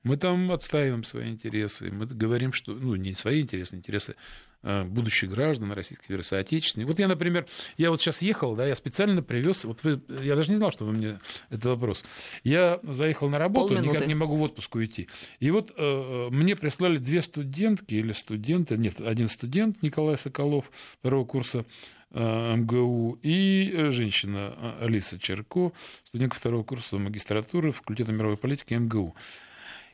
Мы 0.02 0.16
там 0.16 0.50
отстаиваем 0.50 1.04
свои 1.04 1.30
интересы, 1.30 1.90
мы 1.90 2.06
говорим, 2.06 2.52
что, 2.52 2.72
ну, 2.72 2.94
не 2.96 3.14
свои 3.14 3.40
интересы, 3.40 3.76
интересы 3.76 4.16
Э, 4.62 4.84
будущих 4.84 5.30
граждан 5.30 5.72
Российской 5.72 6.04
Федерации, 6.04 6.36
отечественных. 6.36 6.86
Вот 6.86 6.98
я, 6.98 7.08
например, 7.08 7.46
я 7.78 7.88
вот 7.88 8.02
сейчас 8.02 8.20
ехал, 8.20 8.54
да, 8.54 8.66
я 8.66 8.76
специально 8.76 9.22
привез, 9.22 9.64
вот 9.64 9.82
вы, 9.82 10.02
я 10.22 10.36
даже 10.36 10.50
не 10.50 10.56
знал, 10.56 10.70
что 10.70 10.84
вы 10.84 10.92
мне 10.92 11.18
этот 11.48 11.64
вопрос. 11.64 12.04
Я 12.44 12.78
заехал 12.82 13.30
на 13.30 13.38
работу, 13.38 13.68
Полминуты. 13.68 13.96
никак 13.96 14.06
не 14.06 14.14
могу 14.14 14.36
в 14.36 14.42
отпуск 14.42 14.74
уйти. 14.74 15.08
И 15.38 15.50
вот 15.50 15.72
э, 15.74 16.28
мне 16.30 16.56
прислали 16.56 16.98
две 16.98 17.22
студентки 17.22 17.94
или 17.94 18.12
студенты, 18.12 18.76
нет, 18.76 19.00
один 19.00 19.30
студент 19.30 19.82
Николай 19.82 20.18
Соколов 20.18 20.70
второго 20.98 21.24
курса 21.24 21.64
э, 22.10 22.56
МГУ 22.56 23.18
и 23.22 23.86
женщина 23.88 24.76
Алиса 24.78 25.18
Черко, 25.18 25.72
студентка 26.04 26.36
второго 26.36 26.64
курса 26.64 26.98
магистратуры 26.98 27.72
факультета 27.72 28.12
мировой 28.12 28.36
политики 28.36 28.74
МГУ. 28.74 29.16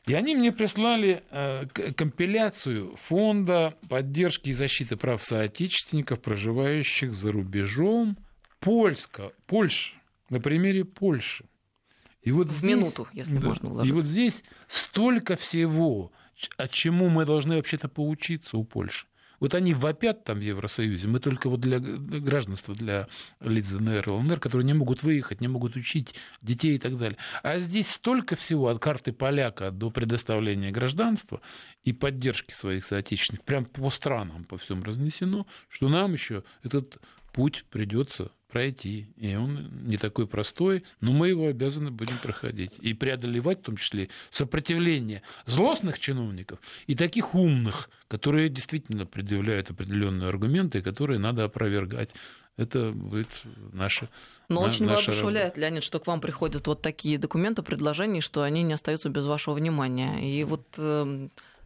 И 0.06 0.14
они 0.14 0.36
мне 0.36 0.52
прислали 0.52 1.24
э, 1.30 1.66
компиляцию 1.66 2.94
фонда 2.94 3.74
поддержки 3.88 4.50
и 4.50 4.52
защиты 4.52 4.96
прав 4.96 5.22
соотечественников, 5.22 6.20
проживающих 6.20 7.12
за 7.12 7.32
рубежом 7.32 8.16
Польска, 8.60 9.32
Польша, 9.46 9.94
на 10.30 10.40
примере 10.40 10.84
Польши. 10.84 11.44
И 12.22 12.30
вот 12.30 12.48
в 12.48 12.52
здесь, 12.52 12.76
минуту, 12.76 13.08
если 13.12 13.36
да, 13.38 13.48
можно 13.48 13.70
уложить. 13.70 13.90
И 13.90 13.94
вот 13.94 14.04
здесь 14.04 14.44
столько 14.68 15.36
всего, 15.36 16.12
от 16.56 16.70
чему 16.70 17.08
мы 17.08 17.24
должны 17.24 17.56
вообще-то 17.56 17.88
поучиться 17.88 18.58
у 18.58 18.64
Польши. 18.64 19.06
Вот 19.40 19.54
они 19.54 19.74
вопят 19.74 20.24
там 20.24 20.38
в 20.38 20.42
Евросоюзе, 20.42 21.08
мы 21.08 21.20
только 21.20 21.48
вот 21.48 21.60
для 21.60 21.78
гражданства, 21.78 22.74
для 22.74 23.08
лиц 23.40 23.68
ДНР, 23.68 24.08
ЛНР, 24.08 24.40
которые 24.40 24.66
не 24.66 24.74
могут 24.74 25.02
выехать, 25.02 25.40
не 25.40 25.48
могут 25.48 25.76
учить 25.76 26.14
детей 26.42 26.76
и 26.76 26.78
так 26.78 26.96
далее. 26.98 27.18
А 27.42 27.58
здесь 27.58 27.90
столько 27.90 28.36
всего 28.36 28.68
от 28.68 28.80
карты 28.80 29.12
поляка 29.12 29.70
до 29.70 29.90
предоставления 29.90 30.70
гражданства 30.70 31.40
и 31.84 31.92
поддержки 31.92 32.52
своих 32.52 32.84
соотечественников, 32.84 33.46
прям 33.46 33.64
по 33.64 33.90
странам 33.90 34.44
по 34.44 34.58
всем 34.58 34.82
разнесено, 34.82 35.46
что 35.68 35.88
нам 35.88 36.12
еще 36.12 36.44
этот 36.62 36.98
путь 37.36 37.66
придется 37.70 38.32
пройти. 38.48 39.08
И 39.18 39.36
он 39.36 39.68
не 39.84 39.98
такой 39.98 40.26
простой, 40.26 40.84
но 41.02 41.12
мы 41.12 41.28
его 41.28 41.46
обязаны 41.46 41.90
будем 41.90 42.16
проходить. 42.18 42.72
И 42.80 42.94
преодолевать 42.94 43.60
в 43.60 43.62
том 43.62 43.76
числе 43.76 44.08
сопротивление 44.30 45.22
злостных 45.44 45.98
чиновников 45.98 46.58
и 46.86 46.94
таких 46.94 47.34
умных, 47.34 47.90
которые 48.08 48.48
действительно 48.48 49.04
предъявляют 49.04 49.70
определенные 49.70 50.28
аргументы, 50.30 50.80
которые 50.80 51.18
надо 51.18 51.44
опровергать 51.44 52.10
это 52.56 52.90
будет 52.92 53.28
наше 53.74 54.08
Но 54.48 54.62
на, 54.62 54.68
очень 54.68 54.86
наша 54.86 55.10
воодушевляет, 55.10 55.48
работа. 55.48 55.60
Леонид, 55.60 55.82
что 55.82 56.00
к 56.00 56.06
вам 56.06 56.22
приходят 56.22 56.66
вот 56.66 56.80
такие 56.80 57.18
документы, 57.18 57.62
предложения, 57.62 58.22
что 58.22 58.40
они 58.40 58.62
не 58.62 58.72
остаются 58.72 59.10
без 59.10 59.26
вашего 59.26 59.52
внимания. 59.52 60.26
И 60.26 60.42
вот 60.44 60.64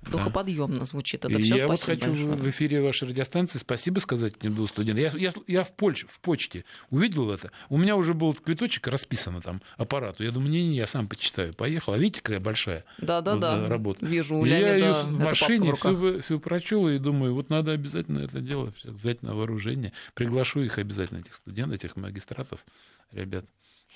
э, 0.02 0.10
духоподъемно 0.10 0.84
звучит 0.84 1.24
это 1.24 1.38
все. 1.38 1.56
я 1.56 1.66
вот 1.66 1.80
хочу 1.80 2.12
в 2.12 2.48
эфире 2.50 2.82
вашей 2.82 3.08
радиостанции 3.08 3.58
спасибо 3.58 4.00
сказать 4.00 4.34
этим 4.36 4.54
двум 4.54 4.66
студентам. 4.66 5.02
Я, 5.02 5.12
я, 5.16 5.32
я 5.46 5.64
в, 5.64 5.72
Польше, 5.72 6.06
в 6.08 6.20
почте 6.20 6.64
увидел 6.90 7.30
это. 7.30 7.50
У 7.68 7.78
меня 7.78 7.96
уже 7.96 8.14
был 8.14 8.34
квиточек 8.34 8.86
расписано 8.88 9.40
там 9.40 9.62
аппарату. 9.76 10.22
Я 10.24 10.30
думаю, 10.30 10.50
не-не, 10.50 10.76
я 10.76 10.86
сам 10.86 11.08
почитаю. 11.08 11.54
Поехал. 11.54 11.92
А 11.92 11.98
видите, 11.98 12.20
какая 12.22 12.40
большая 12.40 12.84
Да-да-да. 12.98 13.60
вот, 13.60 13.68
работа. 13.68 14.06
Вижу, 14.06 14.36
у 14.36 14.44
я 14.44 14.74
ее 14.76 14.92
в 14.92 15.18
машине 15.18 15.74
все, 15.74 16.20
все 16.20 16.38
прочел 16.38 16.88
и 16.88 16.98
думаю, 16.98 17.34
вот 17.34 17.50
надо 17.50 17.72
обязательно 17.72 18.20
это 18.20 18.40
дело 18.40 18.72
взять 18.84 19.22
на 19.22 19.34
вооружение. 19.34 19.92
Приглашу 20.14 20.62
их 20.62 20.78
обязательно, 20.78 21.18
этих 21.18 21.34
студентов, 21.34 21.76
этих 21.76 21.96
магистратов, 21.96 22.64
ребят. 23.12 23.44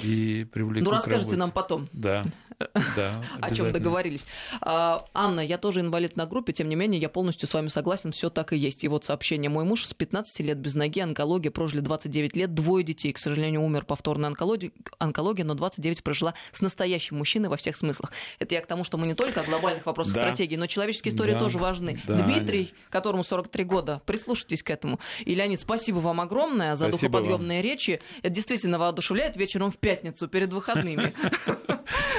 И 0.03 0.45
привлеку 0.53 0.85
Ну, 0.85 0.91
расскажите 0.91 1.37
нам 1.37 1.53
потом. 1.53 1.89
Да, 1.93 2.25
да. 2.97 3.23
О 3.41 3.55
чем 3.55 3.73
договорились. 3.73 4.27
А, 4.61 5.05
Анна, 5.15 5.41
я 5.41 5.57
тоже 5.57 5.81
инвалид 5.81 6.17
на 6.17 6.27
группе, 6.27 6.53
тем 6.53 6.69
не 6.69 6.75
менее, 6.75 7.01
я 7.01 7.09
полностью 7.09 7.49
с 7.49 7.55
вами 7.55 7.69
согласен, 7.69 8.11
все 8.11 8.29
так 8.29 8.53
и 8.53 8.57
есть. 8.57 8.83
И 8.83 8.89
вот 8.89 9.05
сообщение. 9.05 9.49
Мой 9.49 9.65
муж 9.65 9.85
с 9.87 9.95
15 9.95 10.41
лет 10.41 10.59
без 10.59 10.75
ноги, 10.75 11.01
онкология, 11.01 11.51
прожили 11.53 11.81
29 11.81 12.37
лет, 12.37 12.55
двое 12.55 12.85
детей. 12.85 13.13
К 13.13 13.19
сожалению, 13.19 13.63
умер 13.63 13.85
повторно 13.85 14.27
онкология, 14.27 14.73
онкология, 14.99 15.45
но 15.45 15.55
29 15.55 16.03
прожила 16.03 16.35
с 16.51 16.61
настоящим 16.61 17.19
мужчиной 17.19 17.49
во 17.49 17.57
всех 17.57 17.77
смыслах. 17.77 18.11
Это 18.41 18.55
я 18.57 18.61
к 18.61 18.67
тому, 18.67 18.83
что 18.83 18.99
мы 18.99 19.07
не 19.07 19.15
только 19.15 19.43
о 19.43 19.45
глобальных 19.45 19.87
вопросах 19.87 20.15
Да. 20.15 20.21
стратегии, 20.23 20.57
но 20.57 20.67
человеческие 20.67 21.15
истории 21.15 21.33
Да. 21.35 21.39
тоже 21.39 21.59
важны. 21.59 22.01
Да. 22.07 22.21
Дмитрий, 22.21 22.75
которому 22.91 23.23
43 23.23 23.65
года, 23.65 24.03
прислушайтесь 24.07 24.63
к 24.65 24.71
этому. 24.71 24.99
И, 25.25 25.35
Леонид, 25.37 25.61
спасибо 25.61 25.99
вам 25.99 26.21
огромное 26.21 26.75
за 26.75 26.89
Спасибо 26.89 27.21
духоподъемные 27.21 27.63
речи. 27.63 28.01
Это 28.23 28.31
действительно 28.31 28.79
воодушевляет 28.81 29.37
вечером 29.37 29.71
в 29.71 29.79
пятницу 29.85 30.29
перед 30.29 30.53
выходными. 30.53 31.13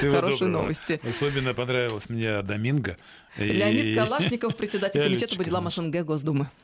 Хорошие 0.00 0.48
новости. 0.48 1.00
Особенно 1.08 1.52
понравилась 1.54 2.08
мне 2.08 2.42
Доминго. 2.42 2.96
Леонид 3.36 3.98
Калашников, 3.98 4.56
председатель 4.56 5.02
комитета 5.04 5.36
по 5.36 5.44
делам. 5.44 5.70
СНГ 5.70 6.04
Госдумы. 6.04 6.48